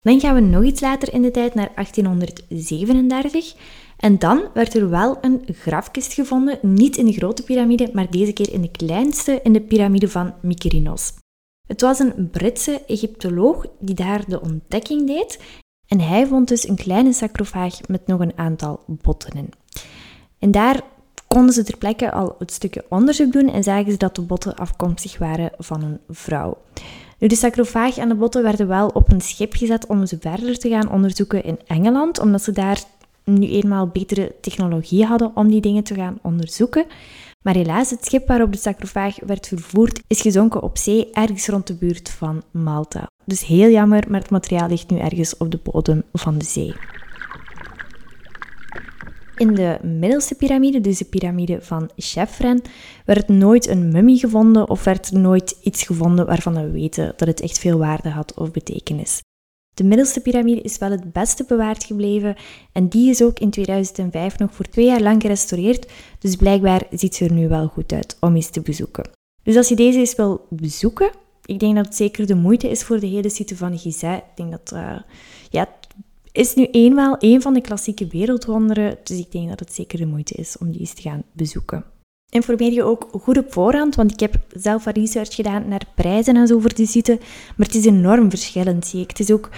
Dan 0.00 0.20
gaan 0.20 0.34
we 0.34 0.40
nog 0.40 0.64
iets 0.64 0.80
later 0.80 1.12
in 1.12 1.22
de 1.22 1.30
tijd 1.30 1.54
naar 1.54 1.70
1837. 1.74 3.54
En 3.96 4.18
dan 4.18 4.42
werd 4.54 4.74
er 4.74 4.90
wel 4.90 5.18
een 5.20 5.42
grafkist 5.52 6.12
gevonden, 6.12 6.58
niet 6.62 6.96
in 6.96 7.04
de 7.04 7.12
grote 7.12 7.42
piramide, 7.42 7.90
maar 7.92 8.10
deze 8.10 8.32
keer 8.32 8.52
in 8.52 8.62
de 8.62 8.70
kleinste, 8.70 9.40
in 9.42 9.52
de 9.52 9.60
piramide 9.60 10.08
van 10.08 10.34
Mykerinos. 10.42 11.12
Het 11.68 11.80
was 11.80 11.98
een 11.98 12.30
Britse 12.30 12.82
Egyptoloog 12.86 13.66
die 13.78 13.94
daar 13.94 14.24
de 14.26 14.40
ontdekking 14.40 15.06
deed 15.06 15.38
en 15.86 16.00
hij 16.00 16.26
vond 16.26 16.48
dus 16.48 16.68
een 16.68 16.76
kleine 16.76 17.12
sarcofaag 17.12 17.88
met 17.88 18.06
nog 18.06 18.20
een 18.20 18.32
aantal 18.36 18.80
botten 18.86 19.32
in. 19.32 19.50
En 20.38 20.50
daar 20.50 20.82
konden 21.26 21.54
ze 21.54 21.64
ter 21.64 21.76
plekke 21.76 22.12
al 22.12 22.34
het 22.38 22.52
stukje 22.52 22.84
onderzoek 22.88 23.32
doen 23.32 23.48
en 23.48 23.62
zagen 23.62 23.92
ze 23.92 23.98
dat 23.98 24.14
de 24.14 24.22
botten 24.22 24.56
afkomstig 24.56 25.18
waren 25.18 25.50
van 25.58 25.82
een 25.82 25.98
vrouw. 26.08 26.56
Nu, 27.18 27.28
de 27.28 27.36
sarcofaag 27.36 27.96
en 27.96 28.08
de 28.08 28.14
botten 28.14 28.42
werden 28.42 28.68
wel 28.68 28.88
op 28.88 29.12
een 29.12 29.20
schip 29.20 29.54
gezet 29.54 29.86
om 29.86 30.06
ze 30.06 30.18
verder 30.20 30.58
te 30.58 30.68
gaan 30.68 30.90
onderzoeken 30.90 31.44
in 31.44 31.58
Engeland, 31.66 32.18
omdat 32.18 32.42
ze 32.42 32.52
daar 32.52 32.82
nu 33.24 33.46
eenmaal 33.48 33.86
betere 33.86 34.34
technologie 34.40 35.04
hadden 35.04 35.30
om 35.34 35.50
die 35.50 35.60
dingen 35.60 35.84
te 35.84 35.94
gaan 35.94 36.18
onderzoeken. 36.22 36.86
Maar 37.44 37.54
helaas, 37.54 37.90
het 37.90 38.04
schip 38.04 38.26
waarop 38.26 38.52
de 38.52 38.58
sarcofaag 38.58 39.16
werd 39.26 39.48
vervoerd 39.48 40.02
is 40.06 40.20
gezonken 40.20 40.62
op 40.62 40.78
zee 40.78 41.10
ergens 41.12 41.46
rond 41.46 41.66
de 41.66 41.74
buurt 41.74 42.10
van 42.10 42.42
Malta. 42.50 43.06
Dus 43.24 43.44
heel 43.46 43.70
jammer, 43.70 44.04
maar 44.08 44.20
het 44.20 44.30
materiaal 44.30 44.68
ligt 44.68 44.90
nu 44.90 44.98
ergens 44.98 45.36
op 45.36 45.50
de 45.50 45.60
bodem 45.62 46.02
van 46.12 46.38
de 46.38 46.44
zee. 46.44 46.74
In 49.36 49.54
de 49.54 49.78
middelste 49.82 50.34
piramide, 50.34 50.80
dus 50.80 50.98
de 50.98 51.04
piramide 51.04 51.58
van 51.60 51.90
Chefren, 51.96 52.62
werd 53.04 53.28
nooit 53.28 53.68
een 53.68 53.92
mummie 53.92 54.18
gevonden 54.18 54.68
of 54.68 54.84
werd 54.84 55.10
er 55.10 55.18
nooit 55.18 55.58
iets 55.62 55.82
gevonden 55.82 56.26
waarvan 56.26 56.54
we 56.54 56.70
weten 56.70 57.12
dat 57.16 57.28
het 57.28 57.40
echt 57.40 57.58
veel 57.58 57.78
waarde 57.78 58.08
had 58.08 58.34
of 58.34 58.50
betekenis. 58.50 59.20
De 59.78 59.84
middelste 59.84 60.20
piramide 60.20 60.60
is 60.60 60.78
wel 60.78 60.90
het 60.90 61.12
beste 61.12 61.44
bewaard 61.44 61.84
gebleven 61.84 62.36
en 62.72 62.88
die 62.88 63.10
is 63.10 63.22
ook 63.22 63.38
in 63.38 63.50
2005 63.50 64.38
nog 64.38 64.54
voor 64.54 64.64
twee 64.64 64.86
jaar 64.86 65.00
lang 65.00 65.22
gerestaureerd, 65.22 65.90
dus 66.18 66.36
blijkbaar 66.36 66.86
ziet 66.90 67.14
ze 67.14 67.24
er 67.24 67.32
nu 67.32 67.48
wel 67.48 67.66
goed 67.66 67.92
uit 67.92 68.16
om 68.20 68.34
eens 68.34 68.50
te 68.50 68.60
bezoeken. 68.60 69.10
Dus 69.42 69.56
als 69.56 69.68
je 69.68 69.76
deze 69.76 69.98
eens 69.98 70.14
wil 70.14 70.46
bezoeken, 70.50 71.10
ik 71.44 71.58
denk 71.58 71.74
dat 71.74 71.84
het 71.84 71.94
zeker 71.94 72.26
de 72.26 72.34
moeite 72.34 72.70
is 72.70 72.82
voor 72.82 73.00
de 73.00 73.06
hele 73.06 73.28
site 73.28 73.56
van 73.56 73.78
Gizeh. 73.78 74.16
Ik 74.16 74.36
denk 74.36 74.50
dat 74.50 74.72
uh, 74.74 74.98
ja, 75.50 75.68
is 76.32 76.54
nu 76.54 76.64
eenmaal 76.64 77.16
een 77.18 77.42
van 77.42 77.54
de 77.54 77.60
klassieke 77.60 78.06
wereldwonderen, 78.06 78.98
dus 79.02 79.18
ik 79.18 79.32
denk 79.32 79.48
dat 79.48 79.60
het 79.60 79.72
zeker 79.72 79.98
de 79.98 80.06
moeite 80.06 80.34
is 80.34 80.58
om 80.58 80.70
die 80.70 80.80
eens 80.80 80.94
te 80.94 81.02
gaan 81.02 81.22
bezoeken. 81.32 81.84
Informeer 82.30 82.72
je 82.72 82.82
ook 82.82 83.08
goed 83.20 83.38
op 83.38 83.52
voorhand, 83.52 83.94
want 83.94 84.12
ik 84.12 84.20
heb 84.20 84.34
zelf 84.48 84.84
wat 84.84 84.96
research 84.96 85.34
gedaan 85.34 85.68
naar 85.68 85.82
prijzen 85.94 86.36
en 86.36 86.46
zo 86.46 86.58
voor 86.58 86.74
die 86.74 86.86
site, 86.86 87.18
maar 87.56 87.66
het 87.66 87.74
is 87.74 87.84
enorm 87.84 88.30
verschillend, 88.30 88.86
zie 88.86 89.02
ik. 89.02 89.08
Het 89.08 89.20
is 89.20 89.30
ook 89.30 89.50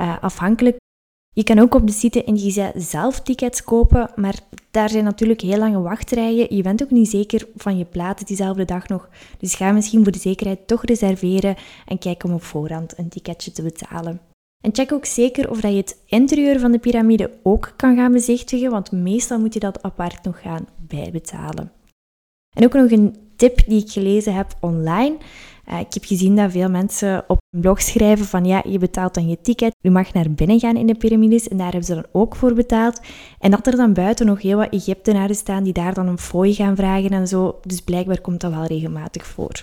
uh, 0.00 0.22
afhankelijk. 0.22 0.76
Je 1.32 1.44
kan 1.44 1.58
ook 1.58 1.74
op 1.74 1.86
de 1.86 1.92
site 1.92 2.24
in 2.24 2.38
Gizeh 2.38 2.70
zelf 2.74 3.20
tickets 3.20 3.64
kopen, 3.64 4.10
maar 4.14 4.34
daar 4.70 4.90
zijn 4.90 5.04
natuurlijk 5.04 5.40
heel 5.40 5.58
lange 5.58 5.80
wachtrijen. 5.80 6.54
Je 6.56 6.62
bent 6.62 6.82
ook 6.82 6.90
niet 6.90 7.08
zeker 7.08 7.46
van 7.56 7.78
je 7.78 7.84
platen 7.84 8.26
diezelfde 8.26 8.64
dag 8.64 8.88
nog, 8.88 9.08
dus 9.38 9.54
ga 9.54 9.72
misschien 9.72 10.02
voor 10.02 10.12
de 10.12 10.18
zekerheid 10.18 10.66
toch 10.66 10.84
reserveren 10.84 11.56
en 11.86 11.98
kijk 11.98 12.24
om 12.24 12.32
op 12.32 12.42
voorhand 12.42 12.98
een 12.98 13.08
ticketje 13.08 13.52
te 13.52 13.62
betalen. 13.62 14.20
En 14.64 14.74
check 14.74 14.92
ook 14.92 15.04
zeker 15.04 15.50
of 15.50 15.60
dat 15.60 15.70
je 15.70 15.76
het 15.76 15.98
interieur 16.06 16.60
van 16.60 16.72
de 16.72 16.78
piramide 16.78 17.30
ook 17.42 17.72
kan 17.76 17.96
gaan 17.96 18.12
bezichtigen, 18.12 18.70
want 18.70 18.92
meestal 18.92 19.38
moet 19.38 19.54
je 19.54 19.60
dat 19.60 19.82
apart 19.82 20.24
nog 20.24 20.40
gaan 20.40 20.66
bijbetalen. 20.76 21.75
En 22.56 22.64
ook 22.64 22.72
nog 22.72 22.90
een 22.90 23.16
tip 23.36 23.60
die 23.66 23.82
ik 23.82 23.90
gelezen 23.90 24.34
heb 24.34 24.54
online. 24.60 25.16
Uh, 25.70 25.80
ik 25.80 25.94
heb 25.94 26.04
gezien 26.04 26.36
dat 26.36 26.50
veel 26.50 26.70
mensen 26.70 27.24
op 27.28 27.38
blog 27.56 27.82
schrijven 27.82 28.26
van 28.26 28.44
ja, 28.44 28.62
je 28.68 28.78
betaalt 28.78 29.14
dan 29.14 29.28
je 29.28 29.40
ticket, 29.40 29.76
je 29.80 29.90
mag 29.90 30.12
naar 30.12 30.30
binnen 30.30 30.60
gaan 30.60 30.76
in 30.76 30.86
de 30.86 30.94
piramides 30.94 31.48
en 31.48 31.56
daar 31.56 31.66
hebben 31.66 31.84
ze 31.84 31.94
dan 31.94 32.06
ook 32.12 32.36
voor 32.36 32.54
betaald. 32.54 33.00
En 33.38 33.50
dat 33.50 33.66
er 33.66 33.76
dan 33.76 33.92
buiten 33.92 34.26
nog 34.26 34.42
heel 34.42 34.56
wat 34.56 34.72
Egyptenaren 34.72 35.34
staan 35.34 35.62
die 35.62 35.72
daar 35.72 35.94
dan 35.94 36.06
een 36.06 36.18
fooi 36.18 36.54
gaan 36.54 36.76
vragen 36.76 37.10
en 37.10 37.28
zo. 37.28 37.58
Dus 37.62 37.80
blijkbaar 37.80 38.20
komt 38.20 38.40
dat 38.40 38.52
wel 38.52 38.64
regelmatig 38.64 39.26
voor. 39.26 39.62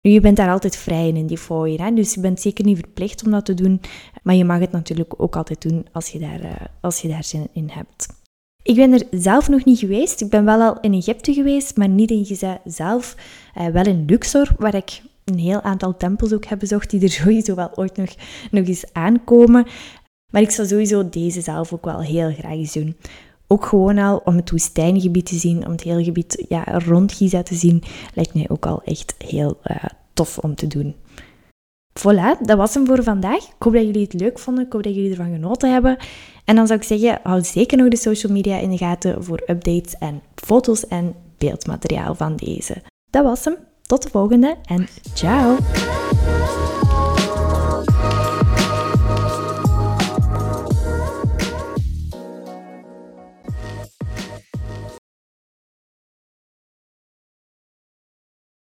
Nu, 0.00 0.10
je 0.10 0.20
bent 0.20 0.36
daar 0.36 0.50
altijd 0.50 0.76
vrij 0.76 1.08
in, 1.08 1.26
die 1.26 1.38
fooi, 1.38 1.76
hè? 1.76 1.94
dus 1.94 2.14
je 2.14 2.20
bent 2.20 2.40
zeker 2.40 2.64
niet 2.64 2.78
verplicht 2.78 3.24
om 3.24 3.30
dat 3.30 3.44
te 3.44 3.54
doen, 3.54 3.80
maar 4.22 4.34
je 4.34 4.44
mag 4.44 4.58
het 4.58 4.72
natuurlijk 4.72 5.14
ook 5.16 5.36
altijd 5.36 5.62
doen 5.62 5.86
als 5.92 6.08
je 6.08 6.18
daar, 6.18 6.40
uh, 6.40 6.50
als 6.80 7.00
je 7.00 7.08
daar 7.08 7.24
zin 7.24 7.48
in 7.52 7.70
hebt. 7.72 8.19
Ik 8.62 8.76
ben 8.76 8.92
er 8.92 9.06
zelf 9.10 9.48
nog 9.48 9.64
niet 9.64 9.78
geweest. 9.78 10.20
Ik 10.20 10.28
ben 10.28 10.44
wel 10.44 10.60
al 10.60 10.80
in 10.80 10.92
Egypte 10.92 11.32
geweest, 11.32 11.76
maar 11.76 11.88
niet 11.88 12.10
in 12.10 12.24
Giza 12.24 12.60
zelf. 12.64 13.16
Uh, 13.58 13.66
wel 13.66 13.84
in 13.84 14.04
Luxor, 14.06 14.54
waar 14.58 14.74
ik 14.74 15.02
een 15.24 15.38
heel 15.38 15.62
aantal 15.62 15.96
tempels 15.96 16.32
ook 16.32 16.44
heb 16.44 16.58
bezocht, 16.58 16.90
die 16.90 17.02
er 17.02 17.10
sowieso 17.20 17.54
wel 17.54 17.70
ooit 17.74 17.96
nog, 17.96 18.14
nog 18.50 18.66
eens 18.66 18.84
aankomen. 18.92 19.66
Maar 20.32 20.42
ik 20.42 20.50
zou 20.50 20.68
sowieso 20.68 21.08
deze 21.08 21.40
zelf 21.40 21.72
ook 21.72 21.84
wel 21.84 22.02
heel 22.02 22.32
graag 22.32 22.52
eens 22.52 22.72
doen. 22.72 22.96
Ook 23.46 23.64
gewoon 23.64 23.98
al 23.98 24.22
om 24.24 24.36
het 24.36 24.50
woestijngebied 24.50 25.26
te 25.26 25.34
zien, 25.34 25.64
om 25.66 25.72
het 25.72 25.82
hele 25.82 26.04
gebied 26.04 26.44
ja, 26.48 26.64
rond 26.64 27.12
Giza 27.12 27.42
te 27.42 27.54
zien, 27.54 27.82
lijkt 28.14 28.34
mij 28.34 28.46
ook 28.48 28.66
al 28.66 28.82
echt 28.84 29.14
heel 29.18 29.58
uh, 29.64 29.76
tof 30.12 30.38
om 30.38 30.54
te 30.54 30.66
doen. 30.66 30.94
Voilà, 31.98 32.40
dat 32.40 32.56
was 32.56 32.74
hem 32.74 32.86
voor 32.86 33.02
vandaag. 33.02 33.44
Ik 33.44 33.54
hoop 33.58 33.72
dat 33.72 33.82
jullie 33.82 34.02
het 34.02 34.20
leuk 34.20 34.38
vonden. 34.38 34.64
Ik 34.66 34.72
hoop 34.72 34.82
dat 34.82 34.94
jullie 34.94 35.10
ervan 35.10 35.32
genoten 35.32 35.72
hebben. 35.72 35.96
En 36.50 36.56
dan 36.56 36.66
zou 36.66 36.78
ik 36.78 36.86
zeggen, 36.86 37.18
hou 37.22 37.44
zeker 37.44 37.78
nog 37.78 37.88
de 37.88 37.96
social 37.96 38.32
media 38.32 38.56
in 38.56 38.70
de 38.70 38.76
gaten 38.76 39.24
voor 39.24 39.42
updates 39.46 39.94
en 39.98 40.22
foto's 40.34 40.86
en 40.86 41.14
beeldmateriaal 41.38 42.14
van 42.14 42.36
deze. 42.36 42.82
Dat 43.10 43.24
was 43.24 43.44
hem. 43.44 43.56
Tot 43.82 44.02
de 44.02 44.08
volgende 44.10 44.56
en 44.64 44.88
ciao! 45.14 45.56